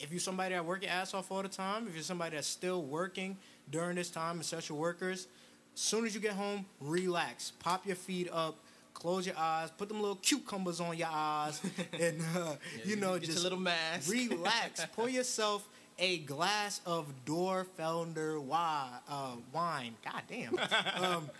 if 0.00 0.10
you're 0.10 0.20
somebody 0.20 0.54
that 0.54 0.64
work 0.64 0.82
your 0.82 0.90
ass 0.90 1.14
off 1.14 1.30
all 1.30 1.42
the 1.42 1.48
time, 1.48 1.86
if 1.86 1.94
you're 1.94 2.02
somebody 2.02 2.36
that's 2.36 2.46
still 2.46 2.82
working 2.82 3.36
during 3.70 3.96
this 3.96 4.10
time, 4.10 4.40
essential 4.40 4.76
workers, 4.76 5.26
as 5.74 5.80
soon 5.80 6.06
as 6.06 6.14
you 6.14 6.20
get 6.20 6.32
home, 6.32 6.64
relax, 6.80 7.52
pop 7.58 7.86
your 7.86 7.96
feet 7.96 8.28
up. 8.32 8.56
Close 8.94 9.26
your 9.26 9.36
eyes, 9.36 9.72
put 9.76 9.88
them 9.88 10.00
little 10.00 10.14
cucumbers 10.14 10.78
on 10.78 10.96
your 10.96 11.08
eyes, 11.10 11.60
and 12.00 12.22
uh, 12.36 12.54
you 12.84 12.94
know, 12.94 13.18
just 13.18 13.32
your 13.32 13.42
little 13.42 13.58
mask. 13.58 14.08
relax. 14.08 14.86
Pour 14.96 15.08
yourself 15.08 15.68
a 15.98 16.18
glass 16.18 16.80
of 16.86 17.06
Dorfelder 17.26 18.40
wine. 18.42 18.88
Uh, 19.08 19.36
wine. 19.52 19.94
God 20.04 20.22
damn. 20.28 20.56
Um, 21.02 21.30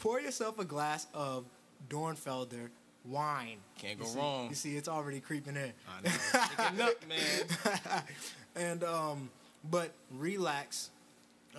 pour 0.00 0.20
yourself 0.20 0.58
a 0.58 0.64
glass 0.64 1.06
of 1.14 1.44
Dornfelder 1.88 2.68
wine. 3.04 3.56
Can't 3.78 3.98
You 3.98 4.04
go 4.04 4.10
see- 4.10 4.18
wrong. 4.18 4.48
You 4.50 4.54
see, 4.54 4.76
it's 4.76 4.88
already 4.88 5.20
creeping 5.20 5.56
in. 5.56 5.72
I 6.58 6.70
know. 6.72 6.84
Up, 6.88 7.04
man. 7.08 8.02
and 8.56 8.84
um, 8.84 9.30
but 9.70 9.92
relax. 10.10 10.90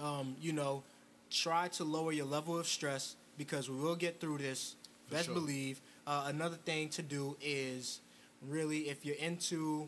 Um, 0.01 0.35
you 0.41 0.51
know, 0.51 0.83
try 1.31 1.67
to 1.69 1.83
lower 1.83 2.11
your 2.11 2.25
level 2.25 2.57
of 2.59 2.67
stress 2.67 3.15
because 3.37 3.69
we 3.69 3.77
will 3.77 3.95
get 3.95 4.19
through 4.19 4.39
this. 4.39 4.75
For 5.07 5.15
Best 5.15 5.25
sure. 5.27 5.35
believe. 5.35 5.79
Uh, 6.07 6.25
another 6.27 6.57
thing 6.57 6.89
to 6.89 7.01
do 7.01 7.35
is 7.41 8.01
really 8.47 8.89
if 8.89 9.05
you're 9.05 9.15
into, 9.15 9.87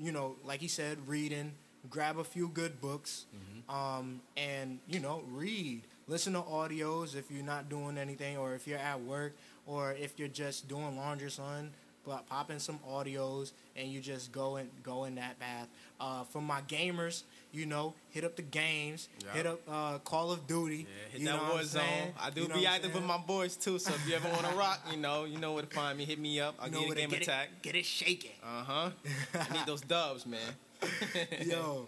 you 0.00 0.12
know, 0.12 0.36
like 0.44 0.60
he 0.60 0.68
said, 0.68 0.98
reading. 1.06 1.52
Grab 1.90 2.18
a 2.18 2.24
few 2.24 2.48
good 2.48 2.80
books, 2.80 3.26
Mm-hmm. 3.36 3.74
um, 3.74 4.20
and 4.38 4.78
you 4.88 5.00
know, 5.00 5.22
read. 5.30 5.82
Listen 6.08 6.32
to 6.34 6.40
audios 6.40 7.14
if 7.14 7.30
you're 7.30 7.44
not 7.44 7.68
doing 7.68 7.98
anything, 7.98 8.36
or 8.38 8.54
if 8.54 8.66
you're 8.66 8.78
at 8.78 9.00
work, 9.02 9.34
or 9.66 9.92
if 9.92 10.18
you're 10.18 10.28
just 10.28 10.66
doing 10.68 10.96
laundry, 10.96 11.30
son. 11.30 11.70
But 12.06 12.26
pop 12.26 12.50
in 12.50 12.58
some 12.58 12.78
audios, 12.88 13.52
and 13.76 13.88
you 13.88 14.00
just 14.00 14.32
go 14.32 14.56
and 14.56 14.68
go 14.82 15.04
in 15.04 15.14
that 15.16 15.38
path. 15.38 15.68
Uh, 16.00 16.24
for 16.24 16.40
my 16.42 16.60
gamers, 16.62 17.22
you 17.54 17.66
know, 17.66 17.94
hit 18.10 18.24
up 18.24 18.34
the 18.36 18.42
games, 18.42 19.08
Yeah. 19.24 19.32
hit 19.32 19.46
up 19.46 19.60
uh, 19.68 19.98
Call 19.98 20.32
of 20.32 20.46
Duty. 20.46 20.78
Yeah, 20.78 21.12
hit 21.12 21.20
you 21.20 21.26
know 21.26 21.38
that 21.40 21.52
war 21.52 21.62
zone. 21.62 22.12
I 22.20 22.30
do 22.30 22.42
You 22.42 22.48
know 22.48 22.54
be 22.56 22.66
active 22.66 22.92
with 22.94 23.04
my 23.04 23.16
boys 23.18 23.56
too. 23.56 23.78
So 23.78 23.94
if 23.94 24.08
you 24.08 24.14
ever 24.16 24.28
want 24.28 24.44
to 24.46 24.54
rock, 24.64 24.80
you 24.90 24.96
know, 24.98 25.24
you 25.24 25.38
know 25.38 25.52
where 25.54 25.62
to 25.62 25.68
find 25.74 25.96
me. 25.96 26.04
Hit 26.04 26.18
me 26.18 26.40
up. 26.40 26.56
I'll 26.60 26.66
You 26.68 26.72
know 26.74 26.80
where 26.82 26.92
a 26.92 26.96
game 26.96 27.10
get 27.10 27.22
attack. 27.22 27.48
It, 27.52 27.62
get 27.62 27.74
it 27.76 27.84
shaking. 27.86 28.32
Uh 28.42 28.64
huh. 28.64 28.90
I 29.34 29.52
need 29.56 29.66
those 29.66 29.80
dubs, 29.82 30.26
man. 30.26 30.40
yo, 31.46 31.86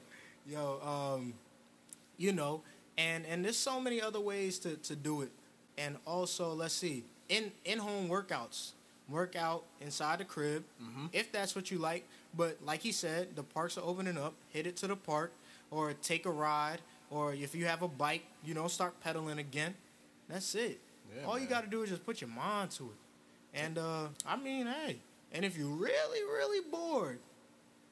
yo, 0.48 0.80
um, 0.82 1.34
you 2.16 2.32
know, 2.32 2.62
and 2.96 3.26
and 3.26 3.44
there's 3.44 3.56
so 3.58 3.80
many 3.80 4.00
other 4.00 4.20
ways 4.20 4.58
to, 4.60 4.76
to 4.76 4.94
do 4.96 5.22
it, 5.22 5.30
and 5.76 5.96
also 6.06 6.52
let's 6.54 6.74
see, 6.74 7.04
in 7.28 7.50
in 7.64 7.78
home 7.78 8.08
workouts, 8.08 8.70
work 9.08 9.36
out 9.36 9.64
inside 9.80 10.18
the 10.20 10.24
crib 10.24 10.64
Mm-hmm. 10.82 11.06
if 11.12 11.32
that's 11.32 11.54
what 11.54 11.70
you 11.70 11.78
like. 11.78 12.04
But 12.36 12.58
like 12.64 12.80
he 12.80 12.92
said, 12.92 13.34
the 13.34 13.42
parks 13.42 13.78
are 13.78 13.84
opening 13.84 14.18
up. 14.18 14.34
Hit 14.52 14.66
it 14.66 14.76
to 14.78 14.86
the 14.86 14.96
park, 14.96 15.32
or 15.70 15.92
take 15.94 16.26
a 16.26 16.30
ride, 16.30 16.78
or 17.10 17.34
if 17.34 17.54
you 17.54 17.66
have 17.66 17.82
a 17.82 17.88
bike, 17.88 18.22
you 18.44 18.54
know, 18.54 18.68
start 18.68 18.98
pedaling 19.00 19.38
again. 19.38 19.74
That's 20.28 20.54
it. 20.54 20.80
Yeah, 21.16 21.26
All 21.26 21.38
you 21.38 21.46
got 21.46 21.64
to 21.64 21.70
do 21.70 21.82
is 21.82 21.90
just 21.90 22.04
put 22.04 22.20
your 22.20 22.30
mind 22.30 22.70
to 22.72 22.84
it. 22.84 23.58
And 23.62 23.78
uh, 23.78 24.08
I 24.26 24.36
mean, 24.36 24.66
hey, 24.66 24.96
and 25.32 25.44
if 25.44 25.56
you're 25.56 25.68
really 25.68 26.22
really 26.24 26.60
bored, 26.70 27.18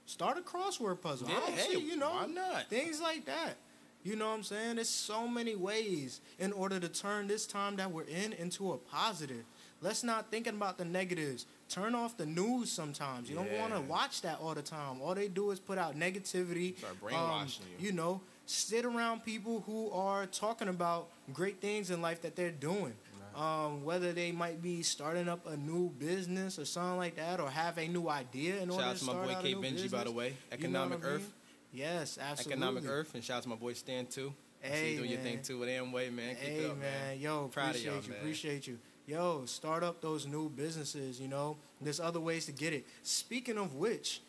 start 0.06 0.36
a 0.38 0.40
crossword 0.42 1.00
puzzle. 1.00 1.28
I 1.28 1.32
Yeah, 1.32 1.40
don't 1.40 1.52
hey, 1.52 1.74
see, 1.74 1.80
you 1.80 1.96
know, 1.96 2.10
why 2.10 2.26
not? 2.26 2.68
things 2.68 3.00
like 3.00 3.24
that. 3.26 3.56
You 4.02 4.16
know 4.16 4.28
what 4.28 4.34
I'm 4.34 4.42
saying? 4.42 4.74
There's 4.76 4.90
so 4.90 5.26
many 5.26 5.56
ways 5.56 6.20
in 6.38 6.52
order 6.52 6.78
to 6.78 6.88
turn 6.90 7.26
this 7.26 7.46
time 7.46 7.76
that 7.76 7.90
we're 7.90 8.02
in 8.02 8.34
into 8.34 8.72
a 8.72 8.76
positive. 8.76 9.44
Let's 9.80 10.02
not 10.04 10.30
thinking 10.30 10.54
about 10.56 10.76
the 10.76 10.84
negatives. 10.84 11.46
Turn 11.68 11.94
off 11.94 12.16
the 12.16 12.26
news 12.26 12.70
sometimes. 12.70 13.28
You 13.28 13.36
don't 13.36 13.50
want 13.58 13.74
to 13.74 13.80
watch 13.80 14.22
that 14.22 14.38
all 14.40 14.54
the 14.54 14.62
time. 14.62 15.00
All 15.00 15.14
they 15.14 15.28
do 15.28 15.50
is 15.50 15.58
put 15.58 15.78
out 15.78 15.98
negativity. 15.98 16.76
Start 16.78 17.00
brainwashing 17.00 17.64
you. 17.78 17.86
You 17.86 17.92
know, 17.92 18.20
sit 18.46 18.84
around 18.84 19.24
people 19.24 19.62
who 19.66 19.90
are 19.90 20.26
talking 20.26 20.68
about 20.68 21.08
great 21.32 21.60
things 21.60 21.90
in 21.90 22.02
life 22.02 22.22
that 22.22 22.36
they're 22.36 22.50
doing. 22.50 22.94
Um, 23.34 23.82
whether 23.84 24.12
they 24.12 24.30
might 24.30 24.62
be 24.62 24.84
starting 24.84 25.28
up 25.28 25.44
a 25.48 25.56
new 25.56 25.88
business 25.98 26.56
or 26.56 26.64
something 26.64 26.98
like 26.98 27.16
that, 27.16 27.40
or 27.40 27.50
have 27.50 27.78
a 27.78 27.88
new 27.88 28.08
idea 28.08 28.60
in 28.60 28.68
Shout 28.68 28.78
order 28.78 28.84
out 28.90 28.96
to 28.96 29.00
to 29.00 29.06
my 29.06 29.12
boy 29.26 29.36
K 29.42 29.54
Benji, 29.54 29.90
by 29.90 30.04
the 30.04 30.12
way. 30.12 30.26
You 30.26 30.32
know 30.32 30.52
Economic 30.52 30.98
I 31.00 31.06
mean? 31.06 31.14
Earth. 31.16 31.32
Yes, 31.72 32.18
absolutely. 32.22 32.52
Economic 32.52 32.84
Earth. 32.88 33.12
And 33.14 33.24
shout 33.24 33.38
out 33.38 33.42
to 33.42 33.48
my 33.48 33.56
boy 33.56 33.72
Stan 33.72 34.06
too. 34.06 34.32
Hey, 34.60 34.92
you 34.92 34.98
doing 34.98 35.10
your 35.10 35.18
thing 35.18 35.42
too 35.42 35.58
with 35.58 35.68
Amway, 35.68 36.12
man. 36.12 36.36
Keep 36.36 36.44
hey 36.44 36.58
it 36.58 36.70
up, 36.70 36.78
man, 36.78 37.18
yo, 37.18 37.48
Proud 37.48 37.64
of 37.64 37.70
appreciate 37.70 37.92
y'all, 37.92 38.02
you, 38.02 38.08
man. 38.10 38.18
appreciate 38.20 38.66
you. 38.68 38.78
Yo, 39.07 39.44
start 39.44 39.82
up 39.82 40.00
those 40.00 40.26
new 40.26 40.48
businesses. 40.48 41.20
You 41.20 41.28
know, 41.28 41.57
there's 41.80 42.00
other 42.00 42.20
ways 42.20 42.46
to 42.46 42.52
get 42.52 42.72
it. 42.72 42.86
Speaking 43.02 43.59
of 43.59 43.74
which, 43.74 44.20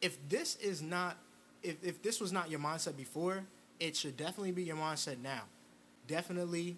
if 0.00 0.16
this 0.28 0.56
is 0.56 0.82
not, 0.82 1.16
if 1.62 1.82
if 1.82 2.02
this 2.02 2.20
was 2.20 2.32
not 2.32 2.50
your 2.50 2.60
mindset 2.60 2.96
before, 2.96 3.42
it 3.80 3.96
should 3.96 4.16
definitely 4.16 4.52
be 4.52 4.62
your 4.62 4.76
mindset 4.76 5.20
now. 5.22 5.42
Definitely 6.06 6.76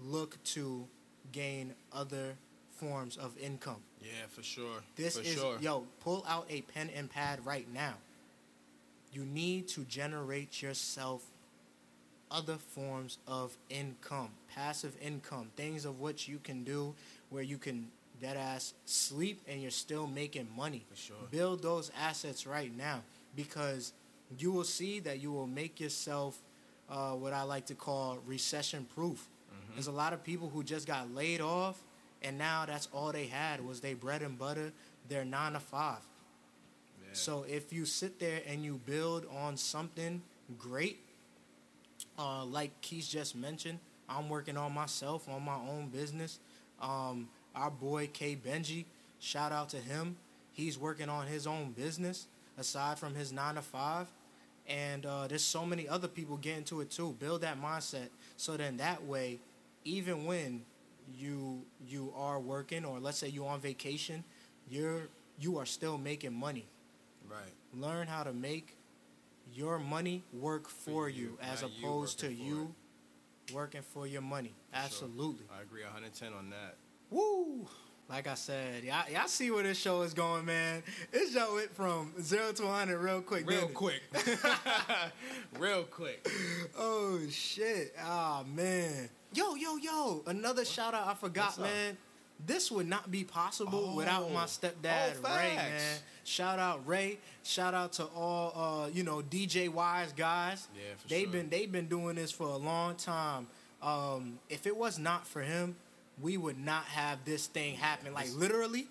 look 0.00 0.42
to 0.44 0.86
gain 1.30 1.74
other 1.92 2.34
forms 2.72 3.16
of 3.16 3.38
income. 3.38 3.82
Yeah, 4.00 4.26
for 4.28 4.42
sure. 4.42 4.82
This 4.96 5.16
for 5.16 5.22
is 5.22 5.34
sure. 5.34 5.58
yo, 5.60 5.86
pull 6.00 6.24
out 6.28 6.46
a 6.50 6.62
pen 6.62 6.90
and 6.96 7.08
pad 7.08 7.44
right 7.46 7.66
now. 7.72 7.94
You 9.12 9.24
need 9.24 9.68
to 9.68 9.84
generate 9.84 10.62
yourself 10.62 11.22
other 12.32 12.56
forms 12.56 13.18
of 13.28 13.56
income, 13.68 14.30
passive 14.54 14.96
income, 15.00 15.50
things 15.56 15.84
of 15.84 16.00
which 16.00 16.26
you 16.28 16.38
can 16.42 16.64
do 16.64 16.94
where 17.30 17.42
you 17.42 17.58
can 17.58 17.88
dead 18.20 18.36
ass 18.36 18.74
sleep 18.86 19.40
and 19.48 19.60
you're 19.60 19.70
still 19.70 20.06
making 20.06 20.48
money. 20.56 20.84
For 20.90 20.96
sure. 20.96 21.16
Build 21.30 21.62
those 21.62 21.90
assets 22.00 22.46
right 22.46 22.74
now 22.76 23.02
because 23.36 23.92
you 24.38 24.52
will 24.52 24.64
see 24.64 25.00
that 25.00 25.20
you 25.20 25.32
will 25.32 25.46
make 25.46 25.80
yourself 25.80 26.38
uh, 26.88 27.10
what 27.10 27.32
I 27.32 27.42
like 27.42 27.66
to 27.66 27.74
call 27.74 28.18
recession 28.26 28.86
proof. 28.94 29.28
Mm-hmm. 29.52 29.74
There's 29.74 29.88
a 29.88 29.92
lot 29.92 30.12
of 30.12 30.24
people 30.24 30.48
who 30.48 30.62
just 30.62 30.86
got 30.86 31.12
laid 31.14 31.40
off 31.40 31.82
and 32.22 32.38
now 32.38 32.64
that's 32.66 32.88
all 32.92 33.12
they 33.12 33.26
had 33.26 33.64
was 33.66 33.80
their 33.80 33.96
bread 33.96 34.22
and 34.22 34.38
butter, 34.38 34.72
their 35.08 35.24
nine 35.24 35.52
to 35.54 35.60
five. 35.60 35.98
Yeah. 37.00 37.08
So 37.12 37.44
if 37.48 37.72
you 37.72 37.84
sit 37.84 38.18
there 38.18 38.40
and 38.46 38.64
you 38.64 38.80
build 38.86 39.26
on 39.34 39.56
something 39.56 40.22
great, 40.58 41.00
uh, 42.18 42.44
like 42.44 42.80
Keith 42.80 43.08
just 43.08 43.34
mentioned, 43.36 43.78
I'm 44.08 44.28
working 44.28 44.56
on 44.56 44.72
myself, 44.72 45.28
on 45.28 45.44
my 45.44 45.56
own 45.56 45.88
business. 45.88 46.38
Um, 46.80 47.28
our 47.54 47.70
boy 47.70 48.08
K 48.12 48.36
Benji, 48.36 48.84
shout 49.20 49.52
out 49.52 49.68
to 49.70 49.78
him. 49.78 50.16
He's 50.52 50.78
working 50.78 51.08
on 51.08 51.26
his 51.26 51.46
own 51.46 51.72
business 51.72 52.26
aside 52.58 52.98
from 52.98 53.14
his 53.14 53.32
nine 53.32 53.54
to 53.54 53.62
five. 53.62 54.06
And 54.68 55.06
uh, 55.06 55.26
there's 55.26 55.42
so 55.42 55.66
many 55.66 55.88
other 55.88 56.08
people 56.08 56.36
getting 56.36 56.64
to 56.64 56.82
it 56.82 56.90
too. 56.90 57.16
Build 57.18 57.40
that 57.42 57.60
mindset 57.60 58.08
so 58.36 58.56
then 58.56 58.76
that 58.78 59.04
way, 59.04 59.38
even 59.84 60.24
when 60.26 60.62
you 61.18 61.62
you 61.86 62.12
are 62.16 62.38
working 62.38 62.84
or 62.84 63.00
let's 63.00 63.18
say 63.18 63.28
you're 63.28 63.48
on 63.48 63.60
vacation, 63.60 64.24
you're 64.70 65.08
you 65.38 65.58
are 65.58 65.66
still 65.66 65.98
making 65.98 66.32
money 66.32 66.66
right. 67.28 67.52
learn 67.74 68.06
how 68.06 68.22
to 68.22 68.32
make 68.32 68.76
your 69.52 69.78
money 69.78 70.24
work 70.32 70.68
for 70.68 71.08
you, 71.08 71.22
you, 71.22 71.38
as 71.42 71.62
not 71.62 71.70
you 71.78 71.86
opposed 71.86 72.20
to 72.20 72.26
for 72.26 72.32
you 72.32 72.74
working 73.52 73.82
for 73.82 74.06
your 74.06 74.22
money. 74.22 74.54
For 74.70 74.76
sure. 74.76 74.84
Absolutely. 74.84 75.46
I 75.56 75.62
agree 75.62 75.82
110 75.82 76.32
on 76.32 76.50
that. 76.50 76.76
Woo! 77.10 77.66
Like 78.08 78.26
I 78.26 78.34
said, 78.34 78.84
y'all, 78.84 79.10
y'all 79.10 79.26
see 79.26 79.50
where 79.50 79.62
this 79.62 79.78
show 79.78 80.02
is 80.02 80.12
going, 80.12 80.44
man. 80.44 80.82
This 81.10 81.32
show 81.32 81.54
went 81.54 81.74
from 81.74 82.12
zero 82.20 82.52
to 82.52 82.64
100 82.64 82.98
real 82.98 83.22
quick. 83.22 83.48
Real 83.48 83.68
quick. 83.68 84.02
Real 85.58 85.84
quick. 85.84 86.28
Oh, 86.76 87.18
shit. 87.30 87.94
Ah, 87.98 88.44
man. 88.54 89.08
Yo, 89.32 89.54
yo, 89.54 89.76
yo. 89.76 90.22
Another 90.26 90.64
shout 90.64 90.92
out 90.92 91.06
I 91.06 91.14
forgot, 91.14 91.58
man. 91.58 91.96
This 92.46 92.70
would 92.70 92.88
not 92.88 93.10
be 93.10 93.24
possible 93.24 93.94
without 93.94 94.30
my 94.32 94.42
Oh. 94.44 94.46
stepdad, 94.46 95.16
Oh, 95.24 95.36
Ray, 95.36 95.54
man. 95.56 95.98
Shout 96.24 96.58
out 96.58 96.86
Ray. 96.86 97.18
Shout 97.44 97.74
out 97.74 97.92
to 97.94 98.04
all 98.06 98.52
uh, 98.84 98.88
you 98.88 99.02
know, 99.04 99.22
DJ 99.22 99.68
Wise 99.68 100.12
guys. 100.12 100.66
Yeah, 100.74 100.82
for 100.98 101.08
they've 101.08 101.22
sure. 101.24 101.32
been 101.32 101.48
they've 101.50 101.70
been 101.70 101.88
doing 101.88 102.16
this 102.16 102.30
for 102.32 102.46
a 102.48 102.56
long 102.56 102.96
time. 102.96 103.46
Um, 103.82 104.38
if 104.48 104.66
it 104.66 104.76
was 104.76 104.98
not 104.98 105.26
for 105.26 105.42
him, 105.42 105.76
we 106.20 106.36
would 106.36 106.58
not 106.58 106.84
have 106.84 107.24
this 107.24 107.46
thing 107.46 107.74
happening. 107.74 108.12
Like 108.14 108.28
literally, 108.34 108.88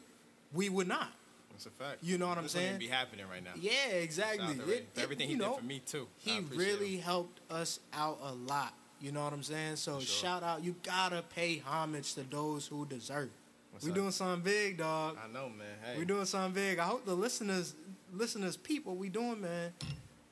we 0.54 0.70
would 0.70 0.88
not. 0.88 1.10
That's 1.52 1.66
a 1.66 1.70
fact. 1.70 1.98
You 2.02 2.18
know 2.18 2.28
what 2.28 2.38
I'm 2.38 2.48
saying? 2.48 2.80
be 2.80 2.88
happening 2.88 3.26
right 3.30 3.44
now. 3.44 3.52
Yeah, 3.56 3.72
exactly. 3.92 4.40
Shout 4.46 4.50
out 4.50 4.60
to 4.60 4.66
Ray 4.66 4.78
It- 4.78 4.90
it- 4.96 5.02
everything 5.02 5.30
he 5.30 5.36
know, 5.36 5.52
did 5.54 5.60
for 5.60 5.66
me 5.66 5.80
too. 5.86 6.08
He 6.18 6.40
really 6.40 6.96
him. 6.98 7.02
helped 7.04 7.40
us 7.52 7.80
out 7.94 8.20
a 8.24 8.34
lot. 8.34 8.74
You 9.00 9.12
know 9.12 9.24
what 9.24 9.34
I'm 9.34 9.44
saying? 9.44 9.78
So 9.78 9.94
sure. 10.00 10.02
shout 10.02 10.44
out. 10.44 10.64
You 10.64 10.76
gotta 10.84 11.22
pay 11.24 11.58
homage 11.60 12.14
to 12.16 12.24
those 12.24 12.68
who 12.68 12.86
deserve. 12.86 13.30
What's 13.72 13.86
we 13.86 13.92
up? 13.92 13.96
doing 13.98 14.12
something 14.12 14.42
big, 14.44 14.78
dog. 14.78 15.18
I 15.24 15.28
know, 15.32 15.50
man. 15.50 15.68
Hey. 15.84 16.00
We 16.00 16.06
doing 16.06 16.26
something 16.26 16.54
big. 16.54 16.80
I 16.80 16.84
hope 16.84 17.06
the 17.06 17.14
listeners, 17.16 17.74
listeners, 18.14 18.58
peep 18.58 18.86
what 18.86 18.98
we 18.98 19.10
doing, 19.10 19.42
man. 19.42 19.72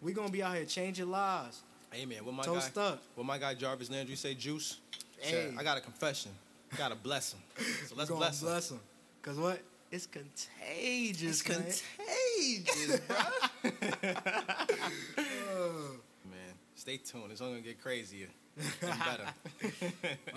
We 0.01 0.13
gonna 0.13 0.29
be 0.29 0.43
out 0.43 0.55
here 0.55 0.65
changing 0.65 1.09
lives. 1.09 1.61
Hey 1.91 2.05
man, 2.05 2.23
what 2.23 2.35
my 2.35 2.43
Toast 2.43 2.73
guy? 2.75 2.81
up. 2.83 3.01
What 3.15 3.25
my 3.25 3.37
guy 3.37 3.53
Jarvis 3.55 3.89
Landry 3.89 4.15
say? 4.15 4.33
Juice. 4.35 4.77
Hey. 5.19 5.31
Said, 5.31 5.53
I 5.57 5.63
got 5.63 5.77
a 5.77 5.81
confession. 5.81 6.31
Got 6.77 6.89
to 6.89 6.95
bless 6.95 7.33
him. 7.33 7.39
So 7.87 7.95
let's 7.97 8.09
bless 8.15 8.41
him. 8.41 8.47
bless 8.47 8.69
them. 8.69 8.79
Cause 9.23 9.37
what? 9.37 9.59
It's 9.91 10.05
contagious, 10.05 11.41
It's 11.41 11.41
contagious, 11.41 12.99
bro. 13.07 13.15
man, 16.29 16.53
stay 16.75 16.97
tuned. 16.97 17.31
It's 17.31 17.41
only 17.41 17.55
gonna 17.55 17.63
get 17.67 17.81
crazier. 17.81 18.27
and 18.81 18.99
better. 18.99 19.25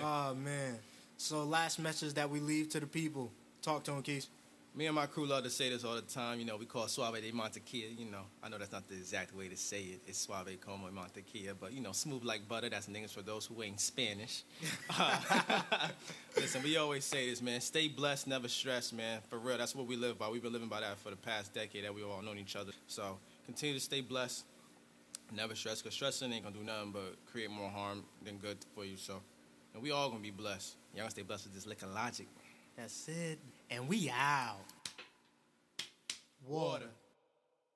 oh 0.03 0.35
man. 0.43 0.79
So 1.23 1.45
last 1.45 1.79
message 1.79 2.15
that 2.15 2.29
we 2.29 2.41
leave 2.41 2.69
to 2.71 2.81
the 2.81 2.87
people. 2.87 3.31
Talk 3.63 3.85
to 3.85 3.93
them, 3.93 4.03
Keith. 4.03 4.27
Me 4.75 4.87
and 4.87 4.95
my 4.97 5.07
crew 5.07 5.25
love 5.25 5.45
to 5.45 5.51
say 5.51 5.71
this 5.71 5.85
all 5.85 5.95
the 5.95 6.01
time. 6.01 6.41
You 6.41 6.45
know, 6.45 6.57
we 6.57 6.67
call 6.67 6.89
Suave 6.89 7.15
de 7.15 7.31
Montequilla. 7.31 7.97
You 7.97 8.11
know, 8.11 8.23
I 8.43 8.49
know 8.49 8.59
that's 8.59 8.73
not 8.73 8.89
the 8.89 8.97
exact 8.97 9.33
way 9.33 9.47
to 9.47 9.57
say 9.57 9.83
it. 9.83 10.01
It's 10.09 10.19
Suave 10.19 10.49
como 10.61 10.89
Montequilla, 10.91 11.55
but 11.61 11.73
you 11.73 11.81
know, 11.81 11.93
smooth 11.93 12.25
like 12.25 12.49
butter. 12.49 12.69
That's 12.69 12.89
niggas 12.89 13.13
for 13.13 13.23
those 13.23 13.47
who 13.47 13.63
ain't 13.63 13.79
Spanish. 13.79 14.43
Listen, 16.37 16.61
we 16.65 16.77
always 16.77 17.05
say 17.05 17.31
this, 17.31 17.41
man. 17.41 17.61
Stay 17.61 17.87
blessed, 17.87 18.27
never 18.27 18.49
stress, 18.49 18.93
man. 18.93 19.21
For 19.31 19.39
real, 19.39 19.57
that's 19.57 19.77
what 19.77 19.87
we 19.87 19.95
live 19.95 20.19
by. 20.19 20.29
We've 20.29 20.43
been 20.43 20.53
living 20.53 20.69
by 20.69 20.81
that 20.81 20.99
for 20.99 21.11
the 21.11 21.17
past 21.17 21.55
decade 21.55 21.85
that 21.85 21.95
we 21.95 22.03
all 22.03 22.21
known 22.21 22.39
each 22.39 22.57
other. 22.57 22.73
So 22.89 23.17
continue 23.47 23.77
to 23.77 23.81
stay 23.81 24.01
blessed, 24.01 24.45
never 25.33 25.55
stress, 25.55 25.83
because 25.83 25.95
stressing 25.95 26.33
ain't 26.33 26.43
gonna 26.43 26.57
do 26.57 26.65
nothing 26.65 26.91
but 26.91 27.15
create 27.31 27.49
more 27.49 27.71
harm 27.71 28.03
than 28.25 28.39
good 28.39 28.59
for 28.75 28.85
you. 28.85 28.97
So, 28.97 29.21
and 29.75 29.83
we 29.83 29.91
all 29.91 30.09
gonna 30.09 30.21
be 30.21 30.31
blessed. 30.31 30.77
Y'all 30.95 31.03
gonna 31.03 31.11
stay 31.11 31.23
blessed 31.23 31.47
with 31.47 31.55
this 31.55 31.67
liquor 31.67 31.87
logic. 31.87 32.27
That's 32.77 33.09
it. 33.09 33.39
And 33.71 33.89
we 33.89 34.11
out. 34.11 34.57
Water. 36.47 36.89